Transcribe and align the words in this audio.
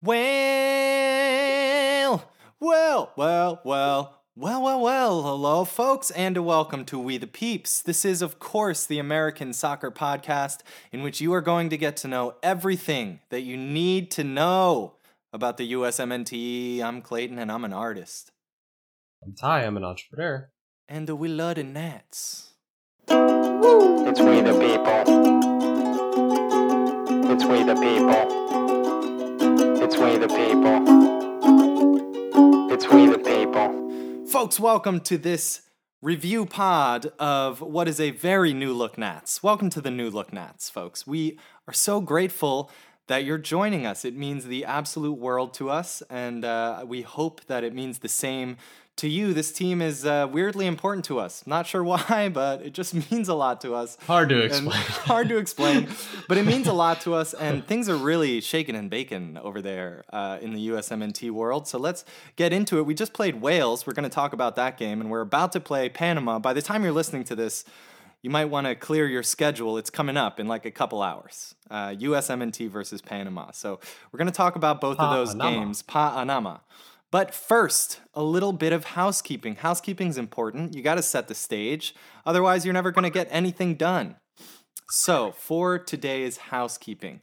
Well, 0.00 0.22
well, 2.60 3.12
well, 3.16 3.60
well, 3.64 4.22
well, 4.36 4.62
well, 4.62 4.80
well. 4.80 5.22
Hello, 5.24 5.64
folks, 5.64 6.12
and 6.12 6.38
welcome 6.46 6.84
to 6.84 6.96
We 7.00 7.18
the 7.18 7.26
Peeps. 7.26 7.82
This 7.82 8.04
is, 8.04 8.22
of 8.22 8.38
course, 8.38 8.86
the 8.86 9.00
American 9.00 9.52
Soccer 9.52 9.90
Podcast, 9.90 10.58
in 10.92 11.02
which 11.02 11.20
you 11.20 11.32
are 11.34 11.40
going 11.40 11.68
to 11.70 11.76
get 11.76 11.96
to 11.96 12.06
know 12.06 12.36
everything 12.44 13.18
that 13.30 13.40
you 13.40 13.56
need 13.56 14.12
to 14.12 14.22
know 14.22 14.94
about 15.32 15.56
the 15.56 15.72
USMNT. 15.72 16.80
I'm 16.80 17.02
Clayton, 17.02 17.40
and 17.40 17.50
I'm 17.50 17.64
an 17.64 17.72
artist. 17.72 18.30
I'm 19.24 19.34
Ty, 19.34 19.64
I'm 19.64 19.76
an 19.76 19.82
entrepreneur. 19.82 20.48
And 20.88 21.10
we 21.10 21.26
love 21.26 21.56
the 21.56 21.64
Nats. 21.64 22.50
It's 23.08 24.20
we 24.20 24.42
the 24.42 24.52
people. 24.52 25.02
It's 27.32 27.44
we 27.44 27.64
the 27.64 27.74
people. 27.74 28.17
We 30.00 30.16
the 30.16 30.28
people. 30.28 30.76
It's 32.72 32.88
we 32.88 33.06
the 33.08 33.18
people. 33.18 34.26
Folks, 34.28 34.60
welcome 34.60 35.00
to 35.00 35.18
this 35.18 35.62
review 36.00 36.46
pod 36.46 37.06
of 37.18 37.60
what 37.60 37.88
is 37.88 37.98
a 37.98 38.12
very 38.12 38.54
new 38.54 38.72
look 38.72 38.96
Nats. 38.96 39.42
Welcome 39.42 39.70
to 39.70 39.80
the 39.80 39.90
new 39.90 40.08
look 40.08 40.32
Nats, 40.32 40.70
folks. 40.70 41.04
We 41.04 41.36
are 41.66 41.74
so 41.74 42.00
grateful 42.00 42.70
that 43.08 43.24
you're 43.24 43.38
joining 43.38 43.86
us. 43.86 44.04
It 44.04 44.14
means 44.16 44.44
the 44.44 44.64
absolute 44.64 45.18
world 45.18 45.52
to 45.54 45.68
us, 45.68 46.00
and 46.08 46.44
uh, 46.44 46.84
we 46.86 47.02
hope 47.02 47.44
that 47.46 47.64
it 47.64 47.74
means 47.74 47.98
the 47.98 48.08
same 48.08 48.56
to 48.98 49.08
you. 49.08 49.32
This 49.32 49.52
team 49.52 49.80
is 49.80 50.04
uh, 50.04 50.28
weirdly 50.30 50.66
important 50.66 51.04
to 51.06 51.18
us. 51.18 51.46
Not 51.46 51.66
sure 51.66 51.82
why, 51.92 52.30
but 52.32 52.62
it 52.62 52.72
just 52.72 52.94
means 53.10 53.28
a 53.28 53.34
lot 53.34 53.60
to 53.62 53.74
us. 53.74 53.96
Hard 54.06 54.28
to 54.28 54.40
explain. 54.40 54.70
hard 54.80 55.28
to 55.28 55.38
explain, 55.38 55.88
but 56.28 56.38
it 56.38 56.44
means 56.44 56.66
a 56.66 56.72
lot 56.72 57.00
to 57.02 57.14
us, 57.14 57.34
and 57.34 57.66
things 57.66 57.88
are 57.88 57.96
really 57.96 58.40
shaking 58.40 58.76
and 58.76 58.90
baking 58.90 59.38
over 59.38 59.62
there 59.62 60.04
uh, 60.12 60.38
in 60.40 60.52
the 60.52 60.68
USMNT 60.68 61.30
world. 61.30 61.66
So 61.66 61.78
let's 61.78 62.04
get 62.36 62.52
into 62.52 62.78
it. 62.78 62.86
We 62.86 62.94
just 62.94 63.12
played 63.12 63.40
Wales. 63.40 63.86
We're 63.86 63.94
going 63.94 64.08
to 64.08 64.14
talk 64.14 64.32
about 64.32 64.56
that 64.56 64.76
game, 64.76 65.00
and 65.00 65.10
we're 65.10 65.20
about 65.20 65.52
to 65.52 65.60
play 65.60 65.88
Panama. 65.88 66.38
By 66.38 66.52
the 66.52 66.62
time 66.62 66.82
you're 66.82 66.92
listening 66.92 67.24
to 67.24 67.36
this, 67.36 67.64
you 68.22 68.30
might 68.30 68.46
want 68.46 68.66
to 68.66 68.74
clear 68.74 69.06
your 69.06 69.22
schedule. 69.22 69.78
It's 69.78 69.90
coming 69.90 70.16
up 70.16 70.40
in 70.40 70.48
like 70.48 70.66
a 70.66 70.70
couple 70.70 71.02
hours. 71.02 71.54
Uh, 71.70 71.90
USMNT 71.90 72.68
versus 72.68 73.00
Panama. 73.00 73.50
So 73.52 73.78
we're 74.10 74.18
going 74.18 74.30
to 74.30 74.36
talk 74.36 74.56
about 74.56 74.80
both 74.80 74.98
of 74.98 75.14
those 75.14 75.34
games. 75.34 75.82
Panama. 75.82 76.58
But 77.10 77.34
first, 77.34 78.00
a 78.12 78.22
little 78.22 78.52
bit 78.52 78.72
of 78.72 78.84
housekeeping. 78.84 79.56
Housekeeping's 79.56 80.18
important. 80.18 80.74
You 80.74 80.82
got 80.82 80.96
to 80.96 81.02
set 81.02 81.28
the 81.28 81.34
stage. 81.34 81.94
Otherwise, 82.26 82.64
you're 82.64 82.74
never 82.74 82.90
going 82.90 83.04
to 83.04 83.10
get 83.10 83.28
anything 83.30 83.76
done. 83.76 84.16
So, 84.90 85.32
for 85.32 85.78
today's 85.78 86.36
housekeeping, 86.36 87.20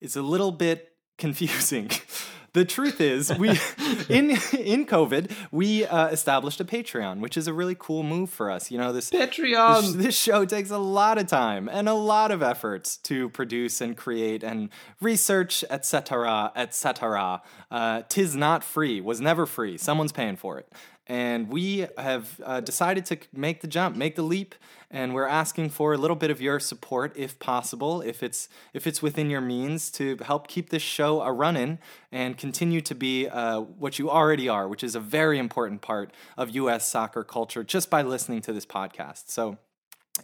it's 0.00 0.16
a 0.16 0.22
little 0.22 0.52
bit 0.52 0.95
confusing. 1.18 1.90
the 2.56 2.64
truth 2.64 3.00
is, 3.00 3.32
we 3.38 3.50
in 4.08 4.30
in 4.30 4.86
COVID, 4.86 5.30
we 5.50 5.84
uh, 5.84 6.08
established 6.08 6.60
a 6.60 6.64
Patreon, 6.64 7.20
which 7.20 7.36
is 7.36 7.46
a 7.46 7.52
really 7.52 7.76
cool 7.78 8.02
move 8.02 8.30
for 8.30 8.50
us. 8.50 8.70
You 8.70 8.78
know, 8.78 8.92
this 8.92 9.10
this, 9.10 9.30
Patreon. 9.30 9.92
this 9.94 10.18
show 10.18 10.44
takes 10.44 10.70
a 10.70 10.78
lot 10.78 11.18
of 11.18 11.26
time 11.26 11.68
and 11.68 11.88
a 11.88 11.94
lot 11.94 12.30
of 12.30 12.42
effort 12.42 12.98
to 13.04 13.28
produce 13.28 13.80
and 13.80 13.96
create 13.96 14.42
and 14.42 14.70
research, 15.00 15.64
etc., 15.68 16.50
etc. 16.56 17.42
Uh, 17.70 18.02
tis 18.08 18.34
not 18.34 18.64
free, 18.64 19.00
was 19.00 19.20
never 19.20 19.44
free. 19.44 19.76
Someone's 19.76 20.12
paying 20.12 20.36
for 20.36 20.58
it. 20.58 20.72
And 21.08 21.48
we 21.48 21.86
have 21.96 22.40
uh, 22.44 22.60
decided 22.60 23.06
to 23.06 23.18
make 23.32 23.60
the 23.60 23.68
jump, 23.68 23.96
make 23.96 24.16
the 24.16 24.22
leap, 24.22 24.56
and 24.90 25.14
we're 25.14 25.26
asking 25.26 25.70
for 25.70 25.92
a 25.92 25.96
little 25.96 26.16
bit 26.16 26.30
of 26.30 26.40
your 26.40 26.58
support, 26.58 27.12
if 27.16 27.38
possible, 27.38 28.00
if 28.00 28.22
it's 28.22 28.48
if 28.74 28.86
it's 28.86 29.02
within 29.02 29.30
your 29.30 29.40
means, 29.40 29.90
to 29.92 30.16
help 30.24 30.48
keep 30.48 30.70
this 30.70 30.82
show 30.82 31.22
a 31.22 31.32
running 31.32 31.78
and 32.10 32.36
continue 32.36 32.80
to 32.80 32.94
be 32.94 33.28
uh, 33.28 33.60
what 33.60 34.00
you 34.00 34.10
already 34.10 34.48
are, 34.48 34.66
which 34.66 34.82
is 34.82 34.96
a 34.96 35.00
very 35.00 35.38
important 35.38 35.80
part 35.80 36.12
of 36.36 36.50
U.S. 36.50 36.88
soccer 36.88 37.22
culture, 37.22 37.62
just 37.62 37.88
by 37.88 38.02
listening 38.02 38.40
to 38.42 38.52
this 38.52 38.66
podcast. 38.66 39.30
So. 39.30 39.58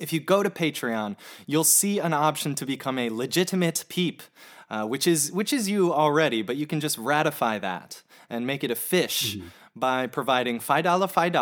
If 0.00 0.10
you 0.10 0.20
go 0.20 0.42
to 0.42 0.48
Patreon, 0.48 1.16
you'll 1.46 1.64
see 1.64 1.98
an 1.98 2.14
option 2.14 2.54
to 2.54 2.64
become 2.64 2.98
a 2.98 3.10
legitimate 3.10 3.84
peep, 3.90 4.22
uh, 4.70 4.86
which 4.86 5.06
is 5.06 5.30
which 5.32 5.52
is 5.52 5.68
you 5.68 5.92
already, 5.92 6.40
but 6.40 6.56
you 6.56 6.66
can 6.66 6.80
just 6.80 6.96
ratify 6.96 7.58
that 7.58 8.00
and 8.30 8.46
make 8.46 8.64
it 8.64 8.70
a 8.70 8.74
fish 8.74 9.36
by 9.74 10.06
providing 10.06 10.60
dollar 10.60 11.08
five 11.08 11.32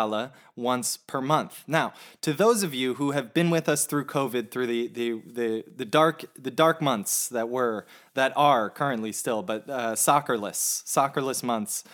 once 0.57 0.97
per 0.97 1.21
month. 1.21 1.65
Now, 1.67 1.93
to 2.21 2.33
those 2.33 2.63
of 2.63 2.75
you 2.75 2.95
who 2.95 3.11
have 3.11 3.35
been 3.35 3.51
with 3.51 3.69
us 3.69 3.87
through 3.87 4.07
COVID, 4.07 4.51
through 4.51 4.67
the 4.67 4.89
the 4.89 5.23
the, 5.27 5.65
the 5.77 5.85
dark 5.85 6.25
the 6.39 6.51
dark 6.51 6.81
months 6.81 7.29
that 7.29 7.49
were 7.49 7.87
that 8.15 8.33
are 8.37 8.71
currently 8.71 9.13
still, 9.13 9.43
but 9.43 9.69
uh, 9.69 9.95
soccerless 9.95 10.83
soccerless 10.87 11.43
months 11.43 11.85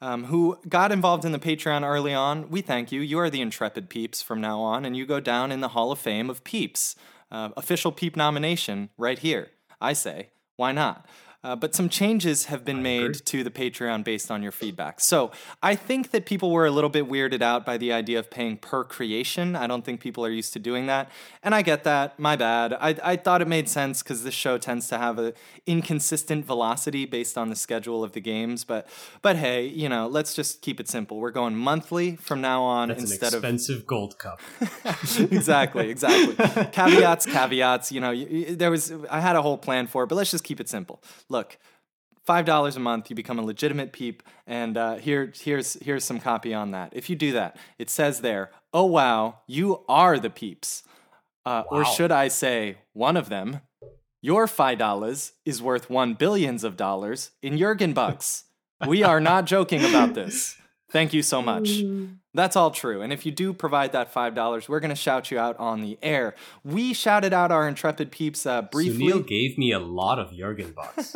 um, 0.00 0.24
who 0.24 0.58
got 0.68 0.92
involved 0.92 1.24
in 1.24 1.32
the 1.32 1.38
Patreon 1.38 1.82
early 1.82 2.12
on, 2.12 2.50
we 2.50 2.60
thank 2.60 2.92
you. 2.92 3.00
You 3.00 3.18
are 3.18 3.30
the 3.30 3.40
intrepid 3.40 3.88
peeps 3.88 4.20
from 4.20 4.40
now 4.40 4.60
on, 4.60 4.84
and 4.84 4.96
you 4.96 5.06
go 5.06 5.20
down 5.20 5.50
in 5.50 5.60
the 5.60 5.68
Hall 5.68 5.90
of 5.92 5.98
Fame 5.98 6.28
of 6.28 6.44
peeps. 6.44 6.96
Uh, 7.28 7.48
official 7.56 7.90
peep 7.90 8.14
nomination 8.14 8.88
right 8.96 9.18
here. 9.18 9.50
I 9.80 9.94
say, 9.94 10.28
why 10.54 10.70
not? 10.70 11.06
Uh, 11.46 11.54
but 11.54 11.76
some 11.76 11.88
changes 11.88 12.46
have 12.46 12.64
been 12.64 12.82
made 12.82 13.04
agree. 13.04 13.20
to 13.20 13.44
the 13.44 13.52
Patreon 13.52 14.02
based 14.02 14.32
on 14.32 14.42
your 14.42 14.50
feedback. 14.50 14.98
So 14.98 15.30
I 15.62 15.76
think 15.76 16.10
that 16.10 16.26
people 16.26 16.50
were 16.50 16.66
a 16.66 16.72
little 16.72 16.90
bit 16.90 17.08
weirded 17.08 17.40
out 17.40 17.64
by 17.64 17.76
the 17.76 17.92
idea 17.92 18.18
of 18.18 18.28
paying 18.32 18.56
per 18.56 18.82
creation. 18.82 19.54
I 19.54 19.68
don't 19.68 19.84
think 19.84 20.00
people 20.00 20.26
are 20.26 20.30
used 20.30 20.54
to 20.54 20.58
doing 20.58 20.86
that. 20.86 21.08
And 21.44 21.54
I 21.54 21.62
get 21.62 21.84
that. 21.84 22.18
My 22.18 22.34
bad. 22.34 22.72
I, 22.72 22.96
I 23.00 23.14
thought 23.14 23.42
it 23.42 23.46
made 23.46 23.68
sense 23.68 24.02
because 24.02 24.24
this 24.24 24.34
show 24.34 24.58
tends 24.58 24.88
to 24.88 24.98
have 24.98 25.20
a 25.20 25.34
inconsistent 25.66 26.44
velocity 26.44 27.06
based 27.06 27.38
on 27.38 27.48
the 27.48 27.54
schedule 27.54 28.02
of 28.02 28.10
the 28.10 28.20
games. 28.20 28.64
But 28.64 28.88
but 29.22 29.36
hey, 29.36 29.66
you 29.68 29.88
know, 29.88 30.08
let's 30.08 30.34
just 30.34 30.62
keep 30.62 30.80
it 30.80 30.88
simple. 30.88 31.20
We're 31.20 31.30
going 31.30 31.54
monthly 31.54 32.16
from 32.16 32.40
now 32.40 32.64
on 32.64 32.88
That's 32.88 33.02
instead 33.02 33.34
an 33.34 33.38
of 33.38 33.44
expensive 33.44 33.86
gold 33.86 34.18
cup. 34.18 34.40
exactly, 35.30 35.90
exactly. 35.90 36.34
caveats, 36.72 37.24
caveats. 37.26 37.92
You 37.92 38.00
know, 38.00 38.24
there 38.52 38.72
was 38.72 38.92
I 39.08 39.20
had 39.20 39.36
a 39.36 39.42
whole 39.42 39.58
plan 39.58 39.86
for 39.86 40.02
it, 40.02 40.08
but 40.08 40.16
let's 40.16 40.32
just 40.32 40.42
keep 40.42 40.58
it 40.58 40.68
simple. 40.68 41.00
Look, 41.36 41.58
five 42.24 42.46
dollars 42.46 42.76
a 42.76 42.80
month, 42.80 43.10
you 43.10 43.16
become 43.16 43.38
a 43.38 43.42
legitimate 43.42 43.92
peep, 43.92 44.22
and 44.46 44.74
uh, 44.78 44.94
here, 44.94 45.30
here's 45.36 45.74
here's 45.82 46.02
some 46.02 46.18
copy 46.18 46.54
on 46.54 46.70
that. 46.70 46.94
If 46.94 47.10
you 47.10 47.16
do 47.16 47.32
that, 47.32 47.58
it 47.78 47.90
says 47.90 48.22
there, 48.22 48.50
"Oh 48.72 48.86
wow, 48.86 49.40
you 49.46 49.84
are 49.86 50.18
the 50.18 50.30
peeps," 50.30 50.82
uh, 51.44 51.64
or 51.70 51.84
should 51.84 52.10
I 52.10 52.28
say, 52.28 52.78
one 52.94 53.18
of 53.18 53.28
them. 53.28 53.60
Your 54.22 54.46
five 54.46 54.78
dollars 54.78 55.34
is 55.44 55.60
worth 55.60 55.90
one 55.90 56.14
billions 56.14 56.64
of 56.64 56.74
dollars 56.78 57.32
in 57.42 57.58
Jurgen 57.58 57.92
bucks. 57.92 58.44
we 58.88 59.02
are 59.02 59.20
not 59.20 59.44
joking 59.44 59.84
about 59.84 60.14
this. 60.14 60.56
Thank 60.96 61.12
you 61.12 61.22
so 61.22 61.42
much. 61.42 61.82
That's 62.32 62.56
all 62.56 62.70
true. 62.70 63.02
And 63.02 63.12
if 63.12 63.26
you 63.26 63.32
do 63.32 63.52
provide 63.52 63.92
that 63.92 64.14
$5, 64.14 64.66
we're 64.66 64.80
going 64.80 64.88
to 64.88 64.94
shout 64.94 65.30
you 65.30 65.38
out 65.38 65.54
on 65.58 65.82
the 65.82 65.98
air. 66.02 66.34
We 66.64 66.94
shouted 66.94 67.34
out 67.34 67.52
our 67.52 67.68
intrepid 67.68 68.10
peeps 68.10 68.46
uh, 68.46 68.62
briefly. 68.62 69.08
Sunil 69.08 69.26
gave 69.26 69.58
me 69.58 69.72
a 69.72 69.78
lot 69.78 70.18
of 70.18 70.32
Jurgen 70.32 70.72
bucks. 70.76 71.14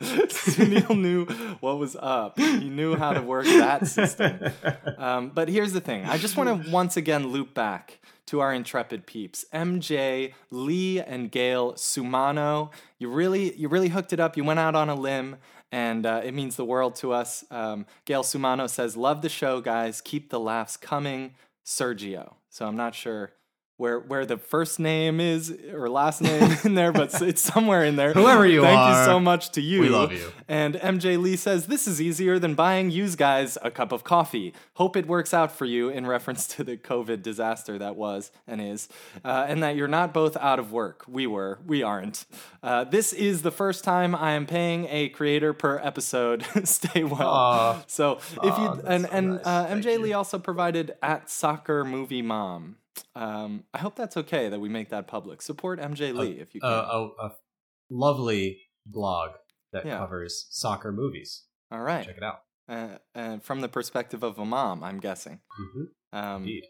Sunil 0.00 1.00
knew 1.00 1.26
what 1.60 1.78
was 1.78 1.94
up. 2.00 2.36
He 2.36 2.68
knew 2.68 2.96
how 2.96 3.12
to 3.12 3.22
work 3.22 3.46
that 3.46 3.86
system. 3.86 4.40
Um, 4.98 5.30
but 5.34 5.48
here's 5.48 5.72
the 5.72 5.80
thing 5.80 6.04
I 6.04 6.16
just 6.16 6.36
want 6.36 6.64
to 6.64 6.70
once 6.70 6.96
again 6.96 7.28
loop 7.28 7.54
back 7.54 7.98
to 8.26 8.40
our 8.40 8.52
intrepid 8.52 9.04
peeps 9.04 9.44
MJ, 9.52 10.34
Lee, 10.50 11.00
and 11.00 11.30
Gail 11.30 11.72
Sumano. 11.74 12.70
You 12.98 13.08
really, 13.08 13.54
you 13.56 13.68
really 13.68 13.88
hooked 13.88 14.12
it 14.12 14.20
up. 14.20 14.36
You 14.36 14.44
went 14.44 14.60
out 14.60 14.74
on 14.74 14.88
a 14.88 14.94
limb. 14.94 15.36
And 15.72 16.04
uh, 16.04 16.20
it 16.22 16.34
means 16.34 16.56
the 16.56 16.66
world 16.66 16.94
to 16.96 17.12
us. 17.12 17.44
Um, 17.50 17.86
Gail 18.04 18.22
Sumano 18.22 18.68
says, 18.68 18.96
Love 18.96 19.22
the 19.22 19.30
show, 19.30 19.60
guys. 19.60 20.00
Keep 20.00 20.30
the 20.30 20.38
laughs 20.38 20.76
coming. 20.76 21.34
Sergio. 21.64 22.34
So 22.50 22.66
I'm 22.66 22.76
not 22.76 22.94
sure 22.94 23.32
where 23.76 23.98
where 23.98 24.24
the 24.24 24.36
first 24.36 24.78
name 24.78 25.18
is 25.20 25.50
or 25.72 25.88
last 25.88 26.20
name 26.20 26.56
in 26.64 26.74
there, 26.74 26.92
but 26.92 27.20
it's 27.22 27.40
somewhere 27.40 27.84
in 27.84 27.96
there. 27.96 28.12
Whoever 28.12 28.46
you 28.46 28.60
are. 28.60 28.66
Thank 28.66 28.96
you 28.96 29.04
so 29.04 29.18
much 29.18 29.50
to 29.52 29.60
you. 29.60 29.80
we 29.80 29.88
love 29.88 30.12
you. 30.12 30.32
And 30.46 30.74
MJ 30.76 31.20
Lee 31.20 31.36
says, 31.36 31.66
This 31.66 31.86
is 31.86 32.00
easier 32.00 32.38
than 32.38 32.54
buying 32.54 32.90
you 32.90 33.08
guys 33.16 33.58
a 33.62 33.70
cup 33.70 33.90
of 33.92 34.04
coffee. 34.04 34.54
Hope 34.74 34.96
it 34.96 35.06
works 35.06 35.34
out 35.34 35.50
for 35.50 35.64
you 35.64 35.88
in 35.88 36.06
reference 36.06 36.46
to 36.48 36.64
the 36.64 36.76
COVID 36.76 37.22
disaster 37.22 37.78
that 37.78 37.96
was 37.96 38.30
and 38.46 38.60
is, 38.60 38.88
uh, 39.24 39.46
and 39.48 39.62
that 39.62 39.74
you're 39.76 39.88
not 39.88 40.14
both 40.14 40.36
out 40.36 40.58
of 40.58 40.70
work. 40.70 41.04
We 41.08 41.26
were, 41.26 41.58
we 41.66 41.82
aren't. 41.82 42.26
Uh, 42.62 42.84
this 42.84 43.12
is 43.12 43.42
the 43.42 43.50
first 43.50 43.82
time 43.82 44.14
I 44.14 44.32
am 44.32 44.46
paying 44.46 44.86
a 44.88 45.08
creator 45.08 45.52
per 45.52 45.78
episode. 45.78 46.44
Stay 46.64 47.02
well. 47.04 47.28
Aw. 47.28 47.82
so 47.88 48.18
if 48.42 48.58
you, 48.58 48.80
and, 48.86 49.04
so 49.04 49.10
and 49.10 49.30
nice. 49.32 49.40
uh, 49.46 49.66
Thank 49.66 49.84
MJ 49.84 49.92
you. 49.94 49.98
Lee 49.98 50.12
also 50.12 50.38
provided 50.38 50.94
at 51.02 51.28
soccer 51.28 51.84
movie 51.84 52.22
mom. 52.22 52.76
Um, 53.14 53.64
I 53.74 53.78
hope 53.78 53.94
that's 53.96 54.16
okay 54.16 54.48
that 54.48 54.60
we 54.60 54.68
make 54.68 54.90
that 54.90 55.06
public. 55.06 55.42
Support 55.42 55.80
MJ 55.80 56.14
Lee 56.14 56.38
if 56.40 56.54
you 56.54 56.60
a, 56.62 56.68
can. 56.68 56.70
a, 56.70 57.26
a 57.26 57.32
lovely 57.90 58.60
blog 58.86 59.30
that 59.72 59.84
Yeah. 59.86 59.98
covers 59.98 60.46
soccer 60.50 60.92
movies. 60.92 61.44
All 61.70 61.80
right. 61.80 62.04
Check 62.04 62.16
it 62.16 62.22
out. 62.22 62.42
Uh, 62.68 62.98
uh, 63.14 63.38
from 63.38 63.60
the 63.60 63.68
perspective 63.68 64.22
of 64.22 64.38
a 64.38 64.44
mom, 64.44 64.82
I'm 64.84 65.00
guessing. 65.00 65.40
hmm 65.56 65.84
Um, 66.12 66.42
Indeed. 66.42 66.64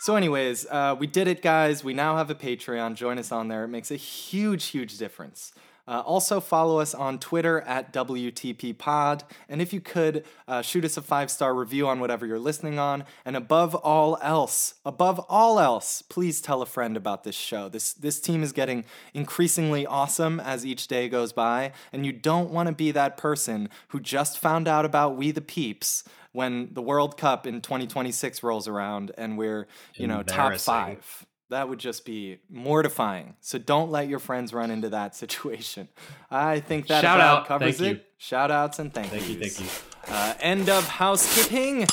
so, 0.00 0.16
anyways, 0.16 0.66
uh, 0.70 0.94
we 0.98 1.06
did 1.06 1.26
it, 1.28 1.42
guys. 1.42 1.82
We 1.82 1.94
now 1.94 2.16
have 2.16 2.30
a 2.30 2.34
Patreon. 2.34 2.94
Join 2.94 3.18
us 3.18 3.32
on 3.32 3.48
there. 3.48 3.64
It 3.64 3.68
makes 3.68 3.90
a 3.90 3.96
huge, 3.96 4.66
huge 4.66 4.98
difference. 4.98 5.52
Uh, 5.88 6.02
also, 6.04 6.40
follow 6.40 6.80
us 6.80 6.94
on 6.94 7.18
Twitter 7.18 7.60
at 7.60 7.92
WTP 7.92 8.76
Pod. 8.76 9.22
And 9.48 9.62
if 9.62 9.72
you 9.72 9.80
could, 9.80 10.24
uh, 10.48 10.62
shoot 10.62 10.84
us 10.84 10.96
a 10.96 11.02
five 11.02 11.30
star 11.30 11.54
review 11.54 11.86
on 11.86 12.00
whatever 12.00 12.26
you're 12.26 12.38
listening 12.38 12.78
on. 12.78 13.04
And 13.24 13.36
above 13.36 13.74
all 13.74 14.18
else, 14.20 14.74
above 14.84 15.20
all 15.28 15.60
else, 15.60 16.02
please 16.02 16.40
tell 16.40 16.60
a 16.60 16.66
friend 16.66 16.96
about 16.96 17.24
this 17.24 17.36
show. 17.36 17.68
This, 17.68 17.92
this 17.92 18.20
team 18.20 18.42
is 18.42 18.52
getting 18.52 18.84
increasingly 19.14 19.86
awesome 19.86 20.40
as 20.40 20.66
each 20.66 20.88
day 20.88 21.08
goes 21.08 21.32
by. 21.32 21.72
And 21.92 22.04
you 22.04 22.12
don't 22.12 22.50
want 22.50 22.68
to 22.68 22.74
be 22.74 22.90
that 22.90 23.16
person 23.16 23.68
who 23.88 24.00
just 24.00 24.38
found 24.38 24.66
out 24.66 24.84
about 24.84 25.16
We 25.16 25.30
the 25.30 25.40
Peeps 25.40 26.02
when 26.32 26.68
the 26.72 26.82
World 26.82 27.16
Cup 27.16 27.46
in 27.46 27.62
2026 27.62 28.42
rolls 28.42 28.68
around 28.68 29.12
and 29.16 29.38
we're, 29.38 29.66
you 29.94 30.06
know, 30.06 30.22
top 30.22 30.56
five. 30.56 31.26
That 31.50 31.68
would 31.68 31.78
just 31.78 32.04
be 32.04 32.38
mortifying. 32.50 33.36
So 33.40 33.58
don't 33.58 33.90
let 33.92 34.08
your 34.08 34.18
friends 34.18 34.52
run 34.52 34.70
into 34.70 34.88
that 34.90 35.14
situation. 35.14 35.88
I 36.30 36.58
think 36.60 36.88
that 36.88 37.02
Shout 37.02 37.18
about 37.18 37.40
out. 37.42 37.46
covers 37.46 37.78
Thank 37.78 37.90
it. 37.92 37.96
you. 37.98 38.00
Shout 38.18 38.50
outs 38.50 38.78
and 38.80 38.92
thank, 38.92 39.08
Thank 39.08 39.28
you, 39.28 39.36
yous. 39.36 39.56
thank 39.58 39.70
you. 39.70 40.12
Uh, 40.14 40.34
end 40.40 40.68
of 40.68 40.88
housekeeping. 40.88 41.86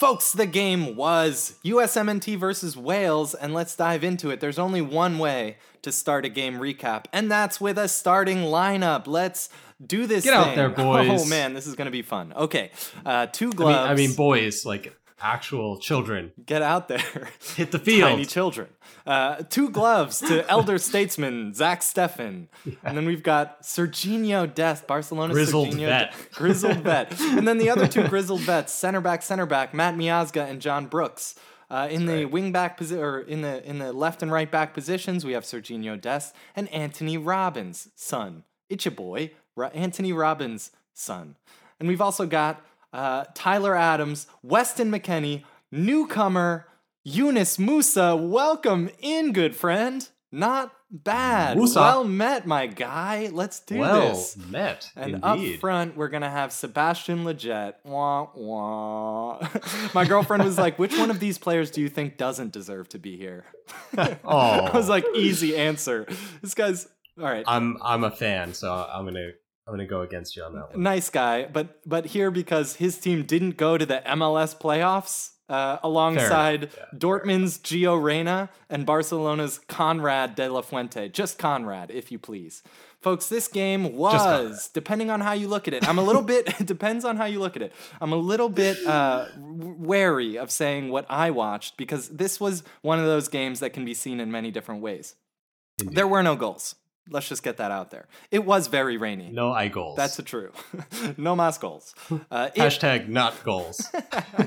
Folks, 0.00 0.32
the 0.32 0.46
game 0.46 0.94
was 0.94 1.58
USMNT 1.64 2.36
versus 2.38 2.76
Wales, 2.76 3.34
and 3.34 3.52
let's 3.52 3.74
dive 3.74 4.04
into 4.04 4.30
it. 4.30 4.38
There's 4.38 4.58
only 4.58 4.80
one 4.80 5.18
way 5.18 5.56
to 5.82 5.90
start 5.90 6.24
a 6.24 6.28
game 6.28 6.54
recap, 6.58 7.06
and 7.12 7.28
that's 7.30 7.60
with 7.60 7.78
a 7.78 7.88
starting 7.88 8.38
lineup. 8.38 9.08
Let's 9.08 9.48
do 9.84 10.06
this. 10.06 10.22
Get 10.24 10.34
out 10.34 10.54
there, 10.54 10.68
boys. 10.68 11.08
Oh 11.24 11.28
man, 11.28 11.52
this 11.52 11.66
is 11.66 11.74
gonna 11.74 11.90
be 11.90 12.02
fun. 12.02 12.32
Okay, 12.36 12.70
uh, 13.04 13.26
two 13.26 13.46
I 13.46 13.48
mean, 13.48 13.56
gloves. 13.56 13.90
I 13.90 13.94
mean, 13.96 14.14
boys, 14.14 14.64
like 14.64 14.96
actual 15.20 15.78
children, 15.78 16.32
get 16.44 16.62
out 16.62 16.88
there. 16.88 17.30
hit 17.56 17.70
the 17.72 17.78
field. 17.78 18.10
Tiny 18.10 18.24
children. 18.24 18.68
Uh, 19.06 19.36
two 19.48 19.70
gloves 19.70 20.18
to 20.20 20.46
elder 20.50 20.78
statesman 20.78 21.54
Zach 21.54 21.80
Steffen. 21.80 22.48
And 22.84 22.96
then 22.96 23.06
we've 23.06 23.22
got 23.22 23.62
Serginho 23.62 24.52
Dest, 24.52 24.86
Barcelona 24.86 25.32
Grizzled 25.32 25.68
Serginho 25.68 25.86
vet. 25.86 26.12
De- 26.12 26.34
grizzled 26.34 26.78
vet. 26.78 27.20
And 27.20 27.48
then 27.48 27.58
the 27.58 27.70
other 27.70 27.88
two 27.88 28.06
grizzled 28.08 28.40
vets, 28.42 28.72
center 28.72 29.00
back, 29.00 29.22
center 29.22 29.46
back, 29.46 29.72
Matt 29.72 29.96
Miazga 29.96 30.48
and 30.48 30.60
John 30.60 30.86
Brooks. 30.86 31.34
Uh, 31.70 31.86
in 31.90 32.06
the 32.06 32.24
wing 32.24 32.50
back 32.50 32.78
position, 32.78 33.04
or 33.04 33.20
in 33.20 33.42
the 33.42 33.62
in 33.68 33.78
the 33.78 33.92
left 33.92 34.22
and 34.22 34.32
right 34.32 34.50
back 34.50 34.72
positions, 34.72 35.22
we 35.22 35.32
have 35.32 35.44
Serginho 35.44 36.00
Dest 36.00 36.34
and 36.56 36.72
Antonee 36.72 37.18
Robinson. 37.18 38.44
It's 38.70 38.84
your 38.86 38.92
boy, 38.92 39.32
Ro- 39.54 39.70
Anthony 39.74 40.12
Robbins' 40.12 40.70
son. 40.94 41.36
And 41.78 41.86
we've 41.86 42.00
also 42.00 42.26
got 42.26 42.64
uh, 42.92 43.24
Tyler 43.34 43.74
Adams, 43.74 44.26
Weston 44.42 44.90
McKennie, 44.90 45.44
newcomer 45.70 46.66
Yunus 47.04 47.56
Musah. 47.56 48.28
Welcome 48.28 48.90
in, 49.00 49.32
good 49.32 49.54
friend. 49.56 50.08
Not 50.30 50.72
bad. 50.90 51.56
Musah. 51.56 51.76
Well 51.76 52.04
met, 52.04 52.46
my 52.46 52.66
guy. 52.66 53.30
Let's 53.32 53.60
do 53.60 53.78
well 53.78 54.10
this. 54.10 54.36
Well 54.36 54.48
met, 54.50 54.90
And 54.94 55.14
indeed. 55.24 55.54
up 55.54 55.60
front, 55.60 55.96
we're 55.96 56.08
gonna 56.08 56.28
have 56.28 56.52
Sebastian 56.52 57.24
Lletget. 57.24 57.74
Wah 57.84 58.28
wah. 58.34 59.38
My 59.94 60.04
girlfriend 60.04 60.44
was 60.44 60.58
like, 60.58 60.78
"Which 60.78 60.98
one 60.98 61.10
of 61.10 61.18
these 61.18 61.38
players 61.38 61.70
do 61.70 61.80
you 61.80 61.88
think 61.88 62.18
doesn't 62.18 62.52
deserve 62.52 62.90
to 62.90 62.98
be 62.98 63.16
here?" 63.16 63.46
I 63.96 64.70
was 64.74 64.88
like, 64.90 65.06
"Easy 65.14 65.56
answer." 65.56 66.06
This 66.42 66.52
guy's 66.54 66.86
all 67.18 67.24
right. 67.24 67.44
I'm 67.46 67.78
I'm 67.82 68.04
a 68.04 68.10
fan, 68.10 68.52
so 68.52 68.70
I'm 68.70 69.06
gonna 69.06 69.30
I'm 69.68 69.74
gonna 69.74 69.86
go 69.86 70.00
against 70.00 70.34
you 70.34 70.42
on 70.44 70.54
that 70.54 70.70
one. 70.70 70.82
nice 70.82 71.10
guy, 71.10 71.44
but 71.44 71.80
but 71.86 72.06
here 72.06 72.30
because 72.30 72.76
his 72.76 72.96
team 72.98 73.24
didn't 73.24 73.58
go 73.58 73.76
to 73.76 73.84
the 73.84 74.02
MLS 74.06 74.58
playoffs 74.58 75.32
uh, 75.50 75.78
alongside 75.82 76.70
Yeah, 76.76 76.84
Dortmund's 76.98 77.58
Gio 77.58 78.02
Reyna 78.02 78.48
and 78.70 78.86
Barcelona's 78.86 79.60
Konrad 79.68 80.34
de 80.36 80.48
la 80.48 80.62
Fuente. 80.62 81.08
Just 81.08 81.38
Konrad, 81.38 81.90
if 81.90 82.10
you 82.10 82.18
please. 82.18 82.62
Folks, 83.00 83.28
this 83.28 83.46
game 83.46 83.94
was, 83.96 84.68
depending 84.74 85.08
on 85.08 85.20
how 85.20 85.32
you 85.32 85.46
look 85.48 85.68
at 85.68 85.74
it, 85.74 85.88
I'm 85.88 85.98
a 85.98 86.02
little 86.02 86.22
bit, 86.22 86.60
it 86.60 86.66
depends 86.66 87.04
on 87.04 87.16
how 87.16 87.26
you 87.26 87.38
look 87.38 87.54
at 87.54 87.62
it. 87.62 87.72
I'm 88.00 88.12
a 88.12 88.16
little 88.16 88.48
bit 88.48 88.76
uh, 88.86 89.26
wary 89.38 90.36
of 90.36 90.50
saying 90.50 90.90
what 90.90 91.06
I 91.08 91.30
watched 91.30 91.76
because 91.76 92.08
this 92.08 92.40
was 92.40 92.64
one 92.82 92.98
of 92.98 93.04
those 93.04 93.28
games 93.28 93.60
that 93.60 93.70
can 93.70 93.84
be 93.84 93.94
seen 93.94 94.18
in 94.18 94.32
many 94.32 94.50
different 94.50 94.82
ways. 94.82 95.14
There 95.78 96.08
were 96.08 96.24
no 96.24 96.34
goals. 96.34 96.74
Let's 97.10 97.28
just 97.28 97.42
get 97.42 97.56
that 97.56 97.70
out 97.70 97.90
there. 97.90 98.06
It 98.30 98.44
was 98.44 98.66
very 98.66 98.96
rainy. 98.96 99.30
No 99.30 99.52
eye 99.52 99.68
goals. 99.68 99.96
That's 99.96 100.16
the 100.16 100.22
true. 100.22 100.52
no 101.16 101.34
mas 101.34 101.58
goals. 101.58 101.94
Uh, 102.30 102.50
it- 102.54 102.60
hashtag 102.60 103.08
not 103.08 103.42
goals. 103.44 103.80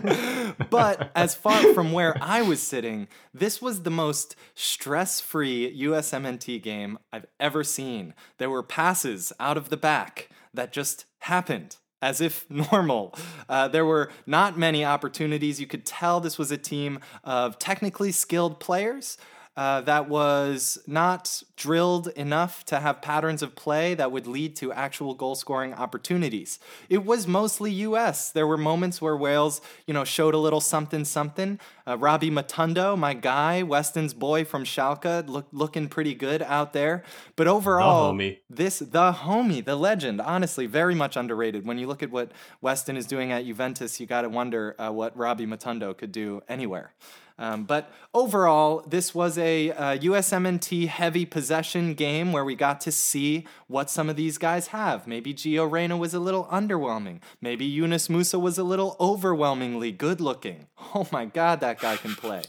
but 0.70 1.12
as 1.16 1.36
far 1.36 1.74
from 1.74 1.92
where 1.92 2.16
I 2.22 2.42
was 2.42 2.62
sitting, 2.62 3.08
this 3.34 3.62
was 3.62 3.84
the 3.84 3.90
most 3.92 4.36
stress 4.56 5.20
free 5.20 5.76
USMNT 5.82 6.62
game 6.62 6.98
I've 7.12 7.26
ever 7.40 7.64
seen. 7.64 8.14
There 8.38 8.50
were 8.50 8.64
passes 8.64 9.34
out 9.40 9.58
of 9.58 9.70
the 9.70 9.78
back 9.78 10.30
that 10.54 10.72
just 10.72 11.06
happened. 11.20 11.78
As 12.04 12.20
if 12.20 12.50
normal. 12.72 13.14
Uh, 13.48 13.68
there 13.68 13.86
were 13.86 14.10
not 14.26 14.58
many 14.58 14.84
opportunities. 14.84 15.62
You 15.62 15.68
could 15.68 15.86
tell 15.86 16.20
this 16.20 16.38
was 16.40 16.50
a 16.52 16.58
team 16.58 17.00
of 17.24 17.60
technically 17.60 18.12
skilled 18.12 18.60
players 18.60 19.18
uh, 19.58 19.82
that 19.82 20.08
was 20.08 20.80
not 20.88 21.44
drilled 21.58 22.08
enough 22.10 22.64
to 22.66 22.80
have 22.80 23.02
patterns 23.02 23.44
of 23.44 23.54
play 23.54 23.94
that 23.94 24.12
would 24.12 24.26
lead 24.26 24.56
to 24.56 24.72
actual 24.72 25.14
goal 25.14 25.36
scoring 25.36 25.74
opportunities. 25.74 26.58
It 26.90 27.06
was 27.06 27.28
mostly 27.28 27.72
U.S. 27.72 28.32
There 28.32 28.48
were 28.48 28.58
moments 28.58 29.02
where 29.02 29.18
Wales, 29.18 29.60
you 29.86 29.94
know, 29.94 30.06
showed 30.06 30.34
a 30.34 30.38
little 30.38 30.62
something 30.62 31.04
something. 31.04 31.60
Uh, 31.86 31.98
Rabbi 31.98 32.28
Matondo, 32.28 32.98
my 32.98 33.14
guy, 33.14 33.62
Weston's 33.62 34.14
boy 34.14 34.46
from 34.46 34.64
Schalke, 34.64 35.28
look, 35.28 35.48
looking 35.52 35.90
pretty 35.90 36.14
good 36.14 36.42
out 36.44 36.72
there. 36.72 37.04
But 37.36 37.48
overall, 37.48 38.14
homie. 38.14 38.38
this 38.50 38.80
the 38.80 39.12
homie, 39.12 39.64
the 39.64 39.76
legend, 39.76 40.22
honestly, 40.22 40.66
very 40.66 40.96
much 40.96 41.18
underrated. 41.18 41.66
When 41.66 41.78
you 41.78 41.88
look 41.88 42.02
at 42.02 42.12
what 42.12 42.32
Weston 42.62 42.96
is 42.96 43.06
doing 43.06 43.34
at 43.34 43.46
Juventus, 43.46 44.00
you 44.00 44.06
got 44.06 44.22
to 44.22 44.30
wonder 44.30 44.76
uh, 44.80 44.92
what 44.92 45.18
Rabbi 45.18 45.44
Matondo 45.44 45.98
could 45.98 46.14
do 46.14 46.42
anywhere. 46.48 46.94
Um, 47.42 47.64
but 47.64 47.92
overall, 48.14 48.84
this 48.88 49.16
was 49.16 49.36
a 49.36 49.72
uh, 49.72 49.98
USMNT 49.98 50.88
heavy 50.88 51.26
possession 51.26 51.96
game 51.96 52.32
where 52.32 52.46
we 52.46 52.54
got 52.54 52.80
to 52.82 52.92
see 52.92 53.48
what 53.66 53.90
some 53.90 54.12
of 54.12 54.16
these 54.16 54.38
guys 54.38 54.68
have. 54.68 55.08
Maybe 55.08 55.34
Gio 55.34 55.70
Reyna 55.70 55.98
was 55.98 56.14
a 56.14 56.20
little 56.20 56.46
underwhelming. 56.46 57.20
Maybe 57.42 57.66
Yunus 57.66 58.10
Musah 58.10 58.40
was 58.40 58.60
a 58.60 58.64
little 58.64 58.96
overwhelmingly 59.00 59.92
good 59.92 60.22
looking. 60.22 60.68
Oh 60.94 61.08
my 61.10 61.24
God, 61.24 61.62
that 61.62 61.80
guy 61.80 61.96
can 61.96 62.16
play. 62.16 62.42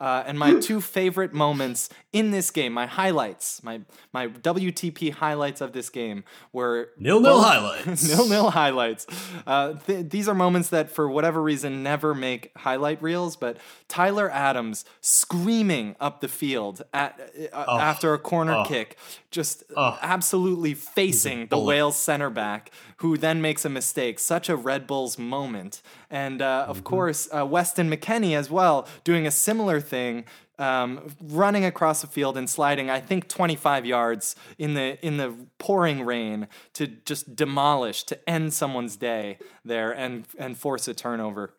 Uh, 0.00 0.24
and 0.26 0.38
my 0.38 0.58
two 0.60 0.80
favorite 0.80 1.32
moments 1.34 1.88
in 2.12 2.30
this 2.30 2.50
game, 2.50 2.72
my 2.72 2.86
highlights, 2.86 3.62
my 3.62 3.80
my 4.12 4.26
WTP 4.28 5.12
highlights 5.12 5.60
of 5.60 5.72
this 5.72 5.88
game 5.90 6.24
were 6.52 6.90
Nil 6.98 7.20
nil 7.20 7.40
highlights. 7.40 8.08
nil 8.08 8.28
nil 8.28 8.50
highlights. 8.50 9.06
Uh, 9.46 9.74
th- 9.86 10.08
these 10.08 10.28
are 10.28 10.34
moments 10.34 10.70
that, 10.70 10.90
for 10.90 11.08
whatever 11.08 11.40
reason, 11.42 11.82
never 11.82 12.14
make 12.14 12.50
highlight 12.56 13.00
reels. 13.02 13.36
But 13.36 13.58
Tyler 13.88 14.30
Adams 14.30 14.84
screaming 15.00 15.94
up 16.00 16.20
the 16.20 16.28
field 16.28 16.82
at, 16.92 17.20
uh, 17.52 17.64
Oh. 17.68 17.78
after 17.78 18.12
a 18.14 18.18
corner 18.18 18.54
Oh. 18.54 18.64
kick, 18.64 18.96
just 19.30 19.62
Oh. 19.76 19.98
absolutely 20.02 20.74
facing 20.74 21.46
the. 21.46 21.60
Wales 21.60 21.94
center 21.96 22.30
back, 22.30 22.70
who 22.96 23.16
then 23.16 23.40
makes 23.40 23.64
a 23.64 23.68
mistake. 23.68 24.18
Such 24.18 24.48
a 24.48 24.56
Red 24.56 24.86
Bulls 24.88 25.18
moment. 25.18 25.82
And 26.10 26.40
uh, 26.42 26.62
Mm-hmm. 26.62 26.70
of 26.70 26.84
course, 26.84 27.28
uh, 27.32 27.46
Weston 27.46 27.88
McKennie 27.90 28.34
as 28.36 28.50
well, 28.50 28.88
doing 29.04 29.26
a 29.26 29.30
similar 29.30 29.78
thing. 29.90 30.24
Um, 30.58 31.14
running 31.20 31.64
across 31.64 32.00
the 32.00 32.06
field 32.06 32.36
and 32.36 32.48
sliding, 32.48 32.88
I 32.88 33.00
think 33.00 33.28
25 33.28 33.84
yards 33.84 34.36
in 34.58 34.74
the 34.74 35.04
in 35.04 35.16
the 35.16 35.34
pouring 35.58 36.04
rain 36.04 36.48
to 36.74 36.86
just 36.86 37.34
demolish 37.36 38.04
to 38.04 38.30
end 38.30 38.52
someone's 38.54 38.96
day 38.96 39.38
there 39.64 39.92
and 39.92 40.26
and 40.38 40.56
force 40.56 40.88
a 40.88 40.94
turnover. 40.94 41.54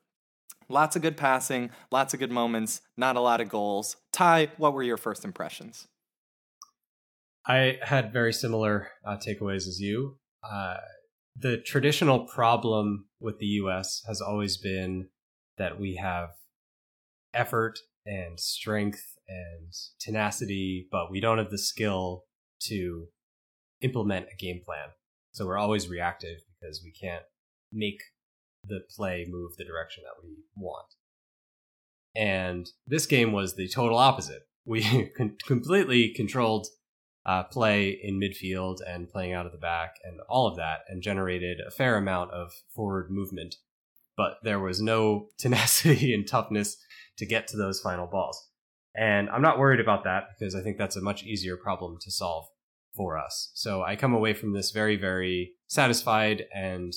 Lots 0.69 0.95
of 0.95 1.01
good 1.01 1.17
passing, 1.17 1.69
lots 1.91 2.13
of 2.13 2.19
good 2.19 2.31
moments, 2.31 2.81
not 2.95 3.17
a 3.17 3.19
lot 3.21 3.41
of 3.41 3.49
goals. 3.49 3.97
Ty, 4.13 4.49
what 4.57 4.73
were 4.73 4.83
your 4.83 4.97
first 4.97 5.25
impressions? 5.25 5.87
I 7.45 7.79
had 7.81 8.13
very 8.13 8.31
similar 8.31 8.89
uh, 9.05 9.17
takeaways 9.17 9.67
as 9.67 9.79
you. 9.79 10.17
Uh, 10.43 10.77
the 11.35 11.57
traditional 11.57 12.25
problem 12.25 13.07
with 13.19 13.39
the 13.39 13.47
U.S. 13.47 14.03
has 14.07 14.21
always 14.21 14.57
been 14.57 15.09
that 15.57 15.79
we 15.79 15.95
have 15.95 16.29
effort 17.33 17.79
and 18.05 18.39
strength 18.39 19.15
and 19.27 19.73
tenacity, 19.99 20.87
but 20.91 21.11
we 21.11 21.19
don't 21.19 21.37
have 21.37 21.51
the 21.51 21.57
skill 21.57 22.25
to 22.61 23.07
implement 23.81 24.27
a 24.31 24.37
game 24.37 24.61
plan. 24.63 24.89
So 25.33 25.45
we're 25.45 25.57
always 25.57 25.89
reactive 25.89 26.39
because 26.59 26.81
we 26.83 26.91
can't 26.91 27.23
make 27.71 28.01
the 28.67 28.81
play 28.95 29.25
move 29.29 29.55
the 29.57 29.65
direction 29.65 30.03
that 30.03 30.23
we 30.23 30.35
want. 30.55 30.93
And 32.15 32.67
this 32.85 33.05
game 33.05 33.31
was 33.31 33.55
the 33.55 33.69
total 33.69 33.97
opposite. 33.97 34.43
We 34.65 35.11
completely 35.47 36.13
controlled 36.13 36.67
uh, 37.25 37.43
play 37.43 37.99
in 38.01 38.19
midfield 38.19 38.77
and 38.85 39.09
playing 39.09 39.33
out 39.33 39.45
of 39.45 39.51
the 39.51 39.57
back 39.57 39.95
and 40.03 40.19
all 40.27 40.47
of 40.47 40.55
that, 40.57 40.79
and 40.87 41.03
generated 41.03 41.59
a 41.65 41.71
fair 41.71 41.97
amount 41.97 42.31
of 42.31 42.51
forward 42.73 43.11
movement. 43.11 43.55
But 44.21 44.37
there 44.43 44.59
was 44.59 44.79
no 44.81 45.29
tenacity 45.39 46.13
and 46.13 46.27
toughness 46.27 46.77
to 47.17 47.25
get 47.25 47.47
to 47.47 47.57
those 47.57 47.81
final 47.81 48.07
balls. 48.07 48.37
And 48.93 49.29
I'm 49.29 49.41
not 49.41 49.57
worried 49.57 49.79
about 49.79 50.03
that 50.03 50.23
because 50.37 50.53
I 50.53 50.61
think 50.61 50.77
that's 50.77 50.97
a 50.97 51.01
much 51.01 51.23
easier 51.23 51.57
problem 51.57 51.97
to 52.01 52.11
solve. 52.11 52.45
for 52.95 53.17
us. 53.17 53.51
So 53.53 53.83
I 53.83 53.95
come 53.95 54.13
away 54.13 54.33
from 54.33 54.53
this 54.53 54.71
very, 54.71 54.97
very 54.97 55.53
satisfied 55.67 56.43
and 56.53 56.91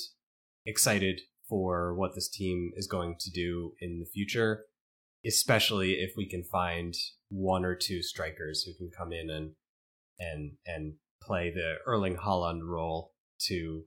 excited 0.65 1.21
for 1.47 1.95
what 1.95 2.15
this 2.15 2.29
team 2.29 2.71
is 2.75 2.87
going 2.87 3.15
to 3.19 3.31
do 3.31 3.71
in 3.79 3.99
the 3.99 4.05
future, 4.05 4.65
especially 5.25 5.93
if 5.93 6.11
we 6.17 6.27
can 6.27 6.43
find 6.43 6.93
one 7.29 7.63
or 7.63 7.75
two 7.75 8.01
strikers 8.03 8.63
who 8.63 8.73
can 8.73 8.91
come 8.97 9.11
in 9.13 9.29
and 9.29 9.51
and 10.19 10.57
and 10.65 10.93
play 11.21 11.49
the 11.49 11.75
Erling 11.87 12.17
Haaland 12.17 12.61
role 12.63 13.13
to 13.47 13.85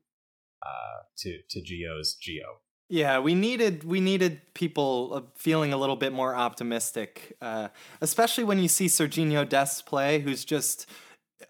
uh 0.62 0.99
to 1.18 1.38
to 1.50 1.61
Gio's 1.61 2.16
Gio. 2.23 2.50
Yeah, 2.88 3.18
we 3.18 3.35
needed 3.35 3.85
we 3.85 4.00
needed 4.00 4.40
people 4.54 5.11
uh, 5.12 5.21
feeling 5.37 5.73
a 5.73 5.76
little 5.76 5.97
bit 5.97 6.12
more 6.12 6.35
optimistic, 6.35 7.37
uh, 7.40 7.68
especially 8.00 8.45
when 8.45 8.59
you 8.59 8.68
see 8.68 8.87
Serginho 8.87 9.47
Dest 9.47 9.85
play, 9.85 10.21
who's 10.21 10.45
just 10.45 10.88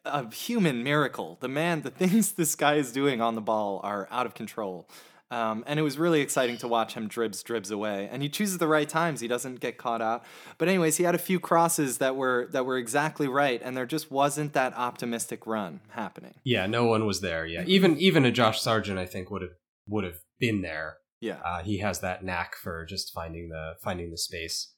a 0.04 0.32
human 0.32 0.82
miracle. 0.82 1.38
The 1.40 1.48
man, 1.48 1.82
the 1.82 1.90
things 2.02 2.32
this 2.32 2.54
guy 2.54 2.74
is 2.74 2.92
doing 2.92 3.20
on 3.20 3.34
the 3.34 3.40
ball 3.40 3.80
are 3.84 4.08
out 4.10 4.26
of 4.26 4.34
control. 4.34 4.88
Um, 5.30 5.62
and 5.66 5.78
it 5.78 5.82
was 5.82 5.98
really 5.98 6.22
exciting 6.22 6.56
to 6.58 6.68
watch 6.68 6.94
him 6.94 7.06
dribs 7.06 7.42
dribs 7.42 7.70
away, 7.70 8.08
and 8.10 8.22
he 8.22 8.30
chooses 8.30 8.56
the 8.56 8.66
right 8.66 8.88
times. 8.88 9.20
He 9.20 9.28
doesn't 9.28 9.60
get 9.60 9.76
caught 9.76 10.00
out. 10.00 10.24
But 10.56 10.68
anyways, 10.68 10.96
he 10.96 11.04
had 11.04 11.14
a 11.14 11.18
few 11.18 11.38
crosses 11.38 11.98
that 11.98 12.16
were 12.16 12.48
that 12.52 12.64
were 12.64 12.78
exactly 12.78 13.28
right, 13.28 13.60
and 13.62 13.76
there 13.76 13.84
just 13.84 14.10
wasn't 14.10 14.54
that 14.54 14.74
optimistic 14.74 15.46
run 15.46 15.80
happening. 15.90 16.34
Yeah, 16.44 16.66
no 16.66 16.86
one 16.86 17.06
was 17.06 17.20
there. 17.20 17.44
Yeah, 17.44 17.64
even 17.66 17.98
even 17.98 18.24
a 18.24 18.32
Josh 18.32 18.62
Sargent, 18.62 18.98
I 18.98 19.04
think 19.04 19.30
would 19.30 19.42
have 19.42 19.52
would 19.86 20.04
have 20.04 20.20
been 20.40 20.62
there. 20.62 20.96
Yeah, 21.20 21.40
Uh, 21.44 21.62
he 21.62 21.78
has 21.78 22.00
that 22.00 22.24
knack 22.24 22.54
for 22.56 22.84
just 22.84 23.12
finding 23.12 23.48
the 23.48 23.74
finding 23.82 24.10
the 24.10 24.18
space. 24.18 24.72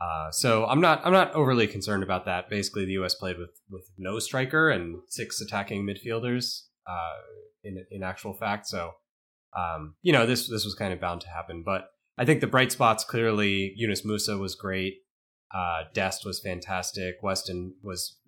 Uh, 0.00 0.30
so 0.32 0.66
I'm 0.66 0.80
not 0.80 1.00
I'm 1.04 1.12
not 1.12 1.32
overly 1.34 1.66
concerned 1.68 2.02
about 2.02 2.24
that. 2.24 2.50
Basically, 2.50 2.84
the 2.84 2.92
U.S. 2.92 3.14
played 3.14 3.38
with 3.38 3.60
with 3.70 3.88
no 3.96 4.18
striker 4.18 4.70
and 4.70 4.98
six 5.08 5.40
attacking 5.40 5.86
midfielders. 5.86 6.62
Uh, 6.86 7.14
in 7.62 7.84
in 7.90 8.02
actual 8.02 8.34
fact, 8.34 8.66
so 8.66 8.92
um, 9.56 9.94
you 10.02 10.12
know 10.12 10.26
this 10.26 10.48
this 10.48 10.64
was 10.64 10.74
kind 10.74 10.92
of 10.92 11.00
bound 11.00 11.20
to 11.22 11.28
happen. 11.28 11.62
But 11.64 11.90
I 12.18 12.24
think 12.24 12.40
the 12.40 12.46
bright 12.48 12.72
spots 12.72 13.04
clearly 13.04 13.72
Yunus 13.76 14.02
Musah 14.04 14.38
was 14.38 14.54
great. 14.54 14.94
Uh, 15.54 15.84
Dest 15.92 16.26
was 16.26 16.40
fantastic. 16.40 17.16
Weston 17.22 17.74
was 17.82 18.18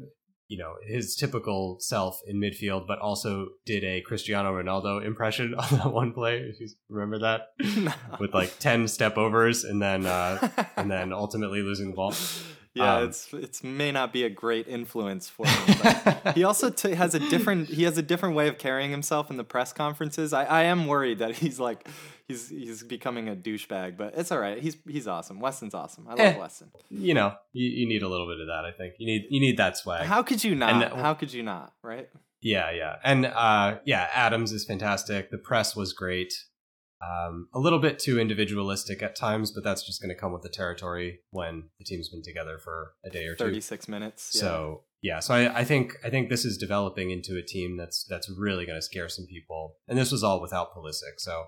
you 0.48 0.58
know 0.58 0.74
his 0.86 1.16
typical 1.16 1.78
self 1.80 2.20
in 2.26 2.40
midfield, 2.40 2.86
but 2.86 2.98
also 2.98 3.48
did 3.64 3.84
a 3.84 4.00
Cristiano 4.00 4.52
Ronaldo 4.52 5.04
impression 5.04 5.54
on 5.58 5.78
that 5.78 5.92
one 5.92 6.12
play. 6.12 6.38
If 6.38 6.60
you 6.60 6.68
remember 6.88 7.18
that, 7.20 7.52
with 8.20 8.34
like 8.34 8.58
ten 8.58 8.88
step 8.88 9.16
overs 9.16 9.64
and 9.64 9.80
then 9.80 10.06
uh, 10.06 10.48
and 10.76 10.90
then 10.90 11.12
ultimately 11.12 11.62
losing 11.62 11.90
the 11.90 11.96
ball. 11.96 12.14
Yeah, 12.76 12.96
um, 12.98 13.04
it's 13.08 13.32
it's 13.32 13.64
may 13.64 13.90
not 13.90 14.12
be 14.12 14.22
a 14.24 14.30
great 14.30 14.68
influence 14.68 15.28
for 15.28 15.46
him. 15.46 15.76
But 15.82 16.34
he 16.36 16.44
also 16.50 16.70
t- 16.70 16.94
has 16.94 17.14
a 17.14 17.18
different 17.18 17.68
he 17.68 17.84
has 17.84 17.96
a 17.98 18.02
different 18.02 18.34
way 18.36 18.48
of 18.48 18.58
carrying 18.58 18.90
himself 18.90 19.30
in 19.30 19.36
the 19.36 19.44
press 19.44 19.72
conferences. 19.72 20.32
I, 20.32 20.44
I 20.44 20.62
am 20.64 20.86
worried 20.86 21.18
that 21.20 21.36
he's 21.36 21.58
like 21.58 21.88
he's 22.28 22.48
he's 22.50 22.82
becoming 22.82 23.28
a 23.28 23.34
douchebag, 23.34 23.96
but 23.96 24.14
it's 24.16 24.30
all 24.30 24.38
right. 24.38 24.58
He's 24.62 24.76
he's 24.86 25.06
awesome. 25.08 25.40
Weston's 25.40 25.74
awesome. 25.74 26.06
I 26.06 26.10
love 26.10 26.20
Eh. 26.20 26.38
Weston. 26.38 26.68
you 26.90 27.14
know, 27.14 27.34
you, 27.52 27.68
you 27.68 27.88
need 27.88 28.02
a 28.02 28.08
little 28.08 28.26
bit 28.26 28.40
of 28.40 28.46
that. 28.48 28.64
I 28.64 28.72
think 28.72 28.94
you 28.98 29.06
need 29.06 29.22
you 29.30 29.40
need 29.40 29.56
that 29.56 29.76
swag. 29.76 30.06
How 30.06 30.22
could 30.22 30.44
you 30.44 30.54
not? 30.54 30.92
Uh, 30.92 30.96
How 30.96 31.14
could 31.14 31.32
you 31.32 31.42
not? 31.42 31.72
Right? 31.82 32.08
Yeah, 32.42 32.70
yeah, 32.70 32.96
and 33.02 33.26
uh, 33.26 33.78
yeah, 33.86 34.08
Adams 34.12 34.52
is 34.52 34.64
fantastic. 34.64 35.30
The 35.30 35.38
press 35.38 35.74
was 35.74 35.92
great. 35.92 36.32
Um, 37.02 37.48
a 37.52 37.58
little 37.58 37.78
bit 37.78 37.98
too 37.98 38.18
individualistic 38.18 39.02
at 39.02 39.14
times, 39.14 39.50
but 39.50 39.62
that's 39.62 39.84
just 39.84 40.00
going 40.00 40.08
to 40.08 40.18
come 40.18 40.32
with 40.32 40.42
the 40.42 40.48
territory 40.48 41.20
when 41.30 41.64
the 41.78 41.84
team's 41.84 42.08
been 42.08 42.22
together 42.22 42.58
for 42.58 42.92
a 43.04 43.10
day 43.10 43.26
or 43.26 43.34
two. 43.34 43.44
Thirty 43.44 43.60
six 43.60 43.86
minutes. 43.86 44.32
Yeah. 44.34 44.40
So 44.40 44.84
yeah, 45.02 45.20
so 45.20 45.34
I, 45.34 45.60
I 45.60 45.64
think 45.64 45.92
I 46.04 46.10
think 46.10 46.30
this 46.30 46.44
is 46.44 46.56
developing 46.56 47.10
into 47.10 47.36
a 47.36 47.42
team 47.42 47.76
that's 47.76 48.04
that's 48.04 48.30
really 48.30 48.66
going 48.66 48.78
to 48.78 48.82
scare 48.82 49.08
some 49.08 49.26
people, 49.26 49.76
and 49.86 49.98
this 49.98 50.10
was 50.10 50.24
all 50.24 50.40
without 50.40 50.74
Pulisic. 50.74 51.18
So 51.18 51.44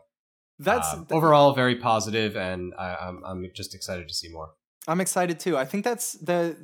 that's 0.59 0.93
um, 0.93 1.07
overall 1.11 1.55
very 1.55 1.77
positive, 1.77 2.37
and 2.37 2.75
I, 2.79 2.97
I'm 3.01 3.25
I'm 3.25 3.51
just 3.55 3.75
excited 3.75 4.07
to 4.07 4.15
see 4.15 4.29
more. 4.31 4.51
I'm 4.87 5.01
excited 5.01 5.41
too. 5.41 5.57
I 5.57 5.65
think 5.65 5.85
that's 5.85 6.13
the 6.13 6.57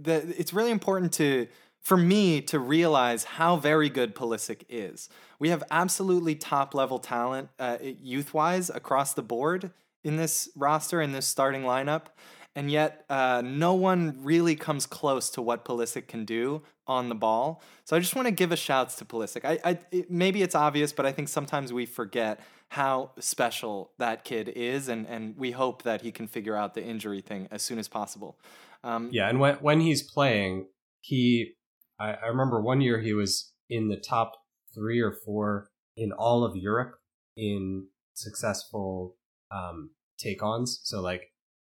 the 0.00 0.34
it's 0.38 0.52
really 0.52 0.70
important 0.70 1.12
to 1.14 1.46
for 1.80 1.96
me 1.96 2.40
to 2.42 2.58
realize 2.58 3.24
how 3.24 3.56
very 3.56 3.88
good 3.88 4.14
Pulisic 4.14 4.64
is. 4.68 5.08
We 5.38 5.48
have 5.48 5.64
absolutely 5.70 6.34
top 6.34 6.74
level 6.74 6.98
talent 6.98 7.48
uh, 7.58 7.78
youth 7.80 8.34
wise 8.34 8.70
across 8.70 9.14
the 9.14 9.22
board 9.22 9.70
in 10.04 10.16
this 10.16 10.48
roster 10.56 11.00
in 11.00 11.12
this 11.12 11.26
starting 11.26 11.62
lineup, 11.62 12.06
and 12.54 12.70
yet 12.70 13.04
uh, 13.08 13.42
no 13.44 13.74
one 13.74 14.18
really 14.22 14.56
comes 14.56 14.86
close 14.86 15.30
to 15.30 15.42
what 15.42 15.64
Pulisic 15.64 16.08
can 16.08 16.24
do 16.24 16.62
on 16.86 17.08
the 17.08 17.14
ball. 17.14 17.62
So 17.84 17.96
I 17.96 18.00
just 18.00 18.16
want 18.16 18.26
to 18.26 18.32
give 18.32 18.52
a 18.52 18.56
shouts 18.56 18.96
to 18.96 19.04
Pulisic. 19.04 19.44
I, 19.44 19.58
I 19.64 19.78
it, 19.90 20.10
maybe 20.10 20.42
it's 20.42 20.54
obvious, 20.54 20.92
but 20.92 21.06
I 21.06 21.12
think 21.12 21.28
sometimes 21.28 21.72
we 21.72 21.86
forget 21.86 22.40
how 22.68 23.10
special 23.18 23.90
that 23.98 24.24
kid 24.24 24.48
is, 24.48 24.88
and 24.88 25.06
and 25.06 25.36
we 25.36 25.50
hope 25.52 25.82
that 25.82 26.02
he 26.02 26.12
can 26.12 26.26
figure 26.26 26.56
out 26.56 26.74
the 26.74 26.82
injury 26.82 27.20
thing 27.20 27.48
as 27.50 27.62
soon 27.62 27.78
as 27.78 27.88
possible. 27.88 28.38
Um, 28.84 29.10
Yeah, 29.12 29.28
and 29.28 29.38
when 29.40 29.56
when 29.56 29.80
he's 29.80 30.02
playing, 30.02 30.66
he 31.00 31.54
I, 32.00 32.12
I 32.14 32.26
remember 32.28 32.60
one 32.60 32.80
year 32.80 33.00
he 33.00 33.12
was 33.12 33.52
in 33.68 33.88
the 33.88 33.96
top 33.96 34.32
three 34.74 35.00
or 35.00 35.12
four 35.24 35.70
in 35.96 36.12
all 36.12 36.44
of 36.44 36.56
Europe 36.56 36.94
in 37.36 37.86
successful 38.14 39.16
um, 39.52 39.90
take 40.18 40.42
ons. 40.42 40.80
So 40.84 41.00
like 41.00 41.22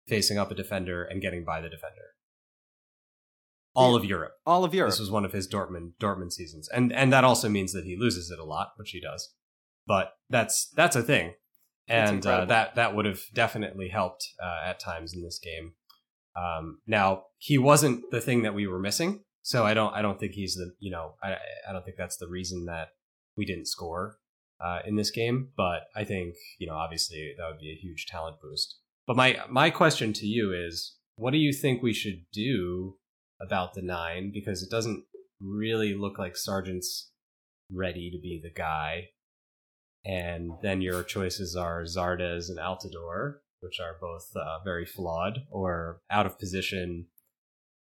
facing 0.08 0.38
up 0.38 0.50
a 0.50 0.54
defender 0.54 1.04
and 1.04 1.20
getting 1.22 1.44
by 1.44 1.60
the 1.60 1.68
defender. 1.68 2.02
All 3.74 3.92
Yeah. 3.92 3.98
of 3.98 4.04
Europe. 4.06 4.32
all 4.46 4.64
of 4.64 4.74
Europe. 4.74 4.92
This 4.92 5.00
was 5.00 5.10
one 5.10 5.24
of 5.26 5.32
his 5.32 5.46
Dortmund 5.48 5.92
Dortmund 6.00 6.32
seasons, 6.32 6.68
and 6.70 6.92
and 6.92 7.12
that 7.12 7.24
also 7.24 7.48
means 7.48 7.72
that 7.74 7.84
he 7.84 7.94
loses 7.96 8.30
it 8.30 8.38
a 8.38 8.44
lot, 8.44 8.68
which 8.76 8.90
he 8.90 9.00
does. 9.00 9.34
But 9.86 10.14
that's 10.30 10.70
that's 10.74 10.96
a 10.96 11.02
thing, 11.02 11.34
and 11.86 12.24
uh, 12.26 12.46
that 12.46 12.74
that 12.76 12.94
would 12.96 13.04
have 13.04 13.20
definitely 13.34 13.88
helped 13.90 14.26
uh, 14.42 14.66
at 14.68 14.80
times 14.80 15.12
in 15.14 15.22
this 15.22 15.38
game. 15.38 15.74
Um, 16.34 16.80
now 16.86 17.24
he 17.38 17.58
wasn't 17.58 18.10
the 18.10 18.20
thing 18.20 18.42
that 18.42 18.54
we 18.54 18.66
were 18.66 18.78
missing, 18.78 19.24
so 19.46 19.64
I 19.64 19.74
don't 19.74 19.94
I 19.94 20.02
don't 20.02 20.18
think 20.18 20.32
he's 20.32 20.56
the 20.56 20.72
you 20.80 20.90
know 20.90 21.14
I 21.22 21.36
I 21.68 21.72
don't 21.72 21.84
think 21.84 21.96
that's 21.96 22.16
the 22.16 22.26
reason 22.26 22.64
that 22.64 22.88
we 23.36 23.44
didn't 23.44 23.68
score 23.68 24.18
uh, 24.60 24.80
in 24.84 24.96
this 24.96 25.12
game. 25.12 25.50
But 25.56 25.82
I 25.94 26.02
think 26.02 26.34
you 26.58 26.66
know 26.66 26.74
obviously 26.74 27.32
that 27.38 27.46
would 27.48 27.60
be 27.60 27.70
a 27.70 27.80
huge 27.80 28.06
talent 28.06 28.40
boost. 28.42 28.80
But 29.06 29.16
my 29.16 29.38
my 29.48 29.70
question 29.70 30.12
to 30.14 30.26
you 30.26 30.52
is, 30.52 30.96
what 31.14 31.30
do 31.30 31.38
you 31.38 31.52
think 31.52 31.80
we 31.80 31.92
should 31.92 32.24
do 32.32 32.96
about 33.40 33.74
the 33.74 33.82
nine? 33.82 34.32
Because 34.34 34.64
it 34.64 34.70
doesn't 34.70 35.04
really 35.40 35.94
look 35.94 36.18
like 36.18 36.36
Sargent's 36.36 37.12
ready 37.70 38.10
to 38.10 38.18
be 38.20 38.40
the 38.42 38.50
guy. 38.50 39.10
And 40.04 40.54
then 40.60 40.80
your 40.80 41.04
choices 41.04 41.54
are 41.54 41.84
Zardes 41.84 42.48
and 42.48 42.58
Altidore, 42.58 43.34
which 43.60 43.78
are 43.78 43.96
both 44.00 44.28
uh, 44.34 44.58
very 44.64 44.86
flawed 44.86 45.42
or 45.52 46.00
out 46.10 46.26
of 46.26 46.36
position. 46.36 47.06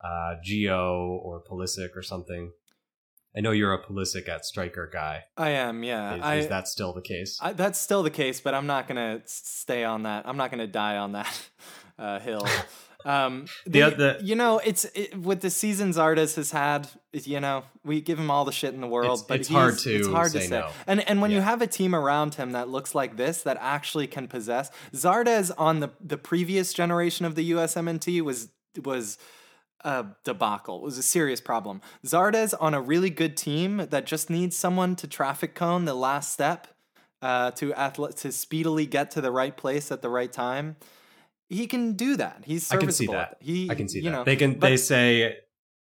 Uh, 0.03 0.37
Gio 0.47 1.09
or 1.23 1.43
Pulisic 1.43 1.95
or 1.97 2.03
something. 2.03 2.53
I 3.37 3.41
know 3.41 3.53
you're 3.53 3.73
a 3.75 3.83
Pulisic 3.83 4.29
at 4.29 4.45
striker 4.45 4.89
guy. 4.93 5.25
I 5.37 5.51
am, 5.51 5.85
yeah. 5.85 6.15
Is, 6.17 6.23
I, 6.23 6.35
is 6.37 6.49
that 6.49 6.67
still 6.69 6.93
the 6.93 7.03
case? 7.03 7.39
I, 7.41 7.53
that's 7.53 7.79
still 7.79 8.03
the 8.03 8.11
case, 8.11 8.41
but 8.41 8.55
I'm 8.55 8.67
not 8.67 8.89
gonna 8.89 9.21
stay 9.27 9.85
on 9.85 10.03
that. 10.05 10.27
I'm 10.27 10.37
not 10.37 10.51
gonna 10.51 10.67
die 10.67 10.97
on 10.97 11.13
that 11.13 11.49
uh, 11.99 12.19
hill. 12.21 12.47
Um, 13.03 13.47
The 13.65 13.81
the, 13.97 14.17
oth- 14.17 14.23
you 14.23 14.35
know, 14.35 14.59
it's 14.59 14.85
it, 14.95 15.17
with 15.17 15.41
the 15.41 15.49
seasons 15.49 15.97
Zardes 15.97 16.37
has 16.37 16.51
had. 16.51 16.87
You 17.15 17.41
know, 17.41 17.65
we 17.83 18.03
give 18.03 18.19
him 18.19 18.31
all 18.31 18.45
the 18.45 18.53
shit 18.53 18.75
in 18.75 18.83
the 18.83 18.87
world, 18.87 19.21
It's- 19.21 19.27
but 19.27 19.41
it's 19.41 19.49
hard 19.49 19.79
to 19.79 19.97
it's 19.97 20.07
hard 20.07 20.33
say 20.33 20.41
to 20.41 20.45
say. 20.45 20.51
no. 20.61 20.69
And 20.87 21.01
and 21.09 21.23
when 21.23 21.31
you 21.31 21.41
have 21.41 21.63
a 21.63 21.67
team 21.67 21.95
around 21.95 22.35
him 22.35 22.53
that 22.53 22.69
looks 22.69 22.95
like 22.95 23.17
this, 23.17 23.41
that 23.45 23.57
actually 23.59 24.07
can 24.07 24.29
possess 24.29 24.71
Zardes 24.93 25.51
on 25.57 25.81
the 25.81 25.89
the 25.99 26.19
previous 26.19 26.75
generation 26.75 27.25
of 27.25 27.37
the 27.37 27.53
USMNT 27.53 28.21
was 28.21 28.51
was 28.85 29.17
a 29.85 30.07
debacle. 30.25 30.77
It 30.79 30.83
was 30.83 30.99
a 30.99 31.03
serious 31.03 31.41
problem. 31.41 31.81
Zardes 32.07 32.55
on 32.61 32.75
a 32.75 32.81
really 32.81 33.11
good 33.11 33.37
team 33.37 33.87
that 33.91 34.07
just 34.07 34.31
needs 34.31 34.57
someone 34.57 34.97
to 34.97 35.07
traffic 35.07 35.55
cone 35.55 35.85
the 35.85 35.95
last 35.95 36.33
step 36.33 36.67
uh, 37.23 37.51
to 37.53 37.73
athle- 37.73 38.15
to 38.21 38.33
speedily 38.33 38.87
get 38.87 39.11
to 39.13 39.21
the 39.21 39.31
right 39.31 39.57
place 39.57 39.91
at 39.93 40.03
the 40.03 40.09
right 40.09 40.33
time. 40.33 40.77
He 41.49 41.67
can 41.67 41.95
do 41.95 42.17
that. 42.17 42.43
He's 42.45 42.71
I 42.71 42.77
can 42.77 42.93
see 42.93 43.07
that. 43.09 43.37
He, 43.41 43.69
I 43.71 43.75
can 43.75 43.89
see 43.89 43.99
you 43.99 44.05
that. 44.05 44.11
know, 44.11 44.25
they 44.25 44.37
can. 44.37 44.53
but- 44.55 44.69
they 44.69 44.77
say, 44.77 45.37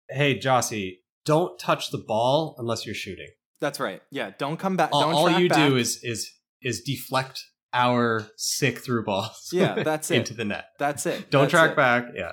"Hey, 0.09 0.39
Gyasi, 0.39 0.99
don't 1.25 1.59
touch 1.59 1.91
the 1.91 1.99
ball 1.99 2.55
unless 2.59 2.87
you're 2.87 2.95
shooting." 2.95 3.29
That's 3.61 3.81
right. 3.81 4.03
Yeah, 4.11 4.31
don't 4.39 4.59
come 4.59 4.77
back. 4.77 4.91
all, 4.93 5.01
don't 5.01 5.15
all 5.15 5.31
you 5.41 5.49
back. 5.49 5.69
do 5.69 5.77
is 5.77 5.99
is 6.03 6.31
is 6.63 6.83
deflect 6.83 7.43
our 7.75 8.27
sick 8.37 8.79
through 8.79 9.05
balls 9.05 9.51
Yeah, 9.53 9.83
that's 9.83 10.11
it. 10.11 10.17
into 10.19 10.33
the 10.35 10.45
net 10.47 10.67
That's 10.79 11.05
it. 11.05 11.31
don't 11.31 11.43
That's 11.43 11.51
track 11.51 11.71
it. 11.73 11.77
back 11.77 12.05
yeah 12.15 12.33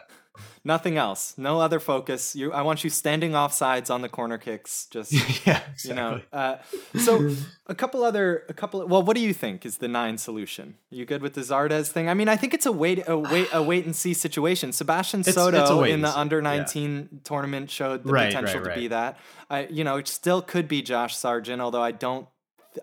Nothing 0.63 0.97
else. 0.97 1.35
No 1.37 1.59
other 1.59 1.79
focus. 1.79 2.35
You, 2.35 2.53
I 2.53 2.61
want 2.61 2.83
you 2.83 2.89
standing 2.89 3.35
off 3.35 3.53
sides 3.53 3.89
on 3.89 4.01
the 4.01 4.09
corner 4.09 4.37
kicks. 4.37 4.87
Just 4.89 5.11
yeah, 5.45 5.61
exactly. 5.71 5.89
you 5.89 5.93
know. 5.93 6.21
Uh, 6.31 6.57
so 6.99 7.35
a 7.67 7.75
couple 7.75 8.03
other, 8.03 8.43
a 8.49 8.53
couple. 8.53 8.85
well, 8.87 9.03
what 9.03 9.15
do 9.15 9.21
you 9.21 9.33
think 9.33 9.65
is 9.65 9.77
the 9.77 9.87
nine 9.87 10.17
solution? 10.17 10.75
Are 10.91 10.95
you 10.95 11.05
good 11.05 11.21
with 11.21 11.33
the 11.33 11.41
Zardes 11.41 11.89
thing? 11.89 12.09
I 12.09 12.13
mean, 12.13 12.29
I 12.29 12.35
think 12.35 12.53
it's 12.53 12.65
a 12.65 12.71
wait, 12.71 13.03
a 13.07 13.17
wait, 13.17 13.49
a 13.53 13.61
wait 13.61 13.85
and 13.85 13.95
see 13.95 14.13
situation. 14.13 14.71
Sebastian 14.71 15.19
It's- 15.19 15.35
Soto 15.35 15.83
it's 15.83 15.93
in 15.93 16.01
the 16.01 16.17
under 16.17 16.37
yeah. 16.37 16.43
nineteen 16.43 17.19
tournament 17.23 17.69
showed 17.69 18.03
the 18.03 18.11
Right, 18.11 18.33
potential 18.33 18.61
right, 18.61 18.73
to 18.75 18.79
be 18.81 18.87
that. 18.87 19.19
I, 19.49 19.65
you 19.67 19.83
know, 19.83 19.97
it 19.97 20.07
still 20.07 20.41
could 20.41 20.67
be 20.67 20.81
Josh 20.81 21.15
Sargent, 21.15 21.61
although 21.61 21.83
I 21.83 21.91
don't, 21.91 22.27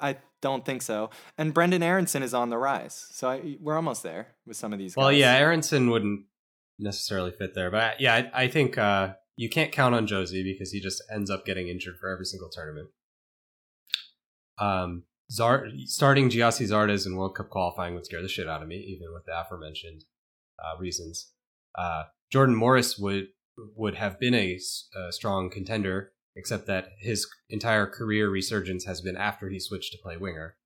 I 0.00 0.18
don't 0.40 0.64
think 0.64 0.82
so. 0.82 1.10
And 1.36 1.54
Brenden 1.54 1.82
Aaronson 1.82 2.22
is 2.22 2.32
on 2.34 2.50
the 2.50 2.58
rise, 2.58 3.06
so 3.10 3.28
I, 3.28 3.56
we're 3.60 3.76
almost 3.76 4.02
there 4.02 4.28
with 4.46 4.56
some 4.56 4.72
of 4.72 4.78
these. 4.78 4.94
Guys. 4.94 5.02
Well, 5.02 5.12
yeah, 5.12 5.34
Aaronson 5.36 5.90
wouldn't 5.90 6.24
necessarily 6.80 7.30
fit 7.30 7.54
there, 7.54 7.70
but 7.70 8.00
yeah, 8.00 8.14
I, 8.14 8.44
I 8.44 8.48
think 8.48 8.78
uh, 8.78 9.14
you 9.36 9.48
can't 9.48 9.72
count 9.72 9.94
on 9.94 10.06
Jozy 10.06 10.42
because 10.42 10.72
he 10.72 10.80
just 10.80 11.02
ends 11.12 11.30
up 11.30 11.46
getting 11.46 11.68
injured 11.68 11.96
for 12.00 12.08
every 12.08 12.24
single 12.24 12.48
tournament. 12.50 12.88
Um, 14.58 15.04
starting 15.28 16.28
Gyasi 16.28 16.66
Zardes 16.66 17.06
in 17.06 17.16
World 17.16 17.36
Cup 17.36 17.50
qualifying 17.50 17.94
would 17.94 18.04
scare 18.04 18.22
the 18.22 18.28
shit 18.28 18.48
out 18.48 18.62
of 18.62 18.68
me, 18.68 18.76
even 18.76 19.12
with 19.12 19.24
the 19.24 19.38
aforementioned 19.38 20.04
uh, 20.58 20.78
reasons. 20.78 21.32
Uh, 21.74 22.04
Jordan 22.30 22.54
Morris 22.54 22.98
would 22.98 23.28
would 23.76 23.94
have 23.94 24.18
been 24.18 24.34
a 24.34 24.58
strong 25.10 25.50
contender, 25.50 26.12
except 26.34 26.66
that 26.66 26.88
his 26.98 27.26
entire 27.48 27.86
career 27.86 28.30
resurgence 28.30 28.84
has 28.84 29.00
been 29.00 29.16
after 29.16 29.48
he 29.48 29.60
switched 29.60 29.92
to 29.92 29.98
play 30.02 30.16
winger. 30.16 30.56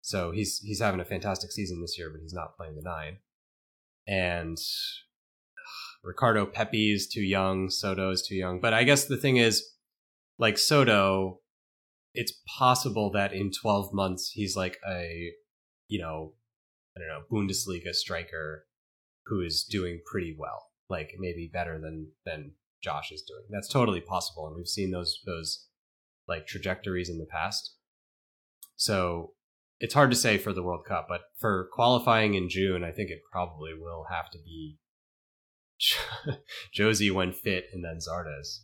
So 0.00 0.30
he's 0.30 0.58
he's 0.58 0.80
having 0.80 1.00
a 1.00 1.04
fantastic 1.04 1.50
season 1.50 1.80
this 1.80 1.98
year, 1.98 2.10
but 2.10 2.20
he's 2.20 2.34
not 2.34 2.56
playing 2.56 2.76
the 2.76 2.82
nine. 2.82 3.18
And 4.06 4.58
Ricardo 6.06 6.46
Pepi 6.46 6.92
is 6.92 7.08
too 7.08 7.22
young, 7.22 7.68
Soto 7.68 8.10
is 8.10 8.22
too 8.22 8.36
young. 8.36 8.60
But 8.60 8.72
I 8.72 8.84
guess 8.84 9.06
the 9.06 9.16
thing 9.16 9.38
is, 9.38 9.64
like 10.38 10.56
Soto, 10.56 11.40
it's 12.14 12.32
possible 12.58 13.10
that 13.10 13.32
in 13.32 13.50
12 13.50 13.92
months 13.92 14.30
he's 14.30 14.56
like 14.56 14.78
a, 14.88 15.32
you 15.88 16.00
know, 16.00 16.34
I 16.96 17.00
don't 17.00 17.08
know, 17.08 17.24
Bundesliga 17.30 17.92
striker 17.92 18.66
who 19.26 19.40
is 19.40 19.64
doing 19.64 20.00
pretty 20.06 20.34
well, 20.38 20.70
like 20.88 21.10
maybe 21.18 21.50
better 21.52 21.80
than 21.80 22.12
than 22.24 22.52
Josh 22.82 23.10
is 23.10 23.22
doing. 23.22 23.42
That's 23.50 23.68
totally 23.68 24.00
possible, 24.00 24.46
and 24.46 24.54
we've 24.54 24.68
seen 24.68 24.92
those 24.92 25.20
those 25.26 25.66
like 26.28 26.46
trajectories 26.46 27.10
in 27.10 27.18
the 27.18 27.26
past. 27.26 27.74
So 28.76 29.32
it's 29.80 29.94
hard 29.94 30.10
to 30.10 30.16
say 30.16 30.38
for 30.38 30.52
the 30.52 30.62
World 30.62 30.84
Cup, 30.86 31.06
but 31.08 31.22
for 31.38 31.68
qualifying 31.72 32.34
in 32.34 32.48
June, 32.48 32.84
I 32.84 32.92
think 32.92 33.10
it 33.10 33.22
probably 33.30 33.72
will 33.74 34.06
have 34.10 34.30
to 34.30 34.38
be 34.38 34.78
Jozy 36.76 37.10
when 37.12 37.32
fit, 37.32 37.66
and 37.72 37.84
then 37.84 37.98
Zardes. 37.98 38.60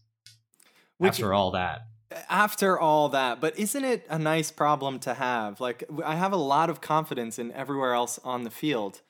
Which- 0.98 1.10
After 1.14 1.32
all 1.34 1.50
that, 1.52 1.80
after 2.28 2.78
all 2.78 3.08
that 3.08 3.40
but 3.40 3.58
isn't 3.58 3.84
it 3.84 4.04
a 4.10 4.18
nice 4.18 4.50
problem 4.50 4.98
to 4.98 5.14
have 5.14 5.60
like 5.62 5.82
i 6.04 6.14
have 6.14 6.30
a 6.30 6.36
lot 6.36 6.68
of 6.68 6.82
confidence 6.82 7.38
in 7.38 7.50
everywhere 7.52 7.94
else 7.94 8.20
on 8.22 8.42
the 8.44 8.50
field 8.50 9.00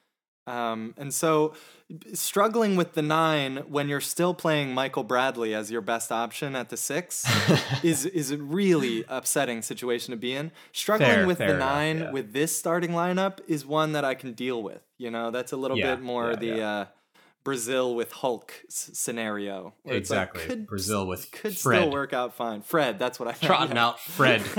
um, 0.46 0.94
and 0.96 1.12
so 1.12 1.52
struggling 2.14 2.76
with 2.76 2.92
the 2.94 3.02
nine 3.02 3.56
when 3.68 3.88
you're 3.88 4.00
still 4.00 4.34
playing 4.34 4.72
michael 4.72 5.02
bradley 5.02 5.52
as 5.52 5.68
your 5.68 5.80
best 5.80 6.12
option 6.12 6.54
at 6.54 6.68
the 6.68 6.76
six 6.76 7.24
is 7.82 8.06
is 8.06 8.30
a 8.30 8.36
really 8.38 9.04
upsetting 9.08 9.62
situation 9.62 10.12
to 10.12 10.16
be 10.16 10.32
in 10.32 10.52
struggling 10.72 11.10
Fair, 11.10 11.26
with 11.26 11.38
fair 11.38 11.48
the 11.48 11.54
enough, 11.56 11.68
nine 11.74 11.98
yeah. 11.98 12.10
with 12.12 12.32
this 12.32 12.56
starting 12.56 12.92
lineup 12.92 13.40
is 13.48 13.66
one 13.66 13.94
that 13.94 14.04
i 14.04 14.14
can 14.14 14.32
deal 14.32 14.62
with 14.62 14.82
you 14.96 15.10
know 15.10 15.32
that's 15.32 15.50
a 15.50 15.56
little 15.56 15.76
Yeah, 15.76 15.96
bit 15.96 16.04
more 16.04 16.30
yeah, 16.30 16.36
the. 16.36 16.62
Uh, 16.62 16.84
Brazil 17.44 17.94
with 17.94 18.12
Hulk 18.12 18.52
s- 18.68 18.90
scenario. 18.92 19.74
it's 19.84 19.90
like, 19.90 19.96
Exactly. 19.98 20.42
could- 20.46 20.66
Brazil 20.66 21.06
with 21.06 21.24
Fred 21.26 21.42
could 21.42 21.58
Fred. 21.58 21.78
still 21.80 21.90
work 21.90 22.12
out 22.12 22.34
fine. 22.34 22.62
Fred, 22.62 22.98
that's 22.98 23.18
what 23.18 23.28
I 23.28 23.32
trotting 23.32 23.76
out 23.76 23.98
Fred. 24.00 24.42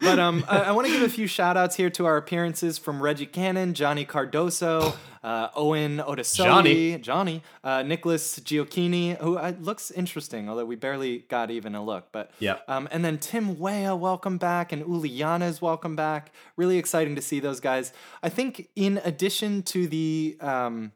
but 0.00 0.18
um, 0.18 0.44
I, 0.48 0.58
I 0.60 0.70
want 0.72 0.86
to 0.86 0.92
give 0.92 1.02
a 1.02 1.08
few 1.08 1.26
shout 1.26 1.56
outs 1.56 1.76
here 1.76 1.90
to 1.90 2.06
our 2.06 2.16
appearances 2.16 2.78
from 2.78 3.02
Reggie 3.02 3.26
Cannon, 3.26 3.74
Johnny 3.74 4.04
Cardoso, 4.04 4.94
uh, 5.22 5.48
Owen 5.54 5.98
Otasowie, 5.98 6.36
Johnny. 6.44 6.98
Johnny, 6.98 7.42
uh, 7.62 7.82
Nicholas 7.82 8.38
Gioacchini, 8.40 9.18
who 9.18 9.36
uh, 9.38 9.52
looks 9.60 9.90
interesting, 9.90 10.48
although 10.48 10.64
we 10.64 10.76
barely 10.76 11.18
got 11.28 11.50
even 11.50 11.74
a 11.74 11.84
look. 11.84 12.08
But 12.12 12.30
yeah, 12.38 12.58
um, 12.68 12.88
and 12.90 13.04
then 13.04 13.18
Tim 13.18 13.58
Weah, 13.58 13.94
welcome 13.94 14.38
back, 14.38 14.72
and 14.72 14.82
Uliana's 14.84 15.62
welcome 15.62 15.94
back. 15.96 16.32
Really 16.56 16.78
exciting 16.78 17.14
to 17.16 17.22
see 17.22 17.40
those 17.40 17.60
guys. 17.60 17.92
I 18.22 18.28
think 18.28 18.68
in 18.74 19.00
addition 19.04 19.62
to 19.64 19.86
the 19.86 20.36
um, 20.40 20.92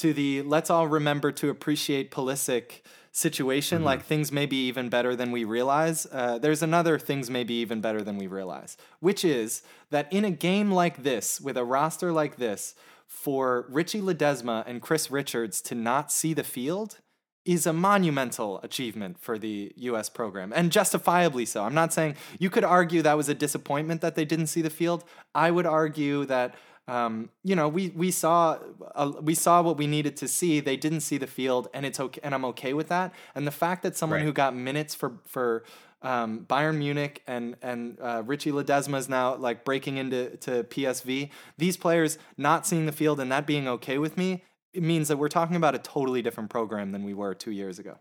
to 0.00 0.12
the 0.12 0.42
let's 0.42 0.70
all 0.70 0.88
remember 0.88 1.30
to 1.32 1.50
appreciate 1.50 2.10
Pulisic 2.10 2.80
situation, 3.12 3.84
like 3.84 4.04
things 4.04 4.30
may 4.30 4.46
be 4.46 4.66
even 4.68 4.88
better 4.88 5.14
than 5.14 5.30
we 5.32 5.44
realize. 5.44 6.06
Uh, 6.10 6.38
there's 6.38 6.62
another 6.62 6.98
things 6.98 7.28
may 7.28 7.44
be 7.44 7.60
even 7.60 7.80
better 7.80 8.02
than 8.02 8.16
we 8.16 8.26
realize, 8.26 8.76
which 9.00 9.24
is 9.24 9.62
that 9.90 10.10
in 10.12 10.24
a 10.24 10.30
game 10.30 10.70
like 10.70 11.02
this, 11.02 11.40
with 11.40 11.56
a 11.56 11.64
roster 11.64 12.12
like 12.12 12.36
this, 12.36 12.74
for 13.06 13.66
Richy 13.70 14.00
Ledezma 14.00 14.64
and 14.66 14.80
Chris 14.80 15.10
Richards 15.10 15.60
to 15.62 15.74
not 15.74 16.12
see 16.12 16.32
the 16.32 16.44
field 16.44 16.98
is 17.44 17.66
a 17.66 17.72
monumental 17.72 18.60
achievement 18.62 19.18
for 19.18 19.38
the 19.38 19.72
US 19.76 20.08
program 20.08 20.52
and 20.54 20.70
justifiably 20.70 21.44
so. 21.44 21.64
I'm 21.64 21.74
not 21.74 21.92
saying 21.92 22.14
you 22.38 22.50
could 22.50 22.64
argue 22.64 23.02
that 23.02 23.16
was 23.16 23.28
a 23.28 23.34
disappointment 23.34 24.00
that 24.02 24.14
they 24.14 24.24
didn't 24.24 24.46
see 24.46 24.62
the 24.62 24.70
field. 24.70 25.04
I 25.34 25.50
would 25.50 25.66
argue 25.66 26.24
that 26.26 26.54
um, 26.90 27.30
you 27.44 27.54
know, 27.54 27.68
we 27.68 27.90
we 27.90 28.10
saw 28.10 28.58
uh, 28.94 29.12
we 29.22 29.34
saw 29.34 29.62
what 29.62 29.76
we 29.76 29.86
needed 29.86 30.16
to 30.18 30.26
see. 30.28 30.60
They 30.60 30.76
didn't 30.76 31.02
see 31.02 31.18
the 31.18 31.26
field, 31.38 31.68
and 31.72 31.86
it's 31.86 32.00
okay, 32.00 32.20
and 32.24 32.34
I'm 32.34 32.44
okay 32.52 32.72
with 32.74 32.88
that. 32.88 33.12
And 33.34 33.46
the 33.46 33.56
fact 33.64 33.82
that 33.84 33.96
someone 33.96 34.18
Right. 34.20 34.26
who 34.26 34.32
got 34.32 34.54
minutes 34.56 34.94
for 34.94 35.10
for 35.26 35.64
um, 36.02 36.46
Bayern 36.48 36.78
Munich 36.78 37.22
and 37.26 37.56
and 37.62 37.98
uh, 38.00 38.22
Richy 38.24 38.50
Ledezma 38.52 38.98
is 38.98 39.08
now 39.08 39.36
like 39.36 39.64
breaking 39.64 39.98
into 39.98 40.36
to 40.38 40.64
PSV. 40.64 41.30
These 41.58 41.76
players 41.76 42.18
not 42.36 42.66
seeing 42.66 42.86
the 42.86 42.92
field 43.00 43.20
and 43.20 43.30
that 43.30 43.46
being 43.46 43.68
okay 43.68 43.98
with 43.98 44.16
me, 44.16 44.42
it 44.72 44.82
means 44.82 45.06
that 45.08 45.16
we're 45.18 45.28
talking 45.28 45.56
about 45.56 45.74
a 45.74 45.78
totally 45.78 46.22
different 46.22 46.50
program 46.50 46.90
than 46.92 47.04
we 47.04 47.14
were 47.14 47.34
two 47.34 47.52
years 47.52 47.78
ago. 47.78 47.98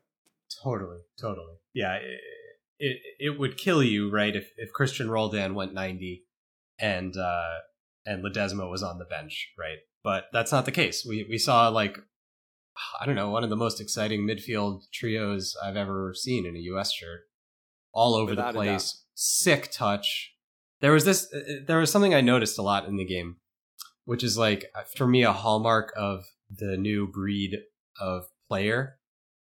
Totally, 0.64 1.00
totally. 1.22 1.56
Yeah, 1.74 1.96
it, 1.96 2.20
it 2.80 2.98
it 3.20 3.40
would 3.40 3.56
kill 3.58 3.84
you, 3.84 4.10
right? 4.10 4.36
If 4.36 4.52
if 4.58 4.70
Cristian 4.74 5.10
Roldan 5.10 5.54
went 5.54 5.74
ninety, 5.74 6.26
and 6.80 7.16
uh 7.16 7.58
and 8.06 8.24
Ledezma 8.24 8.70
was 8.70 8.84
on 8.84 8.98
the 9.00 9.06
bench, 9.06 9.50
right? 9.58 9.80
But 10.04 10.26
that's 10.32 10.52
not 10.52 10.66
the 10.66 10.72
case. 10.72 11.06
We 11.08 11.26
we 11.30 11.38
saw 11.38 11.68
like 11.70 11.98
I 13.00 13.06
don't 13.06 13.16
know 13.16 13.30
one 13.30 13.44
of 13.44 13.50
the 13.50 13.56
most 13.58 13.82
exciting 13.82 14.22
midfield 14.22 14.84
trios 14.94 15.56
I've 15.64 15.76
ever 15.76 16.14
seen 16.16 16.46
in 16.46 16.56
a 16.56 16.60
U.S. 16.60 16.94
shirt, 16.94 17.22
all 17.94 18.16
over 18.16 18.32
Without 18.32 18.54
the 18.54 18.60
place. 18.60 19.04
Sick 19.16 19.70
touch. 19.72 20.34
There 20.80 20.94
was 20.94 21.04
this. 21.04 21.28
uh, 21.34 21.40
There 21.68 21.80
was 21.80 21.92
something 21.92 22.14
I 22.16 22.22
noticed 22.22 22.58
a 22.58 22.62
lot 22.62 22.86
in 22.88 22.96
the 22.96 23.04
game, 23.06 23.38
which 24.06 24.24
is 24.24 24.38
like 24.38 24.66
for 24.96 25.08
me 25.08 25.24
a 25.24 25.34
hallmark 25.34 25.92
of 25.98 26.24
the 26.50 26.78
new 26.78 27.08
breed 27.08 27.58
of 28.00 28.24
player 28.48 28.96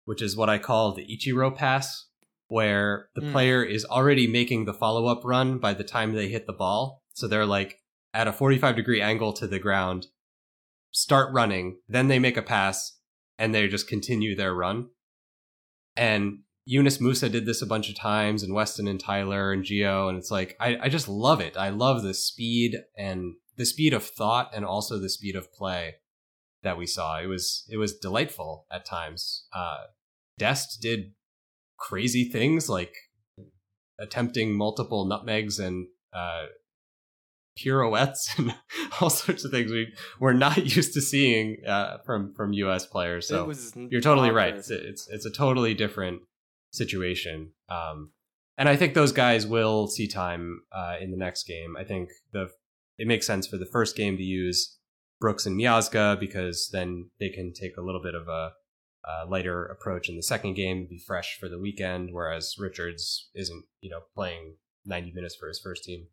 which 0.05 0.23
is 0.23 0.35
what 0.35 0.49
I 0.49 0.57
call 0.57 0.93
the 0.93 1.05
Ichiro 1.05 1.55
pass, 1.55 2.07
where 2.47 3.11
the 3.15 3.21
Mm. 3.21 3.31
player 3.33 3.63
is 3.63 3.85
already 3.85 4.27
making 4.27 4.65
the 4.65 4.73
follow 4.73 5.05
up 5.05 5.21
run 5.23 5.59
by 5.59 5.75
the 5.75 5.85
time 5.85 6.15
they 6.15 6.29
hit 6.31 6.47
the 6.47 6.53
ball. 6.55 7.03
So 7.13 7.29
they're 7.29 7.45
like 7.45 7.83
at 8.15 8.29
a 8.29 8.33
45 8.33 8.77
degree 8.77 9.01
angle 9.01 9.33
to 9.35 9.47
the 9.47 9.59
ground, 9.59 10.07
start 10.91 11.33
running, 11.33 11.79
then 11.89 12.09
they 12.09 12.19
make 12.19 12.37
a 12.37 12.43
pass, 12.43 12.99
and 13.39 13.55
they 13.55 13.69
just 13.69 13.89
continue 13.89 14.35
their 14.35 14.55
run. 14.55 14.89
And 15.97 16.41
Yunus 16.65 16.99
Musah 16.99 17.31
did 17.31 17.47
this 17.47 17.63
a 17.63 17.67
bunch 17.67 17.89
of 17.89 17.97
times, 17.97 18.43
and 18.43 18.55
Weston 18.55 18.89
and 18.89 19.01
Tyler 19.01 19.53
and 19.53 19.65
Gio, 19.65 20.09
and 20.09 20.19
it's 20.19 20.31
like 20.31 20.57
I, 20.61 20.79
I 20.83 20.89
just 20.89 21.09
love 21.09 21.41
it. 21.41 21.57
I 21.57 21.71
love 21.71 22.03
the 22.03 22.15
speed 22.15 22.77
and 22.97 23.35
the 23.57 23.67
speed 23.67 23.93
of 23.93 24.05
thought 24.05 24.51
and 24.55 24.65
also 24.65 24.99
the 24.99 25.09
speed 25.09 25.35
of 25.35 25.53
play 25.53 25.97
that 26.63 26.79
we 26.79 26.87
saw. 26.87 27.19
It 27.19 27.27
was 27.27 27.65
it 27.69 27.77
was 27.77 27.97
delightful 27.97 28.67
at 28.71 28.85
times. 28.85 29.47
Uh, 29.53 29.85
Dest 30.39 30.81
did 30.81 31.13
crazy 31.79 32.25
things 32.25 32.69
like 32.69 32.95
attempting 33.99 34.57
multiple 34.57 35.05
nutmegs 35.05 35.59
and 35.59 35.89
uh, 36.13 36.47
pirouettes 37.59 38.35
and 38.39 38.55
all 39.01 39.11
sorts 39.11 39.45
of 39.45 39.51
things 39.51 39.71
we 39.71 39.93
we're 40.21 40.33
not 40.33 40.57
used 40.77 40.95
to 40.95 41.01
seeing 41.01 41.59
uh, 41.67 41.99
from 42.05 42.35
from 42.35 42.53
U.S. 42.53 42.87
players. 42.87 43.29
So 43.29 43.53
you're 43.91 44.01
totally 44.01 44.31
right. 44.31 44.55
It's, 44.55 44.71
it's 44.71 45.09
it's 45.09 45.27
a 45.27 45.31
totally 45.31 45.75
different 45.75 46.23
situation. 46.73 47.53
Um, 47.69 48.13
and 48.57 48.69
I 48.69 48.77
think 48.77 48.95
those 48.95 49.13
guys 49.13 49.47
will 49.47 49.87
see 49.87 50.09
time 50.09 50.63
uh, 50.73 50.97
in 51.01 51.11
the 51.11 51.17
next 51.17 51.45
game. 51.47 51.77
I 51.79 51.85
think 51.85 52.11
the 52.33 52.49
it 52.99 53.07
makes 53.07 53.27
sense 53.27 53.47
for 53.47 53.57
the 53.57 53.67
first 53.67 53.97
game 53.97 54.17
to 54.17 54.23
use 54.23 54.77
Brooks 55.21 55.47
and 55.47 55.59
Miazga 55.59 56.19
because 56.19 56.69
then 56.73 57.11
they 57.21 57.29
can 57.29 57.53
take 57.53 57.77
a 57.77 57.83
little 57.83 58.03
bit 58.03 58.15
of 58.15 58.27
a, 58.29 58.53
a 59.05 59.27
lighter 59.29 59.65
approach 59.65 60.09
in 60.09 60.17
the 60.17 60.23
second 60.23 60.55
game, 60.55 60.87
be 60.89 60.99
fresh 60.99 61.37
for 61.39 61.49
the 61.49 61.59
weekend. 61.59 62.11
Whereas 62.13 62.57
Richards 62.59 63.31
isn't, 63.35 63.65
you 63.81 63.91
know, 63.91 64.01
playing 64.15 64.57
90 64.85 65.13
minutes 65.13 65.37
for 65.37 65.47
his 65.47 65.61
first 65.61 65.85
team. 65.85 66.09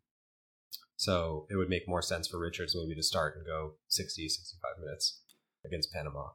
So 0.96 1.46
it 1.50 1.56
would 1.56 1.68
make 1.68 1.88
more 1.88 2.02
sense 2.02 2.26
for 2.28 2.38
Richards 2.38 2.74
maybe 2.74 2.94
to 2.94 3.02
start 3.02 3.36
and 3.36 3.44
go 3.46 3.72
60, 3.88 4.28
65 4.28 4.70
minutes 4.82 5.20
against 5.64 5.92
Panama. 5.92 6.28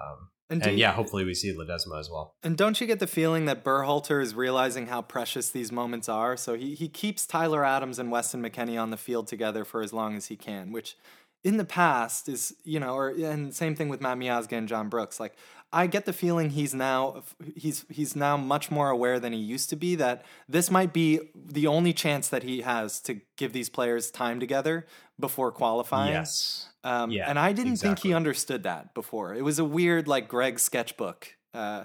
Um, 0.00 0.28
And, 0.50 0.62
and 0.62 0.76
do- 0.76 0.80
yeah, 0.80 0.92
hopefully 0.92 1.24
we 1.24 1.34
see 1.34 1.52
Ledezma 1.54 1.98
as 1.98 2.08
well. 2.08 2.34
And 2.42 2.56
don't 2.56 2.80
you 2.80 2.86
get 2.86 3.00
the 3.00 3.06
feeling 3.06 3.46
that 3.46 3.64
Berhalter 3.64 4.22
is 4.22 4.34
realizing 4.34 4.86
how 4.86 5.02
precious 5.02 5.50
these 5.50 5.72
moments 5.72 6.08
are? 6.08 6.36
So 6.36 6.54
he, 6.54 6.74
he 6.74 6.88
keeps 6.88 7.26
Tyler 7.26 7.64
Adams 7.64 7.98
and 7.98 8.10
Weston 8.10 8.42
McKennie 8.42 8.80
on 8.80 8.90
the 8.90 8.96
field 8.96 9.26
together 9.26 9.64
for 9.64 9.82
as 9.82 9.92
long 9.92 10.16
as 10.16 10.26
he 10.26 10.36
can, 10.36 10.70
which 10.72 10.96
in 11.44 11.56
the 11.56 11.64
past 11.64 12.28
is, 12.28 12.54
you 12.64 12.80
know, 12.80 12.94
or 12.94 13.08
and 13.10 13.54
same 13.54 13.74
thing 13.74 13.88
with 13.88 14.00
Matt 14.00 14.18
Miazga 14.18 14.52
and 14.56 14.68
John 14.68 14.88
Brooks. 14.88 15.20
Like 15.20 15.36
I 15.72 15.86
get 15.86 16.06
the 16.06 16.12
feeling 16.14 16.50
he's 16.50 16.74
now 16.74 17.22
he's 17.54 17.84
he's 17.90 18.16
now 18.16 18.36
much 18.36 18.70
more 18.70 18.88
aware 18.88 19.20
than 19.20 19.32
he 19.34 19.38
used 19.38 19.68
to 19.70 19.76
be 19.76 19.96
that 19.96 20.24
this 20.48 20.70
might 20.70 20.92
be 20.94 21.20
the 21.34 21.66
only 21.66 21.92
chance 21.92 22.28
that 22.28 22.42
he 22.42 22.62
has 22.62 23.00
to 23.02 23.20
give 23.36 23.52
these 23.52 23.68
players 23.68 24.10
time 24.10 24.40
together 24.40 24.86
before 25.20 25.52
qualifying. 25.52 26.12
Yes. 26.12 26.68
Um, 26.84 27.10
Yeah, 27.10 27.28
and 27.28 27.38
I 27.38 27.52
didn't 27.52 27.76
think 27.76 27.98
he 27.98 28.14
understood 28.14 28.62
that 28.62 28.94
before. 28.94 29.34
It 29.34 29.42
was 29.42 29.58
a 29.58 29.64
weird, 29.64 30.08
like 30.08 30.28
Greg 30.28 30.58
sketchbook 30.58 31.34
uh, 31.52 31.84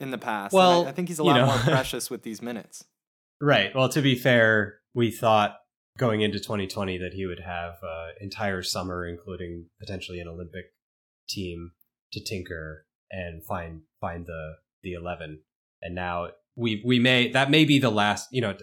in 0.00 0.10
the 0.10 0.18
past. 0.18 0.52
Well, 0.52 0.86
I, 0.86 0.88
I 0.88 0.92
think 0.92 1.08
he's 1.08 1.20
a 1.20 1.22
you 1.22 1.28
lot 1.28 1.36
know- 1.36 1.46
more 1.46 1.58
precious 1.58 2.10
with 2.10 2.22
these 2.22 2.42
minutes. 2.42 2.84
Right. 3.40 3.74
Well, 3.74 3.88
to 3.90 4.02
be 4.02 4.16
fair, 4.16 4.80
we 4.94 5.10
thought 5.10 5.56
going 5.98 6.20
into 6.22 6.38
2020 6.38 6.98
that 6.98 7.12
he 7.14 7.26
would 7.26 7.40
have 7.40 7.74
uh, 7.82 8.08
entire 8.20 8.62
summer, 8.62 9.06
including 9.06 9.66
potentially 9.78 10.18
an 10.20 10.26
Olympic 10.28 10.72
team, 11.28 11.72
to 12.12 12.20
tinker 12.22 12.86
and 13.10 13.44
find 13.44 13.82
find 14.00 14.26
the 14.26 14.54
the 14.82 14.94
11. 14.94 15.40
And 15.82 15.94
now 15.94 16.28
we 16.56 16.82
we 16.84 16.98
may 16.98 17.30
that 17.30 17.50
may 17.50 17.64
be 17.64 17.78
the 17.78 17.90
last. 17.90 18.28
You 18.32 18.42
know, 18.42 18.56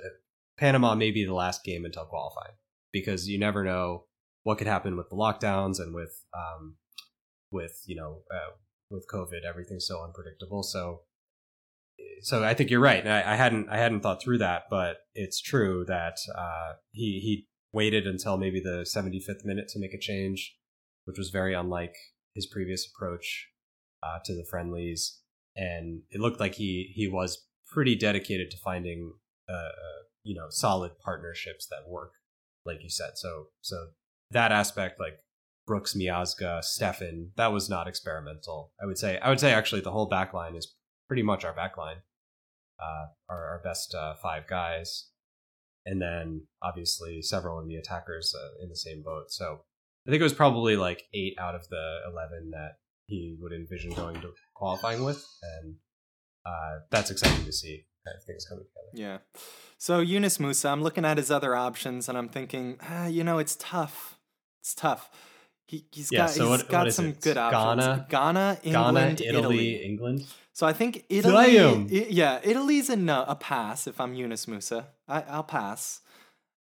Panama 0.58 0.96
may 0.96 1.12
be 1.12 1.26
the 1.26 1.34
last 1.34 1.64
game 1.64 1.86
until 1.86 2.06
qualifying 2.06 2.54
because 2.92 3.28
you 3.28 3.40
never 3.40 3.64
know 3.64 4.06
what 4.44 4.58
could 4.58 4.68
happen 4.68 4.96
with 4.98 5.10
the 5.10 5.16
lockdowns 5.16 5.80
and 5.80 5.94
with 5.94 6.24
um 6.34 6.76
with 7.52 7.84
you 7.86 7.96
know 7.96 8.22
uh, 8.32 8.54
with 8.90 9.08
COVID. 9.12 9.44
Everything's 9.48 9.88
so 9.88 10.04
unpredictable. 10.04 10.64
So 10.64 11.02
so 12.22 12.44
I 12.44 12.54
think 12.54 12.70
you're 12.70 12.80
right. 12.80 13.06
I, 13.06 13.34
I 13.34 13.36
hadn't 13.36 13.70
I 13.70 13.78
hadn't 13.78 14.02
thought 14.02 14.22
through 14.22 14.40
that, 14.40 14.64
but 14.70 14.98
it's 15.14 15.42
true 15.42 15.86
that 15.88 16.18
uh, 16.38 16.74
he 16.92 17.20
he 17.20 17.48
waited 17.74 18.06
until 18.08 18.38
maybe 18.38 18.60
the 18.60 18.86
75th 18.96 19.44
minute 19.44 19.68
to 19.70 19.80
make 19.80 19.94
a 19.94 20.00
change, 20.00 20.56
which 21.06 21.18
was 21.18 21.30
very 21.30 21.54
unlike 21.54 21.96
his 22.34 22.46
previous 22.46 22.88
approach 22.88 23.50
uh, 24.04 24.20
to 24.26 24.36
the 24.36 24.46
friendlies. 24.50 25.20
And 25.56 26.02
it 26.12 26.20
looked 26.20 26.40
like 26.40 26.56
he 26.56 26.92
he 26.96 27.08
was 27.08 27.46
pretty 27.68 27.96
dedicated 27.96 28.52
to 28.52 28.58
finding 28.58 29.14
uh, 29.50 29.54
uh, 29.54 30.04
you 30.24 30.36
know 30.36 30.48
solid 30.50 31.00
partnerships 31.04 31.68
that 31.68 31.90
work, 31.90 32.14
like 32.66 32.84
you 32.84 32.90
said. 32.90 33.12
So 33.16 33.48
so 33.62 33.88
that 34.32 34.52
aspect, 34.52 35.00
like 35.00 35.20
Brooks, 35.66 35.94
Miazga, 35.96 36.60
Steffen, 36.60 37.30
that 37.36 37.52
was 37.52 37.70
not 37.70 37.88
experimental. 37.88 38.72
I 38.82 38.86
would 38.86 38.98
say 38.98 39.20
I 39.20 39.30
would 39.30 39.40
say 39.40 39.52
actually 39.52 39.82
the 39.82 39.92
whole 39.92 40.08
back 40.08 40.34
line 40.34 40.56
is 40.56 40.76
pretty 41.08 41.24
much 41.24 41.44
our 41.44 41.54
back 41.54 41.78
line, 41.78 41.98
uh, 42.80 43.08
our, 43.30 43.46
our 43.46 43.62
best 43.64 43.96
uh, 43.96 44.16
five 44.16 44.48
guys, 44.48 45.10
and 45.86 46.02
then 46.02 46.44
obviously 46.62 47.22
several 47.22 47.60
of 47.60 47.68
the 47.68 47.76
attackers 47.76 48.36
uh, 48.38 48.64
in 48.64 48.70
the 48.70 48.76
same 48.76 49.02
boat. 49.02 49.32
So 49.32 49.62
I 50.06 50.12
think 50.12 50.20
it 50.20 50.24
was 50.24 50.34
probably 50.34 50.76
like 50.76 51.04
eight 51.14 51.36
out 51.40 51.56
of 51.56 51.68
the 51.70 52.00
eleven 52.12 52.52
that 52.52 52.78
he 53.08 53.36
would 53.42 53.54
envision 53.54 53.92
going 53.94 54.20
to 54.22 54.34
qualifying 54.54 55.04
with, 55.04 55.26
and 55.42 55.76
uh, 56.46 56.80
that's 56.92 57.10
exciting 57.12 57.46
to 57.46 57.52
see. 57.52 57.86
Kind 58.06 58.18
of 58.18 58.24
things 58.24 58.46
coming 58.46 58.64
together. 58.64 58.88
Yeah. 58.94 59.42
So 59.78 60.00
Yunus 60.00 60.38
Musah, 60.38 60.72
I'm 60.72 60.82
looking 60.82 61.04
at 61.04 61.18
his 61.18 61.30
other 61.30 61.56
options 61.58 62.08
and 62.08 62.18
I'm 62.18 62.30
thinking, 62.30 62.78
ah, 62.82 63.08
you 63.08 63.22
know, 63.26 63.38
it's 63.38 63.58
tough. 63.60 64.18
It's 64.62 64.74
tough. 64.74 65.10
He, 65.68 65.86
he's 65.92 66.10
Yeah, 66.10 66.20
got 66.20 66.30
so 66.30 66.44
he's 66.44 66.50
what- 66.62 66.70
got 66.70 66.86
what 66.86 66.94
some 66.94 67.08
it? 67.08 67.20
good 67.20 67.36
options. 67.38 67.86
Ghana? 67.86 68.08
Ghana, 68.10 68.60
England, 68.64 69.18
Ghana, 69.18 69.38
Italy, 69.40 69.84
England. 69.84 70.26
So 70.54 70.66
I 70.66 70.72
think 70.72 71.04
Italy. 71.10 71.60
I- 71.60 71.86
yeah, 72.10 72.40
Italy's 72.44 72.90
a 72.90 72.96
no, 72.96 73.26
a 73.28 73.36
pass. 73.36 73.88
If 73.88 74.00
I'm 74.00 74.14
Yunus 74.14 74.46
Musah, 74.46 74.86
I, 75.10 75.24
I'll 75.24 75.44
pass. 75.44 76.00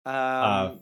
Um, 0.06 0.14
Uh, 0.14 0.74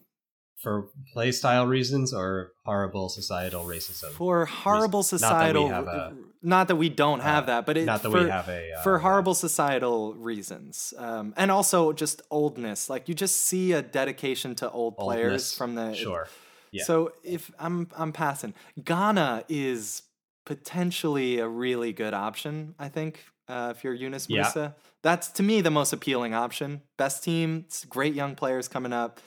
for 0.60 0.88
play 1.12 1.32
style 1.32 1.66
reasons 1.66 2.12
or 2.12 2.52
horrible 2.66 3.08
societal 3.08 3.64
racism. 3.64 4.10
for 4.12 4.44
horrible 4.46 5.00
reasons. 5.00 5.22
Not 5.22 5.28
that 5.30 5.54
we 5.54 5.60
societal, 5.62 5.68
have 5.68 5.86
a- 5.86 6.14
not 6.42 6.68
that 6.68 6.76
we 6.76 6.88
don't 6.88 7.20
have 7.20 7.44
uh, 7.44 7.46
that, 7.46 7.66
but 7.66 7.76
it, 7.76 7.84
Not 7.86 8.02
that 8.02 8.10
for, 8.10 8.24
we 8.24 8.30
have 8.30 8.48
a 8.48 8.72
uh, 8.74 8.82
for 8.82 8.98
horrible 8.98 9.34
societal 9.34 10.14
reasons, 10.14 10.94
um, 10.98 11.32
and 11.36 11.50
also 11.50 11.92
just 11.92 12.22
oldness. 12.30 12.88
Like 12.90 13.08
you 13.08 13.14
just 13.14 13.36
see 13.36 13.72
a 13.72 13.82
dedication 13.82 14.54
to 14.56 14.70
old 14.70 14.96
players 14.96 15.54
from 15.54 15.74
the 15.74 15.94
sure. 15.94 16.28
Yeah. 16.72 16.84
So 16.84 17.12
if 17.24 17.50
I'm 17.58 17.88
I'm 17.96 18.12
passing, 18.12 18.54
Ghana 18.84 19.44
is 19.48 20.02
potentially 20.46 21.38
a 21.38 21.48
really 21.48 21.92
good 21.92 22.14
option. 22.14 22.74
I 22.78 22.88
think 22.88 23.24
uh, 23.48 23.72
if 23.76 23.82
you're 23.84 23.94
Yunus 23.94 24.26
Yeah. 24.28 24.44
Musah, 24.44 24.74
that's 25.02 25.28
to 25.32 25.42
me 25.42 25.60
the 25.60 25.70
most 25.70 25.92
appealing 25.92 26.34
option. 26.34 26.82
Best 26.96 27.24
team, 27.24 27.64
it's 27.66 27.84
great 27.84 28.14
young 28.14 28.34
players 28.34 28.68
coming 28.68 28.92
up. 28.92 29.20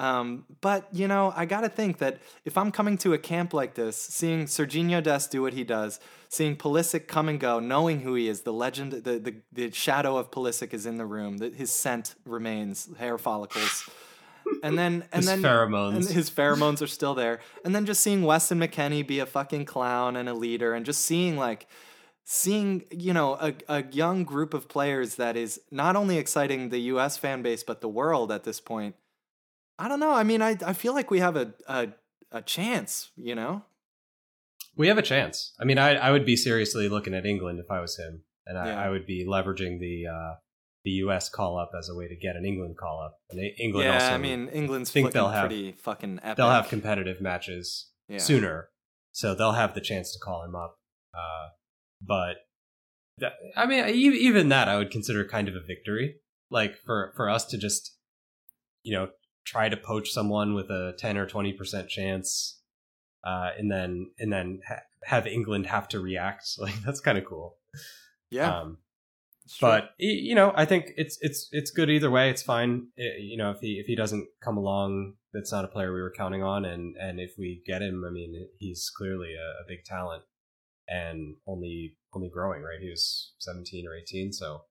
Um, 0.00 0.46
but 0.62 0.88
you 0.92 1.06
know, 1.06 1.30
I 1.36 1.44
gotta 1.44 1.68
think 1.68 1.98
that 1.98 2.20
if 2.46 2.56
I'm 2.56 2.72
coming 2.72 2.96
to 2.98 3.12
a 3.12 3.18
camp 3.18 3.52
like 3.52 3.74
this, 3.74 3.96
seeing 3.98 4.46
Serginho 4.46 5.02
Dest 5.02 5.30
do 5.30 5.42
what 5.42 5.52
he 5.52 5.62
does, 5.62 6.00
seeing 6.30 6.56
Pulisic 6.56 7.06
come 7.06 7.28
and 7.28 7.38
go, 7.38 7.60
knowing 7.60 8.00
who 8.00 8.14
he 8.14 8.26
is, 8.26 8.40
the 8.40 8.52
legend, 8.52 8.92
the 8.92 9.18
the, 9.18 9.34
the 9.52 9.70
shadow 9.72 10.16
of 10.16 10.30
Pulisic 10.30 10.72
is 10.72 10.86
in 10.86 10.96
the 10.96 11.04
room, 11.04 11.36
that 11.38 11.54
his 11.56 11.70
scent 11.70 12.14
remains, 12.24 12.88
hair 12.98 13.18
follicles, 13.18 13.90
and 14.62 14.78
then 14.78 15.04
and 15.12 15.22
His 15.22 15.26
then 15.26 15.42
pheromones. 15.42 15.96
and 15.96 16.08
his 16.08 16.30
pheromones 16.30 16.80
are 16.80 16.86
still 16.86 17.14
there, 17.14 17.40
and 17.62 17.74
then 17.74 17.84
just 17.84 18.00
seeing 18.02 18.22
Weston 18.22 18.58
McKennie 18.58 19.06
be 19.06 19.18
a 19.18 19.26
fucking 19.26 19.66
clown 19.66 20.16
and 20.16 20.30
a 20.30 20.34
leader, 20.34 20.72
and 20.72 20.86
just 20.86 21.02
seeing 21.04 21.36
like 21.36 21.66
seeing 22.24 22.84
you 22.90 23.12
know 23.12 23.34
a, 23.34 23.52
a 23.68 23.84
young 23.92 24.24
group 24.24 24.54
of 24.54 24.66
players 24.66 25.16
that 25.16 25.36
is 25.36 25.60
not 25.70 25.94
only 25.94 26.16
exciting 26.16 26.70
the 26.70 26.78
U.S. 26.94 27.18
fan 27.18 27.42
base 27.42 27.62
but 27.62 27.82
the 27.82 27.88
world 27.88 28.32
at 28.32 28.44
this 28.44 28.60
point. 28.60 28.94
I 29.80 29.88
don't 29.88 30.00
know. 30.00 30.12
I 30.12 30.22
mean, 30.24 30.42
I 30.42 30.56
I 30.64 30.72
feel 30.72 30.94
like 30.94 31.10
we 31.10 31.20
have 31.20 31.36
a 31.36 31.52
a, 31.66 31.88
a 32.30 32.42
chance. 32.42 33.10
You 33.16 33.34
know. 33.34 33.62
We 34.76 34.86
have 34.88 34.98
a 34.98 35.02
chance. 35.02 35.52
I 35.60 35.64
mean, 35.64 35.78
I, 35.78 35.96
I 35.96 36.10
would 36.10 36.24
be 36.24 36.36
seriously 36.36 36.88
looking 36.88 37.12
at 37.12 37.26
England 37.26 37.58
if 37.58 37.70
I 37.70 37.80
was 37.80 37.98
him, 37.98 38.22
and 38.46 38.56
I, 38.56 38.66
Yeah. 38.68 38.84
I 38.84 38.88
would 38.88 39.04
be 39.04 39.26
leveraging 39.26 39.80
the 39.80 40.06
uh, 40.06 40.34
the 40.84 40.92
U.S. 41.04 41.28
call 41.28 41.58
up 41.58 41.72
as 41.76 41.88
a 41.90 41.94
way 41.94 42.08
to 42.08 42.16
get 42.16 42.36
an 42.36 42.44
England 42.46 42.76
call 42.78 43.02
up. 43.02 43.18
And 43.30 43.40
England 43.58 43.86
yeah, 43.86 43.94
also 43.94 44.14
I 44.14 44.18
mean, 44.18 44.48
England's 44.48 44.90
think 44.90 45.12
they'll 45.12 45.28
have- 45.28 45.48
pretty 45.48 45.72
fucking 45.72 46.20
epic. 46.22 46.36
they'll 46.36 46.50
have 46.50 46.68
competitive 46.68 47.20
matches 47.20 47.90
yeah. 48.08 48.18
sooner, 48.18 48.70
so 49.12 49.34
they'll 49.34 49.52
have 49.52 49.74
the 49.74 49.80
chance 49.80 50.12
to 50.12 50.18
call 50.18 50.44
him 50.44 50.54
up. 50.54 50.78
Uh, 51.12 51.48
but 52.00 52.36
that, 53.18 53.32
I 53.56 53.66
mean, 53.66 53.86
even 53.88 54.48
that 54.50 54.68
I 54.68 54.76
would 54.78 54.90
consider 54.90 55.24
kind 55.24 55.48
of 55.48 55.54
a 55.56 55.60
victory. 55.66 56.16
Like 56.50 56.76
for 56.86 57.12
for 57.16 57.28
us 57.28 57.44
to 57.46 57.58
just 57.58 57.96
you 58.82 58.96
know 58.96 59.08
try 59.44 59.68
to 59.68 59.76
poach 59.76 60.10
someone 60.10 60.54
with 60.54 60.70
a 60.70 60.94
ten 60.98 61.16
or 61.16 61.26
twenty 61.26 61.52
percent 61.52 61.88
chance, 61.88 62.60
uh, 63.24 63.50
and 63.58 63.70
then 63.70 64.10
and 64.18 64.32
then 64.32 64.60
ha- 64.66 64.82
have 65.04 65.26
England 65.26 65.66
have 65.66 65.88
to 65.88 66.00
react. 66.00 66.44
Like 66.58 66.74
that's 66.84 67.00
kind 67.00 67.18
of 67.18 67.24
cool. 67.24 67.56
Yeah, 68.30 68.60
Um, 68.60 68.78
but 69.60 69.90
you 69.98 70.34
know, 70.34 70.52
I 70.54 70.64
think 70.64 70.92
it's 70.96 71.18
it's 71.20 71.48
it's 71.52 71.70
good 71.72 71.90
either 71.90 72.10
way. 72.10 72.30
It's 72.30 72.42
fine. 72.42 72.88
I- 72.98 73.18
you 73.20 73.36
know, 73.36 73.50
if 73.50 73.58
he 73.60 73.78
if 73.80 73.86
he 73.86 73.96
doesn't 73.96 74.28
come 74.40 74.56
along, 74.56 75.14
that's 75.32 75.50
not 75.52 75.64
a 75.64 75.68
player 75.68 75.92
we 75.92 76.00
were 76.02 76.12
counting 76.16 76.42
on, 76.42 76.64
and 76.64 76.96
and 76.96 77.18
if 77.18 77.32
we 77.38 77.62
get 77.66 77.82
him, 77.82 78.04
I 78.06 78.10
mean, 78.10 78.48
he's 78.58 78.90
clearly 78.96 79.34
a, 79.34 79.62
a 79.62 79.64
big 79.66 79.84
talent 79.84 80.22
and 80.88 81.36
only 81.46 81.96
only 82.14 82.28
growing. 82.28 82.62
Right, 82.62 82.80
he 82.80 82.90
was 82.90 83.34
seventeen 83.38 83.86
or 83.88 83.94
eighteen, 83.96 84.32
so 84.32 84.62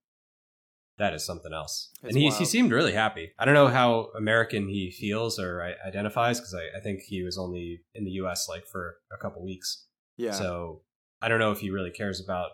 that 1.00 1.14
is 1.14 1.26
something 1.26 1.52
else. 1.54 1.90
It's 2.04 2.14
and 2.16 2.22
he 2.22 2.30
he 2.30 2.46
seemed 2.46 2.72
really 2.72 2.94
happy. 2.94 3.32
I 3.40 3.46
don't 3.46 3.54
know 3.56 3.68
how 3.68 4.10
American 4.16 4.68
he 4.70 4.92
feels 4.92 5.40
or 5.40 5.62
identifies 5.86 6.40
because 6.40 6.54
I, 6.54 6.78
I 6.78 6.82
think 6.82 7.02
he 7.02 7.24
was 7.24 7.38
only 7.38 7.82
in 7.96 8.04
the 8.06 8.12
U.S. 8.22 8.48
like 8.48 8.66
for 8.68 8.98
a 9.12 9.18
couple 9.18 9.44
weeks. 9.44 9.88
yeah, 10.18 10.32
So 10.32 10.82
I 11.22 11.28
don't 11.30 11.40
know 11.40 11.52
if 11.52 11.60
he 11.60 11.70
really 11.70 11.92
cares 11.92 12.22
about 12.24 12.52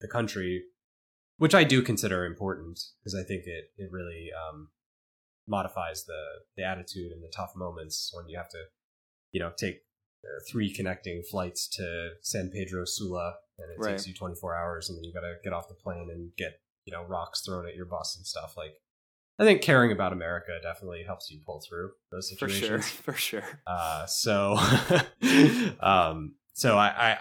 the 0.00 0.08
country, 0.08 0.64
which 1.38 1.54
I 1.54 1.64
do 1.64 1.82
consider 1.82 2.26
important 2.26 2.78
because 3.00 3.14
I 3.14 3.22
think 3.26 3.44
it 3.46 3.64
it 3.76 3.88
really 3.90 4.28
um, 4.42 4.68
modifies 5.46 6.04
the 6.04 6.22
the 6.56 6.64
attitude 6.64 7.12
and 7.12 7.22
the 7.22 7.32
tough 7.34 7.52
moments 7.56 8.10
when 8.14 8.28
you 8.28 8.36
have 8.38 8.48
to, 8.50 8.62
you 9.32 9.40
know, 9.40 9.52
take 9.56 9.76
uh, 10.24 10.40
three 10.50 10.72
connecting 10.72 11.22
flights 11.30 11.68
to 11.68 12.10
San 12.22 12.50
Pedro 12.50 12.84
Sula 12.84 13.34
and 13.58 13.70
it 13.70 13.78
Right. 13.78 13.90
takes 13.90 14.06
you 14.08 14.14
24 14.14 14.56
hours 14.56 14.88
and 14.88 14.96
then 14.96 15.04
you 15.04 15.12
got 15.12 15.20
to 15.20 15.34
get 15.44 15.52
off 15.52 15.68
the 15.68 15.74
plane 15.74 16.08
and 16.10 16.32
get 16.36 16.60
you 16.84 16.92
know 16.92 17.02
rocks 17.04 17.42
thrown 17.42 17.66
at 17.66 17.74
your 17.74 17.86
bus 17.86 18.16
and 18.16 18.26
stuff 18.26 18.54
like. 18.56 18.74
I 19.36 19.42
think 19.42 19.62
caring 19.62 19.90
about 19.90 20.12
America 20.12 20.52
definitely 20.62 21.02
helps 21.04 21.28
you 21.28 21.40
pull 21.44 21.60
through 21.60 21.90
those 22.12 22.30
situations. 22.30 22.88
for 22.88 23.12
sure, 23.14 23.42
for 23.42 23.42
sure. 23.42 23.60
Uh, 23.66 24.06
so, 24.06 24.56
um, 25.80 26.36
so 26.52 26.78
I, 26.78 26.86
I, 26.86 27.16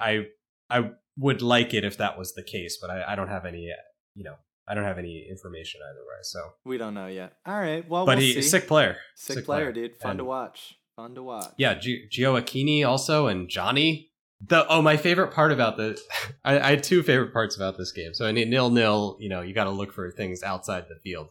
I, 0.69 0.80
I 0.80 0.89
would 1.17 1.41
like 1.41 1.73
it 1.73 1.84
if 1.84 1.97
that 1.97 2.17
was 2.17 2.36
the 2.36 2.43
case, 2.43 2.78
but 2.80 2.91
I, 2.91 3.13
I 3.13 3.15
don't 3.15 3.30
have 3.30 3.45
any, 3.45 3.71
you 4.13 4.23
know, 4.23 4.36
I 4.67 4.76
don't 4.76 4.84
have 4.84 4.99
any 4.99 5.26
information 5.30 5.82
either 5.89 6.02
way. 6.02 6.19
So, 6.21 6.39
We 6.65 6.78
don't 6.78 6.93
know 6.93 7.08
yet. 7.08 7.34
All 7.47 7.60
right. 7.60 7.88
Well, 7.89 8.06
but 8.06 8.17
we'll 8.17 8.26
he 8.28 8.34
see. 8.34 8.41
sick 8.43 8.67
player, 8.67 8.97
sick, 9.15 9.43
player, 9.45 9.71
dude. 9.71 9.97
Fun 9.97 10.17
to 10.17 10.23
watch. 10.23 10.76
Fun 10.95 11.15
to 11.15 11.23
watch. 11.23 11.52
Yeah, 11.58 11.73
G- 11.73 12.08
Gioacchini 12.12 12.88
also 12.88 13.26
and 13.26 13.49
Johnny 13.49 14.12
The 14.46 14.68
oh, 14.68 14.82
my 14.82 14.98
favorite 14.98 15.32
part 15.32 15.52
about 15.52 15.78
the 15.78 16.00
I, 16.46 16.60
I 16.60 16.70
had 16.72 16.84
two 16.84 17.04
favorite 17.04 17.34
parts 17.34 17.56
about 17.56 17.78
this 17.78 17.92
game. 17.92 18.14
So 18.14 18.26
I 18.26 18.32
need 18.32 18.50
nil 18.50 18.70
nil. 18.70 19.18
You 19.20 19.30
know, 19.30 19.42
you 19.42 19.54
got 19.54 19.66
to 19.66 19.72
look 19.72 19.94
for 19.94 20.12
things 20.12 20.44
outside 20.44 20.86
the 20.90 21.00
field, 21.04 21.30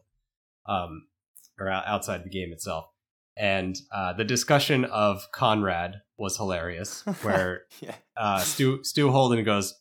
um, 0.66 1.06
or 1.58 1.68
outside 1.68 2.24
the 2.24 2.30
game 2.30 2.52
itself. 2.52 2.86
And 3.36 3.76
uh, 3.94 4.12
the 4.12 4.24
discussion 4.24 4.84
of 4.84 5.26
Konrad 5.32 6.02
was 6.18 6.36
hilarious, 6.36 7.02
where 7.22 7.62
yeah. 7.80 7.94
uh, 8.16 8.40
Stu 8.40 8.84
Stu 8.84 9.10
Holden 9.10 9.44
goes, 9.44 9.74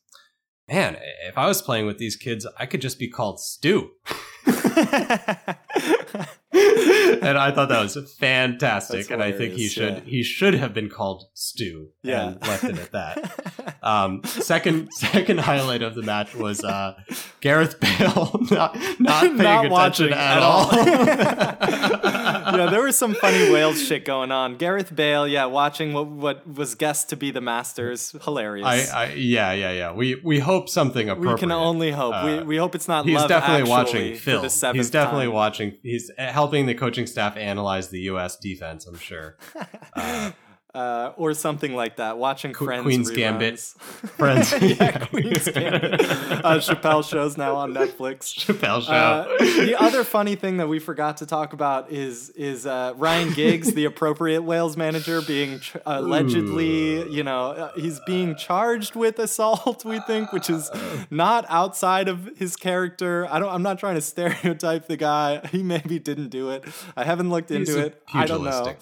"Man, 0.67 0.97
if 1.27 1.37
I 1.37 1.47
was 1.47 1.61
playing 1.61 1.85
with 1.85 1.97
these 1.97 2.15
kids, 2.15 2.47
I 2.57 2.65
could 2.65 2.81
just 2.81 2.99
be 2.99 3.09
called 3.09 3.39
Stu." 3.39 3.91
and 7.27 7.37
I 7.37 7.51
thought 7.51 7.69
that 7.69 7.81
was 7.81 7.95
fantastic, 8.19 9.09
and 9.11 9.21
I 9.21 9.31
think 9.31 9.53
he 9.53 9.67
should 9.67 9.93
yeah. 9.93 9.99
he 10.05 10.23
should 10.23 10.53
have 10.55 10.73
been 10.73 10.89
called 10.89 11.25
Stu. 11.33 11.89
yeah. 12.03 12.29
and 12.29 12.41
left 12.41 12.63
it 12.63 12.77
at 12.77 12.91
that. 12.91 13.47
Um, 13.83 14.21
second 14.25 14.89
second 14.93 15.39
highlight 15.39 15.81
of 15.81 15.95
the 15.95 16.03
match 16.03 16.35
was 16.35 16.63
uh, 16.63 16.93
Gareth 17.39 17.79
Bale 17.79 18.31
not 18.51 18.77
not 18.99 19.21
paying 19.23 19.37
Not 19.37 19.65
attention 19.65 19.71
watching 19.71 20.11
at, 20.11 20.37
at 20.37 20.43
all. 20.43 20.69
yeah, 22.57 22.67
there 22.69 22.83
was 22.83 22.95
some 22.97 23.15
funny 23.15 23.51
Wales 23.51 23.81
shit 23.81 24.05
going 24.05 24.31
on. 24.31 24.57
Gareth 24.57 24.95
Bale, 24.95 25.27
yeah, 25.27 25.45
watching 25.45 25.93
what 25.93 26.07
what 26.07 26.47
was 26.47 26.75
guessed 26.75 27.09
to 27.09 27.15
be 27.15 27.31
the 27.31 27.41
Masters, 27.41 28.15
hilarious. 28.23 28.91
I, 28.91 29.05
I 29.05 29.13
yeah 29.13 29.51
yeah 29.53 29.71
yeah. 29.71 29.93
We 29.93 30.15
we 30.23 30.39
hope 30.39 30.69
something 30.69 31.09
appropriate. 31.09 31.33
we 31.35 31.39
can 31.39 31.51
only 31.51 31.91
hope. 31.91 32.23
we, 32.23 32.37
Uh, 32.39 32.43
we 32.43 32.57
hope 32.57 32.75
it's 32.75 32.87
not. 32.87 33.05
He's 33.05 33.23
definitely 33.25 33.69
watching 33.69 34.15
for 34.15 34.21
film. 34.21 34.41
The 34.43 34.49
seventh 34.49 34.77
He's 34.77 34.89
definitely 34.91 35.25
time. 35.27 35.33
watching. 35.33 35.77
He's 35.81 36.11
helping 36.17 36.65
the 36.67 36.75
coaching 36.75 37.07
staff 37.11 37.37
analyze 37.37 37.89
the 37.89 38.01
U.S. 38.01 38.37
defense. 38.37 38.85
I'm 38.85 38.97
sure. 38.97 39.37
Uh, 39.93 40.31
uh, 40.73 41.13
or 41.17 41.33
something 41.33 41.75
like 41.75 41.97
that. 41.97 42.17
Watching 42.17 42.53
Friends, 42.53 42.83
Queen's 42.83 43.11
Gambit. 43.11 43.59
Friends. 44.17 44.53
yeah, 44.61 45.05
Queen's 45.05 45.47
Gambit. 45.49 46.01
Uh, 46.41 46.57
Chappelle 46.57 47.07
shows 47.07 47.37
now 47.37 47.55
on 47.55 47.73
Netflix. 47.73 48.33
Chappelle 48.33 48.81
show. 48.81 48.91
Uh, 48.91 49.37
the 49.63 49.75
other 49.79 50.03
funny 50.03 50.35
thing 50.35 50.57
that 50.57 50.67
we 50.67 50.79
forgot 50.79 51.17
to 51.17 51.25
talk 51.25 51.53
about 51.53 51.91
is 51.91 52.29
is 52.31 52.65
uh, 52.65 52.93
Ryan 52.95 53.31
Giggs, 53.33 53.73
the 53.73 53.85
appropriate 53.85 54.41
Wales 54.41 54.75
manager, 54.75 55.21
being 55.21 55.59
ch- 55.59 55.75
allegedly, 55.85 57.09
you 57.11 57.23
know, 57.23 57.51
uh, 57.51 57.71
he's 57.75 57.99
being 58.01 58.35
charged 58.35 58.95
with 58.95 59.19
assault. 59.19 59.85
We 59.85 59.99
think, 59.99 60.31
which 60.33 60.49
is 60.49 60.71
not 61.11 61.45
outside 61.49 62.07
of 62.07 62.31
his 62.37 62.55
character. 62.55 63.27
I 63.29 63.39
don't. 63.39 63.49
I'm 63.49 63.63
not 63.63 63.77
trying 63.77 63.95
to 63.95 64.01
stereotype 64.01 64.87
the 64.87 64.97
guy. 64.97 65.45
He 65.51 65.61
maybe 65.63 65.99
didn't 65.99 66.29
do 66.29 66.49
it. 66.49 66.65
I 66.95 67.03
haven't 67.03 67.29
looked 67.29 67.51
into 67.51 67.79
it. 67.79 68.01
I 68.13 68.25
don't 68.25 68.43
know. 68.43 68.75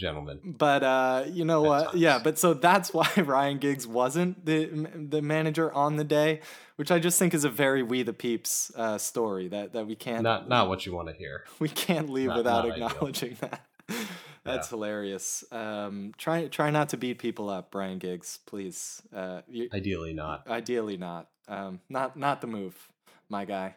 Gentleman. 0.00 0.40
But 0.58 0.82
uh, 0.82 1.24
you 1.28 1.44
know 1.44 1.62
what? 1.62 1.84
times. 1.90 1.96
Yeah, 2.00 2.18
but 2.22 2.38
so 2.38 2.54
that's 2.54 2.92
why 2.94 3.08
Ryan 3.16 3.58
Giggs 3.58 3.86
wasn't 3.86 4.44
the 4.46 4.66
the 4.94 5.22
manager 5.22 5.72
on 5.72 5.96
the 5.96 6.04
day, 6.04 6.40
which 6.76 6.90
I 6.90 6.98
just 6.98 7.18
think 7.18 7.34
is 7.34 7.44
a 7.44 7.50
very 7.50 7.82
we 7.82 8.02
the 8.02 8.12
peeps 8.12 8.72
uh, 8.74 8.98
story 8.98 9.48
that 9.48 9.72
that 9.74 9.86
we 9.86 9.94
can't 9.94 10.22
Not 10.22 10.48
not 10.48 10.68
what 10.68 10.86
you 10.86 10.94
want 10.94 11.08
to 11.08 11.14
hear. 11.14 11.44
we 11.60 11.68
can't 11.68 12.10
leave 12.10 12.28
Not- 12.28 12.36
without 12.38 12.66
not 12.66 12.72
ideal. 12.74 12.86
acknowledging 12.88 13.36
that. 13.40 13.60
That's 14.42 14.68
Yeah. 14.68 14.76
hilarious. 14.76 15.44
Um, 15.52 16.12
try 16.16 16.46
try 16.48 16.70
not 16.70 16.88
to 16.90 16.96
beat 16.96 17.18
people 17.18 17.50
up, 17.50 17.70
Brian 17.70 17.98
Giggs, 17.98 18.38
please. 18.46 19.02
Uh, 19.14 19.42
you, 19.48 19.68
Ideally 19.72 20.14
not. 20.14 20.48
ideally 20.48 20.96
not. 20.96 21.28
Um, 21.46 21.80
not 21.90 22.16
not 22.16 22.40
the 22.40 22.46
move, 22.46 22.88
my 23.28 23.44
guy. 23.44 23.74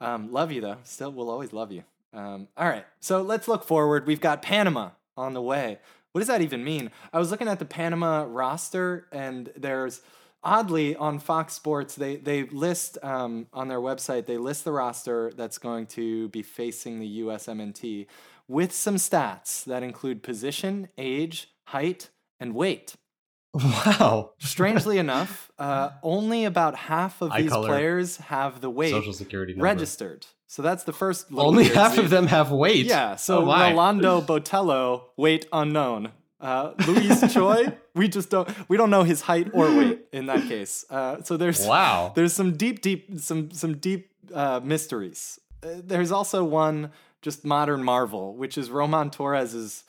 Um, 0.00 0.30
love 0.30 0.52
you 0.52 0.60
though. 0.60 0.76
Still, 0.84 1.10
we'll 1.10 1.30
always 1.30 1.52
love 1.52 1.72
you. 1.72 1.82
Um, 2.12 2.48
all 2.56 2.68
right, 2.68 2.84
so 3.00 3.20
let's 3.20 3.48
look 3.48 3.64
forward. 3.64 4.06
We've 4.06 4.20
got 4.20 4.40
Panama 4.42 4.90
on 5.16 5.34
the 5.34 5.42
way. 5.42 5.78
What 6.12 6.20
does 6.20 6.28
that 6.28 6.40
even 6.42 6.64
mean? 6.64 6.90
I 7.12 7.18
was 7.18 7.30
looking 7.30 7.48
at 7.48 7.58
the 7.58 7.64
Panama 7.64 8.24
roster, 8.28 9.06
and 9.12 9.50
there's 9.56 10.00
oddly 10.42 10.96
on 10.96 11.18
Fox 11.18 11.54
Sports 11.54 11.94
they 11.94 12.16
they 12.16 12.44
list 12.44 12.98
um, 13.02 13.48
on 13.52 13.68
their 13.68 13.80
website 13.80 14.26
they 14.26 14.38
list 14.38 14.64
the 14.64 14.72
roster 14.72 15.32
that's 15.36 15.58
going 15.58 15.86
to 15.86 16.28
be 16.28 16.40
facing 16.42 17.00
the 17.00 17.20
USMNT 17.20 18.06
with 18.48 18.72
some 18.72 18.94
stats 18.96 19.64
that 19.64 19.82
include 19.82 20.22
position, 20.22 20.88
age, 20.96 21.48
height, 21.64 22.10
and 22.38 22.54
weight. 22.54 22.94
Wow. 23.54 24.32
Strangely 24.38 24.98
enough, 25.06 25.50
uh, 25.58 25.90
only 26.02 26.44
about 26.44 26.76
half 26.76 27.22
of 27.22 27.32
Eye 27.32 27.42
these 27.42 27.50
color, 27.50 27.68
players 27.68 28.18
have 28.18 28.60
the 28.60 28.70
weight 28.70 28.90
Social 28.90 29.12
security 29.12 29.52
number. 29.52 29.64
registered. 29.64 30.26
So 30.46 30.62
that's 30.62 30.84
the 30.84 30.92
first. 30.92 31.26
Only 31.36 31.64
half 31.64 31.98
of 31.98 32.08
them 32.10 32.26
have 32.28 32.50
weight. 32.52 32.86
Yeah. 32.86 33.16
So 33.16 33.38
Oh 33.42 33.46
my. 33.46 33.70
Rolando 33.70 34.20
Botello, 34.20 35.02
weight 35.16 35.46
unknown. 35.52 36.12
Uh, 36.40 36.72
Luis 36.86 37.32
Choi, 37.34 37.72
we 37.94 38.08
just 38.08 38.28
don't 38.30 38.48
we 38.68 38.76
don't 38.76 38.90
know 38.90 39.02
his 39.04 39.22
height 39.22 39.48
or 39.54 39.74
weight 39.74 40.00
in 40.12 40.26
that 40.26 40.46
case. 40.46 40.84
Uh, 40.90 41.22
so 41.22 41.36
there's 41.36 41.66
Wow. 41.66 42.12
there's 42.14 42.32
some 42.34 42.56
deep, 42.56 42.80
deep, 42.82 43.18
some 43.18 43.50
some 43.50 43.78
deep 43.78 44.10
uh, 44.34 44.60
mysteries. 44.62 45.40
Uh, 45.62 45.68
there's 45.82 46.12
also 46.12 46.44
one 46.44 46.90
just 47.22 47.44
modern 47.44 47.82
marvel, 47.82 48.36
which 48.36 48.56
is 48.58 48.70
Roman 48.70 49.10
Torres's 49.10 49.82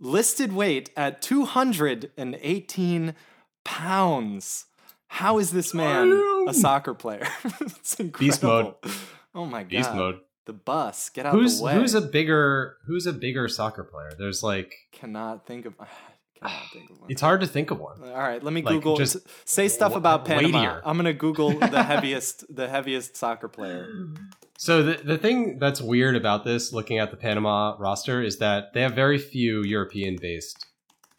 listed 0.00 0.52
weight 0.52 0.88
at 0.96 1.20
218 1.20 3.14
pounds. 3.64 4.66
How 5.08 5.38
is 5.38 5.50
this 5.50 5.74
man 5.74 6.22
a 6.48 6.54
soccer 6.54 6.94
player? 6.94 7.26
it's 7.60 7.94
incredible. 7.94 8.18
Beast 8.18 8.42
mode. 8.42 8.74
Oh 9.36 9.44
my 9.46 9.62
god. 9.62 9.68
Beast 9.70 9.94
mode. 9.94 10.18
The 10.46 10.52
bus. 10.52 11.08
Get 11.10 11.26
out 11.26 11.34
Who's 11.34 11.58
the 11.58 11.64
way. 11.64 11.74
who's 11.74 11.94
a 11.94 12.00
bigger 12.00 12.76
who's 12.86 13.06
a 13.06 13.12
bigger 13.12 13.46
soccer 13.48 13.84
player? 13.84 14.10
There's 14.18 14.42
like 14.42 14.74
cannot 14.92 15.46
think 15.46 15.66
of 15.66 15.74
cannot 16.40 16.52
think 16.72 16.90
of 16.90 17.00
one. 17.00 17.10
it's 17.10 17.20
hard 17.20 17.40
to 17.42 17.46
think 17.46 17.70
of 17.70 17.78
one. 17.80 18.00
All 18.02 18.16
right, 18.16 18.42
let 18.42 18.52
me 18.52 18.62
Like, 18.62 18.74
Google. 18.76 18.96
just 18.96 19.16
say 19.48 19.68
stuff 19.68 19.92
wa- 19.92 19.98
about 19.98 20.24
Panama. 20.24 20.58
weightier. 20.58 20.82
I'm 20.84 20.96
gonna 20.96 21.12
Google 21.12 21.50
the 21.58 21.82
heaviest, 21.82 22.44
the 22.54 22.68
heaviest 22.68 23.16
soccer 23.16 23.48
player. 23.48 23.88
So 24.58 24.82
the 24.82 24.94
the 25.04 25.18
thing 25.18 25.58
that's 25.58 25.82
weird 25.82 26.16
about 26.16 26.44
this, 26.44 26.72
looking 26.72 26.98
at 26.98 27.10
the 27.10 27.16
Panama 27.18 27.76
roster, 27.78 28.22
is 28.22 28.38
that 28.38 28.72
they 28.72 28.80
have 28.80 28.94
very 28.94 29.18
few 29.18 29.62
European 29.62 30.16
based 30.18 30.64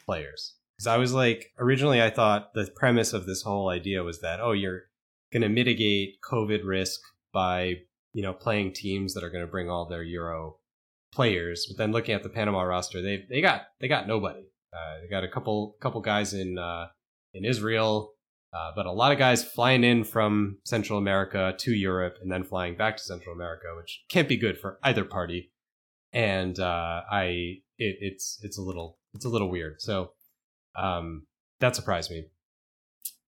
players. 0.08 0.56
Because 0.76 0.88
I 0.88 0.98
was 0.98 1.14
like, 1.14 1.52
originally 1.60 2.02
I 2.02 2.10
thought 2.10 2.56
the 2.56 2.68
premise 2.76 3.14
of 3.14 3.28
this 3.28 3.44
whole 3.44 3.70
idea 3.70 4.02
was 4.04 4.22
that 4.22 4.40
oh, 4.40 4.54
you're 4.54 4.86
going 5.32 5.44
to 5.44 5.50
mitigate 5.50 6.16
COVID 6.22 6.62
risk 6.66 7.00
by 7.32 7.76
you 8.14 8.24
know 8.24 8.34
playing 8.34 8.74
teams 8.74 9.14
that 9.14 9.24
are 9.24 9.30
going 9.30 9.46
to 9.46 9.52
bring 9.52 9.70
all 9.70 9.88
their 9.88 10.04
Euro 10.04 10.58
players. 11.14 11.66
But 11.68 11.78
then 11.78 11.92
looking 11.92 12.16
at 12.16 12.24
the 12.24 12.30
Panama 12.30 12.62
roster, 12.62 13.02
they 13.02 13.26
they 13.30 13.42
got 13.42 13.64
they 13.80 13.88
got 13.88 14.08
nobody. 14.08 14.44
Uh, 14.74 15.02
they 15.02 15.10
got 15.10 15.24
a 15.24 15.30
couple 15.30 15.76
couple 15.80 16.02
guys 16.02 16.34
in 16.34 16.58
uh, 16.58 16.88
in 17.34 17.46
Israel, 17.46 18.14
uh, 18.54 18.72
but 18.76 18.86
a 18.86 18.92
lot 18.92 19.12
of 19.12 19.18
guys 19.18 19.44
flying 19.44 19.84
in 19.84 20.04
from 20.04 20.58
Central 20.64 21.00
America 21.00 21.54
to 21.58 21.72
Europe 21.72 22.18
and 22.22 22.32
then 22.32 22.44
flying 22.44 22.76
back 22.76 22.98
to 22.98 23.04
Central 23.04 23.34
America, 23.34 23.68
which 23.78 24.04
can't 24.10 24.28
be 24.28 24.38
good 24.38 24.58
for 24.60 24.80
either 24.84 25.06
party. 25.06 25.52
And 26.14 26.60
uh, 26.60 27.02
I, 27.12 27.62
it, 27.78 27.98
it's 28.02 28.40
it's 28.42 28.58
a 28.58 28.62
little 28.62 28.98
it's 29.14 29.26
a 29.26 29.30
little 29.30 29.50
weird. 29.50 29.82
So 29.82 30.12
um, 30.76 31.28
that 31.60 31.76
surprised 31.76 32.12
me. 32.12 32.26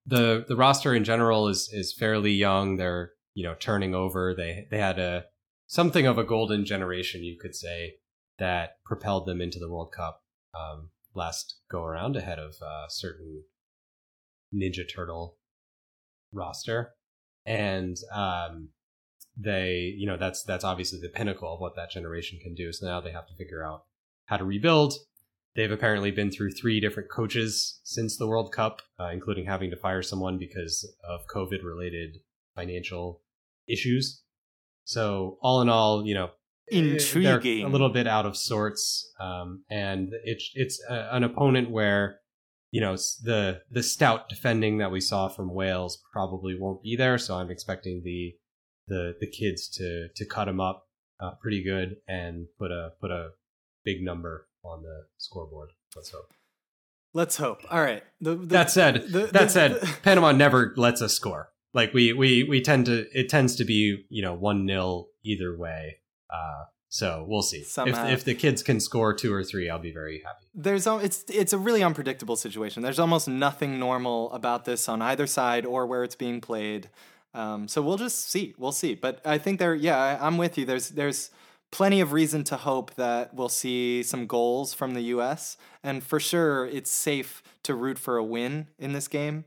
the 0.06 0.46
The 0.48 0.56
roster 0.56 0.94
in 0.94 1.04
general 1.04 1.48
is 1.48 1.70
is 1.74 1.94
fairly 1.94 2.32
young. 2.32 2.78
They're 2.78 3.12
you 3.40 3.46
know 3.46 3.56
turning 3.58 3.96
over. 3.96 4.36
They 4.36 4.68
they 4.70 4.80
had 4.80 5.00
a 5.00 5.26
something 5.66 6.06
of 6.06 6.18
a 6.18 6.26
golden 6.26 6.66
generation, 6.66 7.24
you 7.24 7.38
could 7.40 7.56
say, 7.56 7.96
that 8.38 8.84
propelled 8.84 9.26
them 9.26 9.40
into 9.40 9.60
the 9.60 9.70
World 9.70 9.94
Cup 9.96 10.24
um, 10.54 10.90
last 11.16 11.62
go 11.72 11.86
around 11.86 12.18
ahead 12.18 12.38
of 12.38 12.56
uh, 12.62 12.90
certain 12.90 13.44
Ninja 14.54 14.84
Turtle 14.94 15.38
roster, 16.34 16.96
and 17.46 17.96
um, 18.14 18.70
they, 19.38 19.94
you 19.98 20.06
know, 20.06 20.18
that's 20.18 20.44
that's 20.44 20.66
obviously 20.66 21.00
the 21.00 21.08
pinnacle 21.08 21.54
of 21.54 21.62
what 21.62 21.78
that 21.78 21.92
generation 21.92 22.40
can 22.44 22.54
do. 22.56 22.74
So 22.74 22.88
now 22.88 23.00
they 23.00 23.14
have 23.14 23.28
to 23.28 23.36
figure 23.36 23.64
out 23.64 23.86
how 24.26 24.36
to 24.36 24.44
rebuild. 24.44 24.96
They've 25.56 25.72
apparently 25.72 26.12
been 26.12 26.30
through 26.30 26.52
three 26.52 26.82
different 26.82 27.10
coaches 27.10 27.80
since 27.86 28.18
the 28.18 28.28
World 28.28 28.52
Cup, 28.52 28.82
uh, 29.00 29.12
including 29.14 29.46
having 29.46 29.70
to 29.70 29.78
fire 29.78 30.04
someone 30.04 30.38
because 30.38 30.86
of 31.08 31.22
COVID-related 31.34 32.18
financial 32.54 33.22
issues. 33.70 34.22
So 34.86 35.38
all 35.42 35.62
in 35.62 35.70
all, 35.70 36.06
you 36.06 36.14
know, 36.16 36.30
Intriguing. 36.72 37.66
a 37.66 37.70
little 37.70 37.90
bit 37.90 38.08
out 38.08 38.26
of 38.26 38.38
sorts, 38.38 39.12
um, 39.20 39.64
and 39.72 40.12
it's 40.24 40.52
it's 40.54 40.80
a, 40.90 41.10
an 41.16 41.24
opponent 41.24 41.72
where 41.72 42.20
you 42.72 42.80
know 42.82 42.96
the 43.24 43.62
the 43.72 43.82
stout 43.82 44.30
defending 44.30 44.78
that 44.78 44.92
we 44.92 45.02
saw 45.02 45.28
from 45.30 45.54
Wales 45.54 46.00
probably 46.14 46.56
won't 46.60 46.84
be 46.84 46.96
there. 46.96 47.18
So 47.18 47.36
I'm 47.36 47.50
expecting 47.50 48.02
the 48.04 48.34
the 48.88 49.16
the 49.20 49.28
kids 49.28 49.68
to 49.78 50.10
to 50.16 50.26
cut 50.26 50.46
them 50.46 50.60
up 50.60 50.88
uh, 51.20 51.32
pretty 51.42 51.64
good 51.64 51.98
and 52.08 52.46
put 52.60 52.72
a 52.72 52.92
put 53.02 53.10
a 53.12 53.30
big 53.84 54.04
number 54.04 54.48
on 54.64 54.84
the 54.84 55.06
scoreboard. 55.18 55.70
Let's 55.96 56.12
hope. 56.12 56.32
Let's 57.14 57.38
hope. 57.38 57.62
All 57.72 57.82
right. 57.82 58.04
The, 58.22 58.36
the, 58.36 58.46
That 58.46 58.70
said, 58.70 59.08
the- 59.10 59.26
that 59.34 59.50
said, 59.50 59.82
Panama 60.04 60.32
never 60.32 60.74
lets 60.78 61.02
us 61.02 61.14
score. 61.16 61.50
Like 61.74 61.94
we 61.94 62.14
we 62.14 62.44
we 62.44 62.62
tend 62.62 62.86
to 62.88 63.06
it 63.18 63.30
tends 63.30 63.56
to 63.58 63.66
be 63.66 64.06
you 64.10 64.22
know 64.22 64.34
one 64.34 64.66
nil 64.66 65.10
either 65.24 65.56
way. 65.56 65.98
Uh, 66.30 66.66
So 66.92 67.24
we'll 67.28 67.44
see. 67.44 67.64
Somehow. 67.64 68.08
If 68.08 68.14
if 68.20 68.24
the 68.26 68.34
kids 68.34 68.64
can 68.64 68.80
score 68.80 69.14
two 69.14 69.32
or 69.32 69.44
three, 69.44 69.70
I'll 69.70 69.78
be 69.80 69.92
very 69.92 70.24
happy. 70.26 70.46
There's 70.56 70.88
it's 70.88 71.24
it's 71.30 71.54
a 71.54 71.58
really 71.58 71.84
unpredictable 71.84 72.36
situation. 72.36 72.82
There's 72.82 73.00
almost 73.00 73.28
nothing 73.28 73.80
normal 73.80 74.32
about 74.32 74.66
this 74.66 74.90
on 74.90 75.02
either 75.02 75.28
side 75.28 75.66
or 75.66 75.86
where 75.86 76.04
it's 76.04 76.16
being 76.16 76.42
played. 76.42 76.90
Um, 77.36 77.68
so 77.68 77.84
we'll 77.84 77.98
just 77.98 78.30
see. 78.32 78.56
We'll 78.58 78.72
see. 78.72 78.96
But 78.96 79.22
I 79.24 79.38
think 79.38 79.60
there, 79.60 79.76
yeah, 79.76 79.98
I, 79.98 80.26
I'm 80.26 80.38
with 80.40 80.58
you. 80.58 80.66
There's 80.66 80.90
there's 80.90 81.30
plenty 81.72 82.02
of 82.02 82.12
reason 82.12 82.44
to 82.46 82.58
hope 82.58 82.96
that 82.96 83.36
we'll 83.36 83.50
see 83.50 84.02
some 84.02 84.26
goals 84.26 84.74
from 84.74 84.96
the 84.96 85.02
U.S. 85.02 85.58
and 85.84 86.04
for 86.04 86.20
sure 86.20 86.66
it's 86.66 86.92
safe 86.92 87.44
to 87.62 87.76
root 87.76 88.00
for 88.00 88.18
a 88.18 88.24
win 88.24 88.68
in 88.80 88.94
this 88.94 89.08
game. 89.08 89.46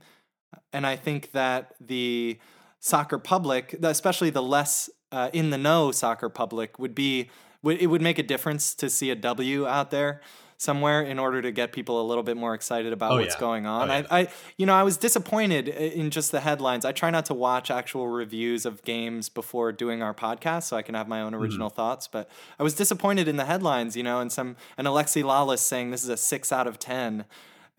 And 0.73 0.87
I 0.87 0.97
think 0.97 1.33
that 1.33 1.75
the 1.81 2.39
soccer 2.81 3.19
public, 3.19 3.75
especially 3.83 4.31
the 4.31 4.43
less 4.43 4.91
uh, 5.11 5.31
in 5.33 5.51
the 5.51 5.59
know 5.59 5.93
soccer 5.93 6.29
public, 6.29 6.79
would 6.79 6.95
be 6.95 7.31
it 7.65 7.89
would 7.89 8.03
make 8.03 8.19
a 8.19 8.23
difference 8.25 8.75
to 8.75 8.91
see 8.91 9.11
a 9.11 9.15
W 9.15 9.67
out 9.67 9.91
there 9.91 10.21
somewhere 10.57 11.03
in 11.03 11.19
order 11.19 11.43
to 11.43 11.51
get 11.51 11.73
people 11.73 12.01
a 12.01 12.07
little 12.07 12.23
bit 12.23 12.37
more 12.37 12.55
excited 12.55 12.93
about 12.93 13.13
Oh, 13.13 13.17
what's 13.19 13.35
yeah. 13.35 13.41
going 13.41 13.67
on. 13.67 13.91
Oh, 13.91 13.95
yeah. 13.97 14.07
I, 14.11 14.21
I, 14.21 14.29
you 14.57 14.65
know, 14.65 14.75
I 14.75 14.85
was 14.85 14.97
disappointed 14.97 15.67
in 15.69 16.11
just 16.11 16.31
the 16.31 16.39
headlines. 16.41 16.85
I 16.85 16.93
try 16.93 17.11
not 17.11 17.25
to 17.27 17.35
watch 17.35 17.69
actual 17.71 18.07
reviews 18.09 18.65
of 18.65 18.83
games 18.83 19.29
before 19.29 19.73
doing 19.73 20.03
our 20.05 20.15
podcast, 20.15 20.65
so 20.65 20.77
I 20.77 20.83
can 20.83 20.95
have 20.95 21.09
my 21.09 21.21
own 21.21 21.35
original 21.35 21.69
Mm-hmm. 21.69 21.77
thoughts. 21.77 22.07
But 22.09 22.29
I 22.61 22.63
was 22.63 22.75
disappointed 22.75 23.27
in 23.29 23.37
the 23.37 23.45
headlines, 23.45 23.97
you 23.97 24.03
know, 24.05 24.21
and 24.21 24.31
some 24.31 24.57
and 24.79 24.87
Alexi 24.87 25.23
Lalas 25.25 25.59
saying 25.59 25.91
this 25.91 26.05
is 26.05 26.09
a 26.09 26.17
six 26.17 26.53
out 26.53 26.67
of 26.69 26.79
ten. 26.79 27.25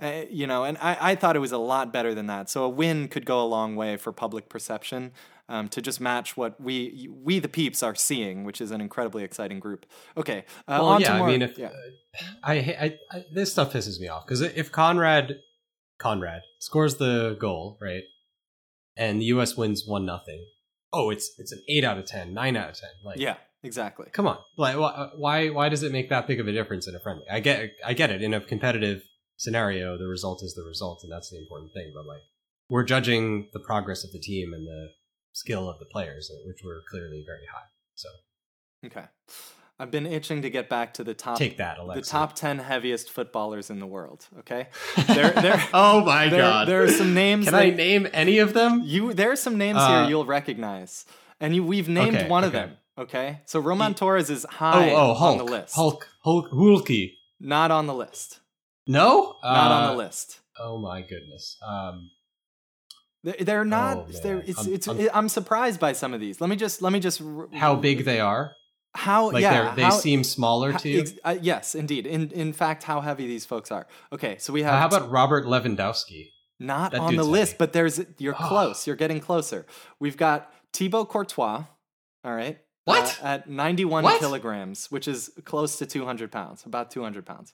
Uh, 0.01 0.23
you 0.29 0.47
know, 0.47 0.63
and 0.63 0.77
I, 0.79 0.97
I 1.11 1.15
thought 1.15 1.35
it 1.35 1.39
was 1.39 1.51
a 1.51 1.57
lot 1.57 1.93
better 1.93 2.15
than 2.15 2.25
that. 2.27 2.49
So 2.49 2.63
a 2.63 2.69
win 2.69 3.07
could 3.07 3.25
go 3.25 3.41
a 3.41 3.45
long 3.45 3.75
way 3.75 3.95
for 3.95 4.11
public 4.11 4.49
perception 4.49 5.11
um, 5.49 5.69
to 5.69 5.81
just 5.81 5.99
match 6.01 6.35
what 6.35 6.59
we 6.59 7.09
we 7.11 7.39
the 7.39 7.47
peeps 7.47 7.83
are 7.83 7.95
seeing, 7.95 8.43
which 8.43 8.61
is 8.61 8.71
an 8.71 8.81
incredibly 8.81 9.23
exciting 9.23 9.59
group. 9.59 9.85
Okay, 10.17 10.45
uh, 10.67 10.79
Well, 10.79 10.85
on 10.85 11.01
yeah, 11.01 11.11
to 11.11 11.17
more, 11.17 11.27
I 11.27 11.31
mean, 11.31 11.41
if 11.41 11.57
yeah. 11.57 11.69
I, 12.43 12.53
I, 12.53 12.97
I 13.11 13.23
this 13.33 13.51
stuff 13.51 13.73
pisses 13.73 13.99
me 13.99 14.07
off 14.07 14.25
because 14.25 14.41
if 14.41 14.71
Konrad 14.71 15.35
Konrad 15.99 16.41
scores 16.59 16.95
the 16.95 17.37
goal, 17.39 17.77
right, 17.81 18.03
and 18.95 19.21
the 19.21 19.25
U.S. 19.25 19.55
wins 19.55 19.83
one 19.85 20.05
nothing, 20.05 20.45
oh, 20.91 21.09
it's 21.09 21.33
it's 21.37 21.51
an 21.51 21.61
eight 21.67 21.83
out 21.83 21.97
of 21.97 22.05
ten, 22.05 22.33
nine 22.33 22.55
out 22.55 22.69
of 22.69 22.79
ten. 22.79 22.89
Like, 23.03 23.19
yeah, 23.19 23.35
exactly. 23.63 24.07
come 24.11 24.27
on, 24.27 24.37
like 24.57 24.75
why 25.17 25.49
why 25.49 25.69
does 25.69 25.83
it 25.83 25.91
make 25.91 26.09
that 26.09 26.25
big 26.25 26.39
of 26.39 26.47
a 26.47 26.51
difference 26.51 26.87
in 26.87 26.95
a 26.95 26.99
friendly? 26.99 27.25
I 27.29 27.41
get 27.41 27.73
I 27.85 27.93
get 27.93 28.09
it 28.09 28.21
in 28.21 28.33
a 28.33 28.41
competitive 28.41 29.03
scenario, 29.43 29.97
the 29.97 30.07
result 30.07 30.39
is 30.43 30.53
the 30.55 30.63
result, 30.63 31.01
and 31.03 31.11
that's 31.11 31.29
the 31.29 31.37
important 31.39 31.71
thing. 31.73 31.91
But 31.95 32.05
like, 32.05 32.21
we're 32.69 32.83
judging 32.93 33.49
the 33.53 33.59
progress 33.59 34.03
of 34.03 34.11
the 34.11 34.19
team 34.19 34.53
and 34.53 34.65
the 34.65 34.89
skill 35.33 35.69
of 35.69 35.79
the 35.79 35.85
players, 35.85 36.31
which 36.45 36.61
were 36.63 36.81
clearly 36.89 37.23
very 37.25 37.45
high. 37.53 37.67
So 37.95 38.09
Okay, 38.85 39.05
I've 39.79 39.91
been 39.91 40.05
itching 40.05 40.41
to 40.41 40.49
get 40.49 40.69
back 40.69 40.93
to 40.95 41.03
the 41.03 41.13
top 41.13 41.37
take 41.37 41.57
that, 41.57 41.77
Alexi. 41.77 41.95
the 41.95 42.01
top 42.01 42.35
ten 42.35 42.59
heaviest 42.59 43.09
footballers 43.11 43.69
in 43.69 43.79
the 43.79 43.87
world. 43.87 44.27
Okay, 44.39 44.67
there 45.07 45.31
there 45.31 45.61
oh 45.73 46.03
my 46.05 46.29
there, 46.29 46.41
god! 46.41 46.67
there 46.67 46.83
are 46.83 46.89
some 46.91 47.13
names. 47.13 47.45
Can 47.45 47.53
that 47.53 47.61
I 47.61 47.69
name 47.69 48.07
any 48.13 48.39
of 48.39 48.53
them? 48.53 48.81
You 48.83 49.13
there 49.13 49.31
are 49.31 49.35
some 49.47 49.57
names 49.57 49.79
Uh, 49.81 49.87
here 50.01 50.09
you'll 50.09 50.25
recognize, 50.25 51.05
and 51.39 51.55
you 51.55 51.63
we've 51.63 51.89
named 51.89 52.17
Okay, 52.17 52.29
one 52.29 52.43
of 52.43 52.51
them. 52.51 52.77
Okay, 52.97 53.41
so 53.45 53.59
Roman 53.59 53.91
Ye- 53.91 53.95
Torres 53.95 54.29
is 54.29 54.45
Oh, 54.45 54.49
high 54.61 54.91
oh, 54.91 55.13
Hulk, 55.15 55.31
on 55.31 55.45
the 55.45 55.51
list. 55.51 55.75
Hulk, 55.75 56.07
Hulk, 56.23 56.49
Hulky. 56.51 57.17
Not 57.39 57.71
on 57.71 57.87
the 57.87 57.93
list. 57.95 58.39
No, 58.87 59.35
Not 59.43 59.71
on 59.71 59.83
Uh, 59.83 59.91
the 59.91 59.97
list. 59.97 60.39
Oh 60.59 60.77
my 60.77 61.01
goodness. 61.01 61.57
Um, 61.65 62.09
They're, 63.23 63.35
they're 63.39 63.65
not. 63.65 63.97
Oh, 63.97 64.07
they're, 64.21 64.39
it's, 64.45 64.59
I'm- 64.59 64.73
it's, 64.73 64.87
I'm- 64.87 65.09
I'm, 65.13 65.29
surprised 65.29 65.79
by 65.79 65.93
some 65.93 66.13
of 66.13 66.19
these. 66.19 66.41
Let 66.41 66.49
me 66.49 66.55
just. 66.57 66.81
Let 66.81 66.91
me 66.91 66.99
just. 66.99 67.21
how 67.53 67.75
big 67.75 68.03
they 68.05 68.19
are? 68.19 68.51
How? 68.95 69.31
Like 69.31 69.41
yeah. 69.41 69.51
they're, 69.65 69.75
they 69.75 69.81
how- 69.83 69.89
seem 69.91 70.23
smaller 70.23 70.73
how- 70.73 70.77
to 70.79 70.89
you. 70.89 70.99
ex- 71.01 71.13
uh, 71.23 71.37
yes, 71.41 71.73
indeed. 71.75 72.05
In 72.05 72.29
in 72.31 72.51
fact, 72.53 72.83
how 72.83 72.99
heavy 73.01 73.25
these 73.25 73.45
folks 73.45 73.71
are. 73.71 73.87
Okay, 74.11 74.37
so 74.39 74.51
we 74.51 74.63
have. 74.63 74.73
How 74.91 74.97
about 74.97 75.09
Robert 75.09 75.45
Lewandowski? 75.45 76.29
not 76.59 76.91
that 76.91 77.01
on 77.01 77.15
the 77.15 77.23
list, 77.23 77.53
heavy. 77.53 77.57
but 77.59 77.73
there's. 77.73 78.01
You're 78.17 78.35
Ah. 78.37 78.47
close. 78.49 78.85
You're 78.85 78.95
getting 78.97 79.19
closer. 79.21 79.65
We've 79.99 80.17
got 80.17 80.51
Thibaut 80.73 81.07
Courtois. 81.09 81.63
All 82.25 82.35
right. 82.35 82.59
What? 82.85 83.17
Uh, 83.23 83.27
at 83.27 83.49
91 83.49 84.03
What? 84.03 84.19
kilograms, 84.19 84.91
which 84.91 85.07
is 85.07 85.31
close 85.45 85.77
to 85.77 85.85
200 85.85 86.31
pounds, 86.33 86.65
about 86.65 86.91
200 86.91 87.25
pounds. 87.25 87.53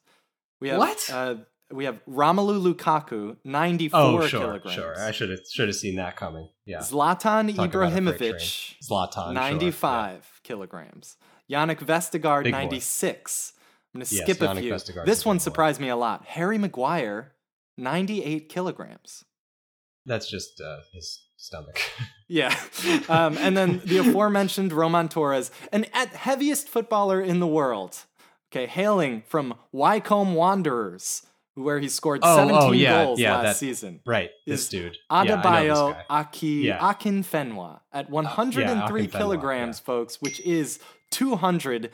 We 0.60 0.69
have, 0.69 0.78
What? 0.80 1.10
Uh, 1.12 1.36
we 1.72 1.86
have 1.86 2.00
Romelu 2.10 2.74
Lukaku, 2.74 3.38
94 3.43 4.00
Oh, 4.02 4.28
sure, 4.28 4.39
kilograms. 4.39 4.74
sure. 4.76 5.00
I 5.00 5.12
should 5.12 5.30
have 5.30 5.39
should 5.52 5.67
have 5.67 5.76
seen 5.76 5.95
that 5.98 6.15
coming. 6.15 6.50
Yeah, 6.65 6.80
Zlatan 6.80 7.56
Talk 7.56 7.74
about 7.74 7.91
a 7.91 7.91
freight 7.91 8.34
Ibrahimovic, 8.36 8.76
Zlatan, 8.84 9.13
sure, 9.26 9.34
95 9.34 10.39
kilograms. 10.43 11.17
Jannik 11.50 11.80
Vestergaard, 11.80 12.43
Big 12.43 12.54
boy. 12.54 12.60
96. 12.60 13.54
I'm 13.93 14.00
going 14.00 14.06
to 14.06 14.15
Yes, 14.15 14.24
skip 14.24 14.41
a 14.41 14.56
few. 14.56 14.74
Vestergaard's 14.74 15.06
This 15.06 15.26
a 15.26 15.28
one 15.28 15.38
big 15.38 15.39
boy. 15.41 15.43
surprised 15.43 15.80
me 15.82 15.89
a 15.89 15.95
lot. 15.95 16.26
Harry 16.26 16.58
Maguire, 16.58 17.34
98 17.78 18.50
kilograms. 18.50 19.24
That's 20.06 20.30
just 20.30 20.60
uh, 20.62 20.78
his 20.93 21.26
stomach. 21.38 21.80
Yeah. 22.32 22.56
Um, 23.10 23.39
and 23.39 23.58
then 23.58 23.82
the 23.86 23.98
aforementioned 23.98 24.72
Roman 24.72 25.10
Torres, 25.10 25.50
an 25.72 25.88
at 25.95 26.10
heaviest 26.10 26.69
footballer 26.69 27.19
in 27.19 27.39
the 27.39 27.48
world. 27.48 28.06
Okay, 28.51 28.65
hailing 28.65 29.21
from 29.27 29.53
Wycombe 29.71 30.33
Wanderers, 30.33 31.21
where 31.53 31.79
he 31.79 31.88
scored 31.89 32.21
Oh, 32.23 32.35
17 32.35 32.62
oh, 32.62 32.71
yeah, 32.71 33.03
goals 33.05 33.19
yeah, 33.19 33.33
last 33.35 33.43
that- 33.43 33.55
season. 33.57 33.99
right, 34.05 34.31
this 34.47 34.62
Is 34.63 34.69
dude. 34.69 34.93
Yeah, 34.95 34.99
I 35.09 35.23
know 35.25 35.35
this 35.38 35.45
Adebayo 35.45 35.91
guy. 35.93 36.03
Aki 36.09 36.47
Yeah. 36.47 36.79
Akinfenwa 36.79 37.81
at 37.93 38.09
103 38.09 39.07
Akinfenwa, 39.07 39.12
kilograms, 39.12 39.79
yeah. 39.79 39.85
folks, 39.85 40.19
which 40.21 40.39
is 40.41 40.79
220. 41.12 41.89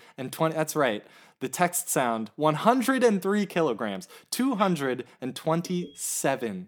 That's 0.53 0.75
right. 0.77 1.03
The 1.41 1.49
text 1.49 1.89
sound 1.89 2.31
103 2.37 3.45
kilograms, 3.47 4.07
227 4.31 6.67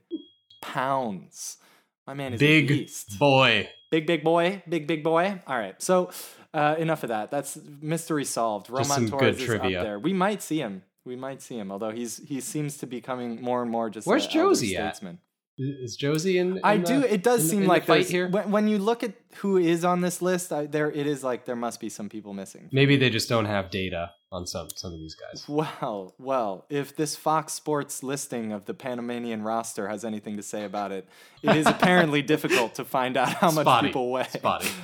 pounds. 0.61 1.57
My 2.05 2.13
man 2.13 2.33
is 2.33 2.41
a 2.41 2.45
Big 2.45 2.67
beast. 2.67 3.17
boy. 3.19 3.69
Big, 3.89 4.05
big 4.05 4.23
boy. 4.23 4.61
Big, 4.67 4.87
big 4.87 5.03
boy. 5.03 5.39
All 5.47 5.57
right. 5.57 5.81
So 5.81 6.11
uh, 6.53 6.75
enough 6.77 7.03
of 7.03 7.09
that. 7.09 7.31
That's 7.31 7.57
mystery 7.81 8.25
solved. 8.25 8.69
Roman 8.69 8.83
Just 8.83 8.95
some 8.95 9.09
Torres 9.09 9.35
good 9.35 9.41
is 9.41 9.45
trivia. 9.45 9.79
up 9.79 9.83
there. 9.85 9.99
We 9.99 10.13
might 10.13 10.41
see 10.41 10.59
him. 10.59 10.83
We 11.05 11.15
might 11.15 11.41
see 11.41 11.57
him, 11.57 11.71
although 11.71 11.91
he's 11.91 12.17
he 12.27 12.41
seems 12.41 12.77
to 12.79 12.87
be 12.87 12.99
coming 12.99 13.41
more 13.41 13.61
and 13.61 13.71
more 13.71 13.89
just 13.89 14.05
Where's 14.07 14.25
a 14.25 14.37
elder 14.37 14.49
Jozy 14.55 14.75
at? 14.77 14.95
statesman. 14.97 15.19
Is 15.59 15.97
Jozy 15.97 16.35
in? 16.35 16.57
in 16.57 16.61
I 16.63 16.77
the- 16.77 16.85
do. 16.85 17.01
It 17.03 17.23
does 17.23 17.43
in 17.43 17.49
seem 17.49 17.57
in 17.59 17.63
the 17.63 17.69
like 17.69 17.85
fight 17.85 18.07
here. 18.07 18.27
When, 18.27 18.51
when 18.51 18.67
you 18.67 18.77
look 18.77 19.03
at 19.03 19.13
who 19.37 19.57
is 19.57 19.83
on 19.83 20.01
this 20.01 20.21
list, 20.21 20.53
I, 20.53 20.67
there 20.67 20.91
it 20.91 21.07
is 21.07 21.23
like 21.23 21.45
there 21.45 21.55
must 21.55 21.79
be 21.79 21.89
some 21.89 22.09
people 22.09 22.33
missing. 22.33 22.69
Maybe 22.71 22.95
they 22.95 23.09
just 23.09 23.27
don't 23.27 23.45
have 23.45 23.71
data 23.71 24.11
on 24.31 24.45
some 24.45 24.67
some 24.75 24.93
of 24.93 24.99
these 24.99 25.15
guys. 25.15 25.45
Well, 25.47 26.13
well, 26.19 26.65
if 26.69 26.95
this 26.95 27.15
Fox 27.15 27.53
Sports 27.53 28.03
listing 28.03 28.51
of 28.51 28.65
the 28.65 28.73
Panamanian 28.75 29.41
roster 29.41 29.87
has 29.87 30.05
anything 30.05 30.37
to 30.37 30.43
say 30.43 30.63
about 30.63 30.91
it, 30.91 31.07
it 31.41 31.55
is 31.55 31.65
apparently 31.65 32.21
difficult 32.33 32.75
to 32.75 32.85
find 32.85 33.17
out 33.17 33.29
how 33.33 33.49
much 33.51 33.63
Spotty. 33.63 33.87
people 33.87 34.11
weigh. 34.11 34.25
Spotty. 34.29 34.69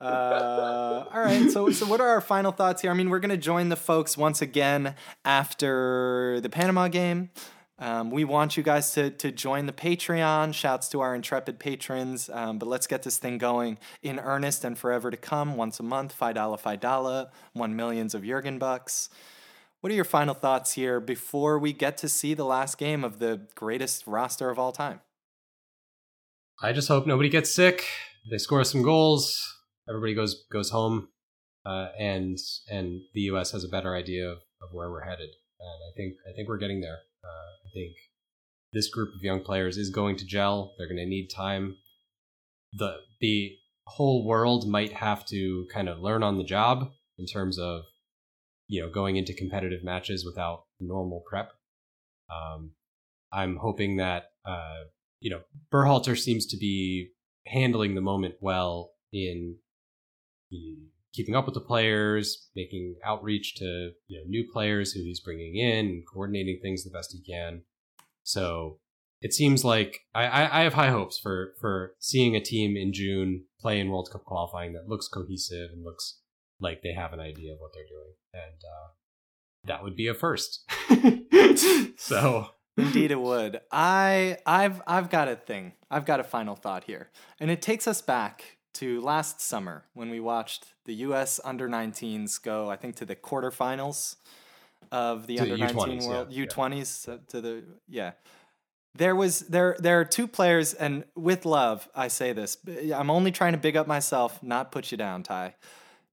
Uh, 0.00 1.04
all 1.12 1.20
right. 1.20 1.50
So, 1.50 1.70
so 1.72 1.84
what 1.84 2.00
are 2.00 2.06
our 2.06 2.20
final 2.20 2.52
thoughts 2.52 2.82
here? 2.82 2.90
I 2.92 2.94
mean, 2.94 3.10
we're 3.10 3.18
going 3.18 3.30
to 3.32 3.36
join 3.36 3.68
the 3.68 3.74
folks 3.74 4.16
once 4.16 4.40
again 4.40 4.94
after 5.24 6.38
the 6.40 6.48
Panama 6.48 6.86
game. 6.86 7.30
Um, 7.80 8.10
we 8.10 8.24
want 8.24 8.56
you 8.56 8.62
guys 8.62 8.92
to 8.92 9.10
to 9.10 9.30
join 9.30 9.66
the 9.66 9.72
Patreon. 9.72 10.52
Shouts 10.52 10.88
to 10.88 11.00
our 11.00 11.14
intrepid 11.14 11.58
patrons. 11.58 12.28
Um, 12.28 12.58
but 12.58 12.68
let's 12.68 12.86
get 12.86 13.04
this 13.04 13.18
thing 13.18 13.38
going 13.38 13.78
in 14.02 14.18
earnest 14.18 14.64
and 14.64 14.76
forever 14.76 15.10
to 15.10 15.16
come. 15.16 15.56
Once 15.56 15.78
a 15.78 15.84
month, 15.84 16.12
five 16.12 16.34
dollar, 16.34 16.56
five 16.56 16.80
dollar, 16.80 17.30
one 17.52 17.76
millions 17.76 18.14
of 18.14 18.24
Jurgen 18.24 18.58
bucks. 18.58 19.08
What 19.80 19.92
are 19.92 19.96
your 19.96 20.04
final 20.04 20.34
thoughts 20.34 20.72
here 20.72 20.98
before 20.98 21.56
we 21.56 21.72
get 21.72 21.96
to 21.98 22.08
see 22.08 22.34
the 22.34 22.44
last 22.44 22.78
game 22.78 23.04
of 23.04 23.20
the 23.20 23.42
greatest 23.54 24.08
roster 24.08 24.50
of 24.50 24.58
all 24.58 24.72
time? 24.72 25.00
I 26.60 26.72
just 26.72 26.88
hope 26.88 27.06
nobody 27.06 27.28
gets 27.28 27.54
sick. 27.54 27.84
They 28.28 28.38
score 28.38 28.64
some 28.64 28.82
goals. 28.82 29.40
Everybody 29.88 30.14
goes 30.14 30.44
goes 30.50 30.70
home, 30.70 31.08
uh, 31.64 31.88
and 31.96 32.36
and 32.68 33.02
the 33.14 33.20
U.S. 33.32 33.52
has 33.52 33.62
a 33.62 33.68
better 33.68 33.94
idea 33.94 34.28
of, 34.28 34.38
of 34.60 34.70
where 34.72 34.90
we're 34.90 35.04
headed. 35.04 35.30
And 35.60 35.68
I 35.68 35.94
think 35.96 36.14
I 36.28 36.34
think 36.34 36.48
we're 36.48 36.58
getting 36.58 36.80
there. 36.80 36.98
Uh, 37.28 37.66
I 37.66 37.70
think 37.72 37.92
this 38.72 38.88
group 38.88 39.14
of 39.14 39.22
young 39.22 39.42
players 39.42 39.76
is 39.76 39.90
going 39.90 40.16
to 40.16 40.26
gel. 40.26 40.74
They're 40.78 40.88
going 40.88 40.98
to 40.98 41.06
need 41.06 41.28
time. 41.28 41.76
the 42.72 42.96
The 43.20 43.56
whole 43.86 44.26
world 44.26 44.68
might 44.68 44.92
have 44.92 45.24
to 45.26 45.66
kind 45.72 45.88
of 45.88 46.00
learn 46.00 46.22
on 46.22 46.36
the 46.36 46.44
job 46.44 46.90
in 47.18 47.26
terms 47.26 47.58
of 47.58 47.82
you 48.68 48.80
know 48.82 48.90
going 48.90 49.16
into 49.16 49.34
competitive 49.34 49.82
matches 49.82 50.24
without 50.24 50.64
normal 50.80 51.22
prep. 51.28 51.52
Um, 52.30 52.72
I'm 53.32 53.56
hoping 53.56 53.96
that 53.96 54.30
uh, 54.44 54.84
you 55.20 55.30
know 55.30 55.40
Berhalter 55.72 56.18
seems 56.18 56.46
to 56.46 56.56
be 56.56 57.10
handling 57.46 57.94
the 57.94 58.00
moment 58.00 58.34
well 58.40 58.92
in 59.12 59.56
keeping 61.18 61.34
up 61.34 61.46
with 61.46 61.54
the 61.54 61.60
players, 61.60 62.48
making 62.54 62.94
outreach 63.04 63.56
to 63.56 63.90
you 64.06 64.18
know 64.18 64.24
new 64.28 64.44
players 64.52 64.92
who 64.92 65.00
he's 65.00 65.18
bringing 65.18 65.56
in, 65.56 65.86
and 65.86 66.04
coordinating 66.06 66.60
things 66.62 66.84
the 66.84 66.90
best 66.90 67.12
he 67.12 67.20
can. 67.20 67.62
So 68.22 68.78
it 69.20 69.34
seems 69.34 69.64
like 69.64 69.98
I, 70.14 70.60
I, 70.60 70.62
have 70.62 70.74
high 70.74 70.90
hopes 70.90 71.18
for 71.18 71.54
for 71.60 71.94
seeing 71.98 72.36
a 72.36 72.40
team 72.40 72.76
in 72.76 72.92
June 72.92 73.46
play 73.60 73.80
in 73.80 73.90
World 73.90 74.10
Cup 74.12 74.24
qualifying 74.24 74.74
that 74.74 74.88
looks 74.88 75.08
cohesive 75.08 75.70
and 75.72 75.84
looks 75.84 76.20
like 76.60 76.82
they 76.82 76.92
have 76.92 77.12
an 77.12 77.20
idea 77.20 77.52
of 77.52 77.58
what 77.58 77.72
they're 77.74 77.82
doing, 77.82 78.14
and 78.32 78.60
uh, 78.62 78.88
that 79.64 79.82
would 79.82 79.96
be 79.96 80.06
a 80.06 80.14
first. 80.14 80.70
so 81.98 82.50
Indeed, 82.76 83.10
it 83.10 83.20
would. 83.20 83.60
I, 83.72 84.36
I've, 84.46 84.80
I've 84.86 85.10
got 85.10 85.26
a 85.26 85.34
thing. 85.34 85.72
I've 85.90 86.04
got 86.04 86.20
a 86.20 86.24
final 86.24 86.54
thought 86.54 86.84
here, 86.84 87.10
and 87.40 87.50
it 87.50 87.60
takes 87.60 87.88
us 87.88 88.00
back 88.00 88.57
to 88.74 89.00
last 89.00 89.40
summer 89.40 89.84
when 89.94 90.10
we 90.10 90.20
watched 90.20 90.74
the 90.84 90.94
U.S. 90.94 91.40
under 91.44 91.68
19s 91.68 92.42
go, 92.42 92.70
I 92.70 92.76
think, 92.76 92.96
to 92.96 93.04
the 93.04 93.16
quarterfinals 93.16 94.16
of 94.92 95.26
the 95.26 95.36
To 95.36 95.42
under 95.42 95.58
19 95.58 95.76
U20s, 95.76 96.08
world 96.08 96.28
yeah, 96.30 96.40
yeah. 96.42 96.46
U20s 96.46 97.08
uh, 97.08 97.18
to 97.28 97.40
the 97.40 97.64
yeah. 97.88 98.12
There 98.94 99.14
was 99.14 99.40
there 99.40 99.76
there 99.78 100.00
are 100.00 100.04
two 100.04 100.26
players, 100.26 100.74
and 100.74 101.04
with 101.14 101.44
love, 101.44 101.88
I 101.94 102.08
say 102.08 102.32
this. 102.32 102.56
I'm 102.94 103.10
only 103.10 103.30
trying 103.30 103.52
to 103.52 103.58
big 103.58 103.76
up 103.76 103.86
myself, 103.86 104.42
not 104.42 104.72
put 104.72 104.90
you 104.90 104.98
down, 104.98 105.22
Ty. 105.22 105.54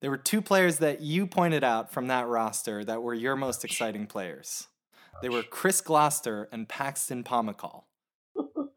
There 0.02 0.12
were 0.12 0.18
two 0.18 0.42
players 0.42 0.78
that 0.80 1.02
you 1.02 1.26
pointed 1.26 1.64
out 1.64 1.92
from 1.92 2.08
that 2.08 2.28
roster 2.28 2.84
that 2.84 3.02
were 3.02 3.14
your 3.14 3.36
most 3.36 3.64
exciting 3.64 4.06
players. 4.08 4.68
They 5.22 5.30
were 5.30 5.44
Chris 5.44 5.82
Gloster 5.82 6.48
and 6.52 6.68
Paxton 6.68 7.24
Pomykal. 7.24 7.84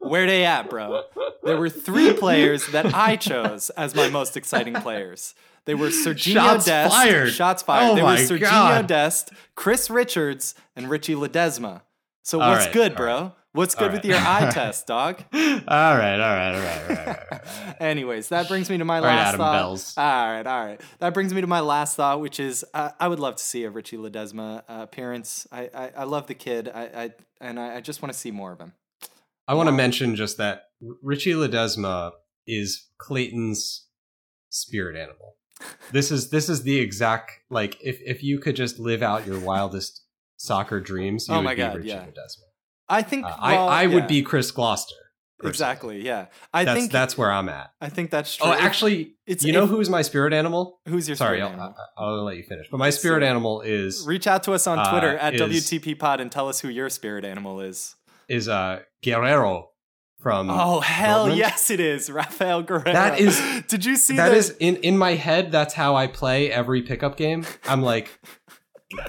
Where 0.09 0.25
they 0.25 0.45
at, 0.45 0.69
bro? 0.69 1.03
There 1.43 1.57
were 1.57 1.69
three 1.69 2.13
players 2.17 2.67
that 2.71 2.93
I 2.93 3.15
chose 3.15 3.69
as 3.71 3.95
my 3.95 4.09
most 4.09 4.35
exciting 4.35 4.73
players. 4.75 5.35
They 5.65 5.75
were 5.75 5.87
Sergio 5.89 6.33
Shots 6.33 6.65
Dest. 6.65 6.93
fired. 6.93 7.29
Shots 7.31 7.61
fired. 7.63 7.91
Oh 7.91 7.95
they 7.95 8.01
were 8.01 8.15
Sergio 8.15 8.41
God. 8.49 8.87
Dest, 8.87 9.31
Chris 9.55 9.89
Richards, 9.89 10.55
and 10.75 10.87
Richy 10.87 11.15
Ledezma. 11.15 11.81
So 12.23 12.41
All 12.41 12.49
what's 12.51 12.65
right, 12.65 12.73
good, 12.73 12.95
bro? 12.95 13.33
What's 13.51 13.73
good 13.73 13.85
All 13.89 13.93
with 13.93 14.05
right. 14.05 14.09
your 14.09 14.17
eye 14.19 14.49
test, 14.53 14.85
dog? 14.87 15.23
all 15.33 15.39
right, 15.39 15.63
all 15.67 15.95
right, 15.97 15.99
all 15.99 16.19
right, 16.19 16.55
all 16.55 16.61
right, 16.61 16.89
all 16.89 17.05
right, 17.05 17.17
right. 17.31 17.75
Anyways, 17.79 18.29
that 18.29 18.47
brings 18.47 18.69
me 18.69 18.77
to 18.77 18.85
my 18.85 18.99
right, 18.99 19.07
last 19.07 19.27
Adam 19.29 19.39
thought. 19.39 19.53
Bells. 19.53 19.93
All 19.97 20.03
right, 20.31 20.45
all 20.45 20.65
right. 20.65 20.81
That 20.99 21.13
brings 21.15 21.33
me 21.33 21.41
to 21.41 21.47
my 21.47 21.59
last 21.59 21.95
thought, 21.95 22.21
which 22.21 22.39
is 22.39 22.63
uh, 22.75 22.91
I 22.99 23.07
would 23.07 23.19
love 23.19 23.35
to 23.37 23.43
see 23.43 23.63
a 23.65 23.71
Richy 23.71 23.97
Ledezma 23.97 24.59
uh, 24.69 24.81
appearance. 24.83 25.47
I, 25.51 25.69
I 25.73 25.91
I 25.97 26.03
love 26.03 26.27
the 26.27 26.35
kid. 26.35 26.69
I, 26.73 26.81
I 26.83 27.11
and 27.41 27.59
I, 27.59 27.77
I 27.77 27.81
just 27.81 28.01
want 28.03 28.13
to 28.13 28.19
see 28.19 28.29
more 28.31 28.51
of 28.51 28.59
him. 28.59 28.73
I 29.49 29.55
want 29.55 29.67
to 29.67 29.73
mention 29.73 30.15
just 30.15 30.37
that 30.37 30.63
Richy 31.03 31.33
Ledezma 31.33 32.11
is 32.47 32.87
Clayton's 32.97 33.87
spirit 34.49 34.95
animal. 34.95 35.35
This 35.91 36.11
is 36.11 36.29
this 36.29 36.47
is 36.49 36.63
the 36.63 36.79
exact 36.79 37.31
like 37.49 37.77
if 37.83 37.99
if 38.05 38.23
you 38.23 38.39
could 38.39 38.55
just 38.55 38.79
live 38.79 39.01
out 39.01 39.25
your 39.27 39.39
wildest 39.39 40.03
soccer 40.37 40.79
dreams, 40.79 41.27
you 41.27 41.33
Oh 41.33 41.37
would 41.39 41.43
my 41.43 41.53
be 41.55 41.57
God, 41.57 41.77
Richy 41.77 41.85
yeah. 41.85 42.05
Ledezma. 42.05 42.45
I 42.87 43.01
think 43.01 43.25
Uh, 43.25 43.35
well, 43.41 43.67
I 43.67 43.83
I 43.83 43.87
would 43.87 44.07
be 44.07 44.21
Chris 44.21 44.51
Gloster. 44.51 44.95
exactly. 45.43 46.01
Yeah, 46.05 46.27
I 46.53 46.63
That's 46.63 46.79
think 46.79 46.91
that's 46.91 47.17
where 47.17 47.31
I'm 47.31 47.49
at. 47.49 47.71
I 47.81 47.89
think 47.89 48.09
that's 48.11 48.35
true. 48.35 48.47
Oh, 48.47 48.53
actually, 48.53 49.15
it's 49.27 49.43
you 49.43 49.51
know 49.51 49.63
if- 49.65 49.69
who's 49.69 49.89
my 49.89 50.01
spirit 50.01 50.31
animal? 50.33 50.79
who's 50.87 51.07
your 51.09 51.17
Sorry, 51.17 51.37
spirit 51.39 51.47
I'll, 51.47 51.53
animal? 51.53 51.75
I'll, 51.97 52.07
I'll 52.19 52.23
let 52.23 52.37
you 52.37 52.43
finish. 52.43 52.67
But 52.71 52.77
my 52.77 52.89
spirit 52.91 53.23
animal 53.23 53.61
is 53.61 54.05
Reach 54.07 54.27
out 54.27 54.43
to 54.43 54.53
us 54.53 54.65
on 54.67 54.79
uh, 54.79 54.91
Twitter 54.91 55.17
at 55.17 55.33
is- 55.33 55.41
WTP 55.41 55.97
Pod 55.99 56.19
and 56.21 56.31
tell 56.31 56.47
us 56.49 56.59
who 56.61 56.69
your 56.69 56.89
spirit 56.89 57.25
animal 57.25 57.59
is. 57.61 57.95
Is 58.29 58.47
uh 58.47 58.81
Guerreiro 59.03 59.65
from 60.21 60.49
Oh 60.49 60.79
hell 60.81 61.27
Dortmund. 61.27 61.37
yes, 61.37 61.69
it 61.69 61.79
is 61.79 62.09
Rafael 62.11 62.63
Guerreiro. 62.63 62.93
That 62.93 63.19
is- 63.19 63.41
Did 63.67 63.85
you 63.85 63.95
see 63.97 64.15
That 64.17 64.29
the- 64.29 64.35
is 64.35 64.55
in 64.59 64.75
in 64.77 64.97
my 64.97 65.15
head. 65.15 65.51
That's 65.51 65.73
how 65.73 65.95
I 65.95 66.07
play 66.07 66.51
every 66.51 66.81
pickup 66.83 67.17
game. 67.17 67.45
I'm 67.67 67.81
like 67.81 68.09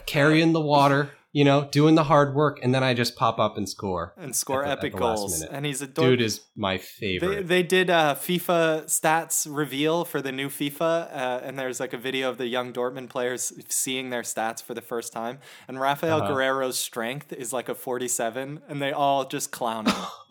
carrying 0.07 0.53
the 0.53 0.61
water, 0.61 1.11
you 1.33 1.45
know, 1.45 1.69
doing 1.71 1.95
the 1.95 2.05
hard 2.05 2.35
work, 2.35 2.59
and 2.63 2.75
then 2.75 2.83
I 2.83 2.93
just 2.93 3.15
pop 3.15 3.39
up 3.39 3.57
and 3.57 3.69
score. 3.69 4.15
and 4.17 4.35
score 4.35 4.65
the- 4.65 4.71
epic 4.71 4.97
goals? 4.97 5.43
And 5.43 5.65
he's 5.65 5.81
a 5.81 5.87
Dude 5.87 6.21
is 6.21 6.41
my 6.57 6.77
favorite. 6.79 7.47
they 7.47 7.63
did 7.63 7.89
a 7.89 8.17
FIFA 8.21 8.85
stats 8.87 9.47
reveal 9.49 10.05
for 10.05 10.21
the 10.21 10.33
new 10.33 10.49
FIFA, 10.49 11.09
uh, 11.15 11.41
and 11.45 11.57
there's 11.59 11.79
like 11.79 11.93
a 11.93 11.99
video 11.99 12.29
of 12.31 12.37
the 12.39 12.47
young 12.49 12.73
Dortmund 12.73 13.11
players 13.11 13.53
seeing 13.69 14.11
their 14.11 14.23
stats 14.23 14.61
for 14.63 14.75
the 14.75 14.81
first 14.83 15.13
time. 15.13 15.39
And 15.69 15.79
Rafael 15.81 16.19
Uh-huh. 16.23 16.33
Guerreiro's 16.33 16.79
strength 16.79 17.33
is 17.33 17.53
like 17.53 17.69
a 17.69 17.75
47, 17.77 18.63
and 18.69 18.83
they 18.83 18.91
all 18.93 19.25
just 19.25 19.53
clown 19.53 19.87
him. 19.87 19.95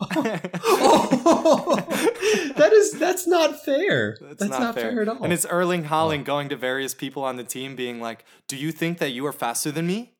that 2.56 2.70
is 2.72 2.92
that's 2.92 3.26
not 3.26 3.64
fair. 3.64 4.16
That's, 4.20 4.36
That's, 4.40 4.50
not, 4.58 4.74
fair. 4.74 5.02
at 5.02 5.08
all. 5.08 5.22
And 5.22 5.32
it's 5.32 5.46
Erling 5.46 5.84
Haaland 5.84 6.24
going 6.24 6.48
to 6.50 6.56
various 6.56 6.94
people 6.94 7.24
on 7.24 7.36
the 7.36 7.44
team, 7.44 7.76
being 7.76 8.00
like, 8.00 8.24
"Do 8.48 8.56
you 8.56 8.72
think 8.72 8.98
that 8.98 9.10
you 9.10 9.24
are 9.26 9.32
faster 9.32 9.70
than 9.70 9.86
me?" 9.86 10.12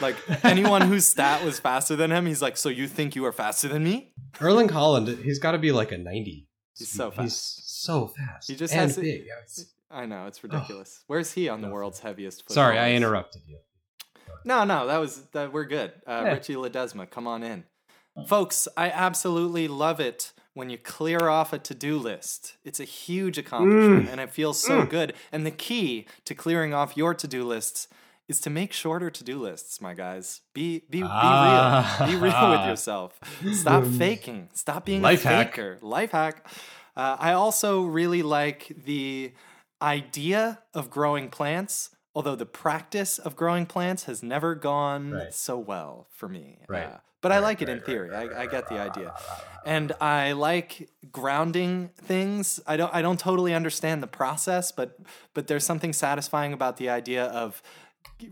Like 0.00 0.16
anyone 0.44 0.82
whose 0.82 1.06
stat 1.06 1.44
was 1.44 1.58
faster 1.58 1.96
than 1.96 2.10
him, 2.12 2.26
he's 2.26 2.42
like, 2.42 2.56
"So 2.56 2.68
you 2.68 2.86
think 2.86 3.16
you 3.16 3.24
are 3.24 3.32
faster 3.32 3.68
than 3.68 3.84
me?" 3.84 4.12
Erling 4.40 4.68
Haaland, 4.68 5.22
he's 5.22 5.38
got 5.38 5.52
to 5.52 5.58
be 5.58 5.72
like 5.72 5.92
a 5.92 5.98
ninety. 5.98 6.48
He's 6.76 6.88
so 6.90 7.10
fast. 7.10 7.22
He's 7.22 7.62
so 7.64 8.06
fast. 8.08 8.48
He 8.50 8.56
just 8.56 8.74
and 8.74 8.82
has- 8.82 8.96
big. 8.96 9.24
Yeah, 9.26 9.64
I 9.90 10.04
know 10.06 10.26
it's 10.26 10.42
ridiculous. 10.42 11.02
Where's 11.06 11.32
he 11.32 11.48
on 11.48 11.62
the 11.62 11.68
world's 11.68 12.00
heaviest? 12.00 12.42
Foot? 12.46 12.52
Sorry, 12.52 12.78
I 12.78 12.92
interrupted 12.92 13.42
you. 13.46 13.58
No, 14.44 14.64
no, 14.64 14.86
that 14.86 14.98
was 14.98 15.22
that. 15.32 15.52
We're 15.52 15.64
good. 15.64 15.92
Uh, 16.06 16.22
Yeah. 16.26 16.36
Richy 16.36 16.54
Ledezma, 16.56 17.08
come 17.10 17.26
on 17.26 17.42
in, 17.42 17.64
folks. 18.26 18.68
I 18.76 18.90
absolutely 18.90 19.66
love 19.68 19.98
it 20.00 20.32
when 20.54 20.70
you 20.70 20.78
clear 20.78 21.28
off 21.28 21.52
a 21.52 21.58
to-do 21.58 21.98
list. 21.98 22.54
It's 22.64 22.80
a 22.80 22.84
huge 22.84 23.38
accomplishment, 23.38 24.08
and 24.10 24.20
it 24.20 24.30
feels 24.30 24.60
so 24.62 24.84
good. 24.86 25.14
And 25.32 25.44
the 25.46 25.50
key 25.50 26.06
to 26.24 26.34
clearing 26.34 26.72
off 26.74 26.96
your 26.96 27.12
to-do 27.14 27.44
lists 27.44 27.88
is 28.28 28.40
to 28.40 28.50
make 28.50 28.72
shorter 28.72 29.10
to-do 29.10 29.38
lists, 29.40 29.80
my 29.80 29.94
guys. 29.94 30.40
Be 30.52 30.82
be 30.90 31.02
Ah. 31.04 31.96
be 32.00 32.06
real. 32.06 32.20
Be 32.20 32.26
real 32.26 32.50
with 32.50 32.66
yourself. 32.68 33.18
Stop 33.52 33.84
faking. 33.98 34.48
Stop 34.54 34.84
being 34.84 35.02
Life 35.02 35.24
a 35.24 35.28
hack. 35.28 35.50
faker. 35.52 35.78
Life 35.82 36.10
hack. 36.12 36.46
Uh, 36.96 37.16
I 37.20 37.32
also 37.32 37.82
really 37.84 38.22
like 38.22 38.72
the 38.84 39.32
idea 39.82 40.60
of 40.74 40.90
growing 40.90 41.28
plants, 41.28 41.90
although 42.14 42.34
the 42.36 42.46
practice 42.46 43.18
of 43.18 43.36
growing 43.36 43.66
plants 43.66 44.04
has 44.04 44.22
never 44.22 44.54
gone 44.54 45.12
Right. 45.12 45.34
so 45.34 45.58
well 45.58 46.06
for 46.10 46.28
me. 46.28 46.60
Right. 46.68 46.86
Uh, 46.86 46.96
but 47.20 47.32
I 47.32 47.38
like 47.40 47.60
it 47.62 47.68
in 47.68 47.80
theory. 47.80 48.14
I, 48.14 48.42
I 48.42 48.46
get 48.46 48.68
the 48.68 48.78
idea, 48.78 49.12
and 49.64 49.92
I 50.00 50.32
like 50.32 50.88
grounding 51.10 51.90
things. 51.96 52.60
I 52.66 52.76
don't. 52.76 52.94
I 52.94 53.02
don't 53.02 53.18
totally 53.18 53.52
understand 53.52 54.00
the 54.02 54.06
process, 54.06 54.70
but 54.70 54.96
but 55.34 55.46
there's 55.48 55.64
something 55.64 55.92
satisfying 55.92 56.52
about 56.52 56.76
the 56.76 56.88
idea 56.88 57.24
of 57.24 57.62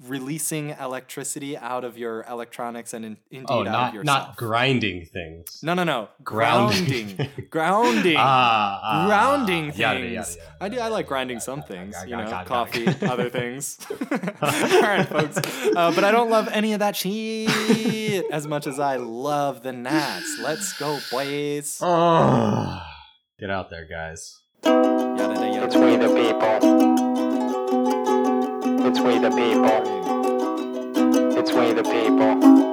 releasing 0.07 0.71
electricity 0.71 1.57
out 1.59 1.85
of 1.85 1.99
your 1.99 2.25
electronics 2.29 2.95
and 2.95 3.05
in, 3.05 3.17
indeed 3.31 3.47
Oh, 3.51 3.61
out 3.61 3.67
of 3.67 3.73
not 3.73 3.95
yourself. 3.95 4.29
not 4.29 4.37
grinding 4.37 5.05
things. 5.05 5.61
no, 5.63 5.75
no, 5.75 5.85
no. 5.85 6.09
Grounding. 6.23 7.15
Grounding. 7.17 7.47
grounding 7.51 8.17
Ah, 8.19 8.81
ah, 8.83 9.07
grounding 9.07 9.65
ah, 9.65 9.71
things. 9.73 9.79
yada, 9.79 10.01
yada, 10.01 10.13
yada, 10.15 10.29
I 10.61 10.69
do. 10.71 10.79
I 10.81 10.89
like 10.89 11.07
grinding 11.07 11.39
some 11.41 11.63
things, 11.63 11.95
you 12.07 12.17
know, 12.17 12.25
God, 12.25 12.31
God, 12.31 12.47
coffee, 12.47 12.85
God. 12.87 13.03
other 13.15 13.29
things. 13.29 13.79
All 13.91 14.81
right, 14.83 15.07
folks. 15.07 15.37
Uh, 15.77 15.93
but 15.95 16.03
I 16.05 16.11
don't 16.11 16.31
love 16.31 16.49
any 16.49 16.73
of 16.73 16.79
that 16.81 16.97
shit 16.97 18.25
as 18.31 18.47
much 18.47 18.67
as 18.67 18.79
I 18.81 18.97
love 18.97 19.63
the 19.63 19.73
Nats. 19.73 20.39
Let's 20.41 20.73
go, 20.79 20.99
boys. 21.11 21.79
Oh, 21.83 22.83
get 23.39 23.51
out 23.51 23.69
there, 23.71 23.87
guys. 23.87 24.41
Yada, 24.65 25.35
yada, 25.35 25.47
yada. 25.47 25.67
It's 25.67 25.77
we 25.77 25.97
the 25.97 26.09
people. 26.09 26.85
It's 28.87 29.01
we 29.01 29.19
the 29.19 29.31
people. 29.31 29.74
The 31.73 31.83
people. 31.83 32.64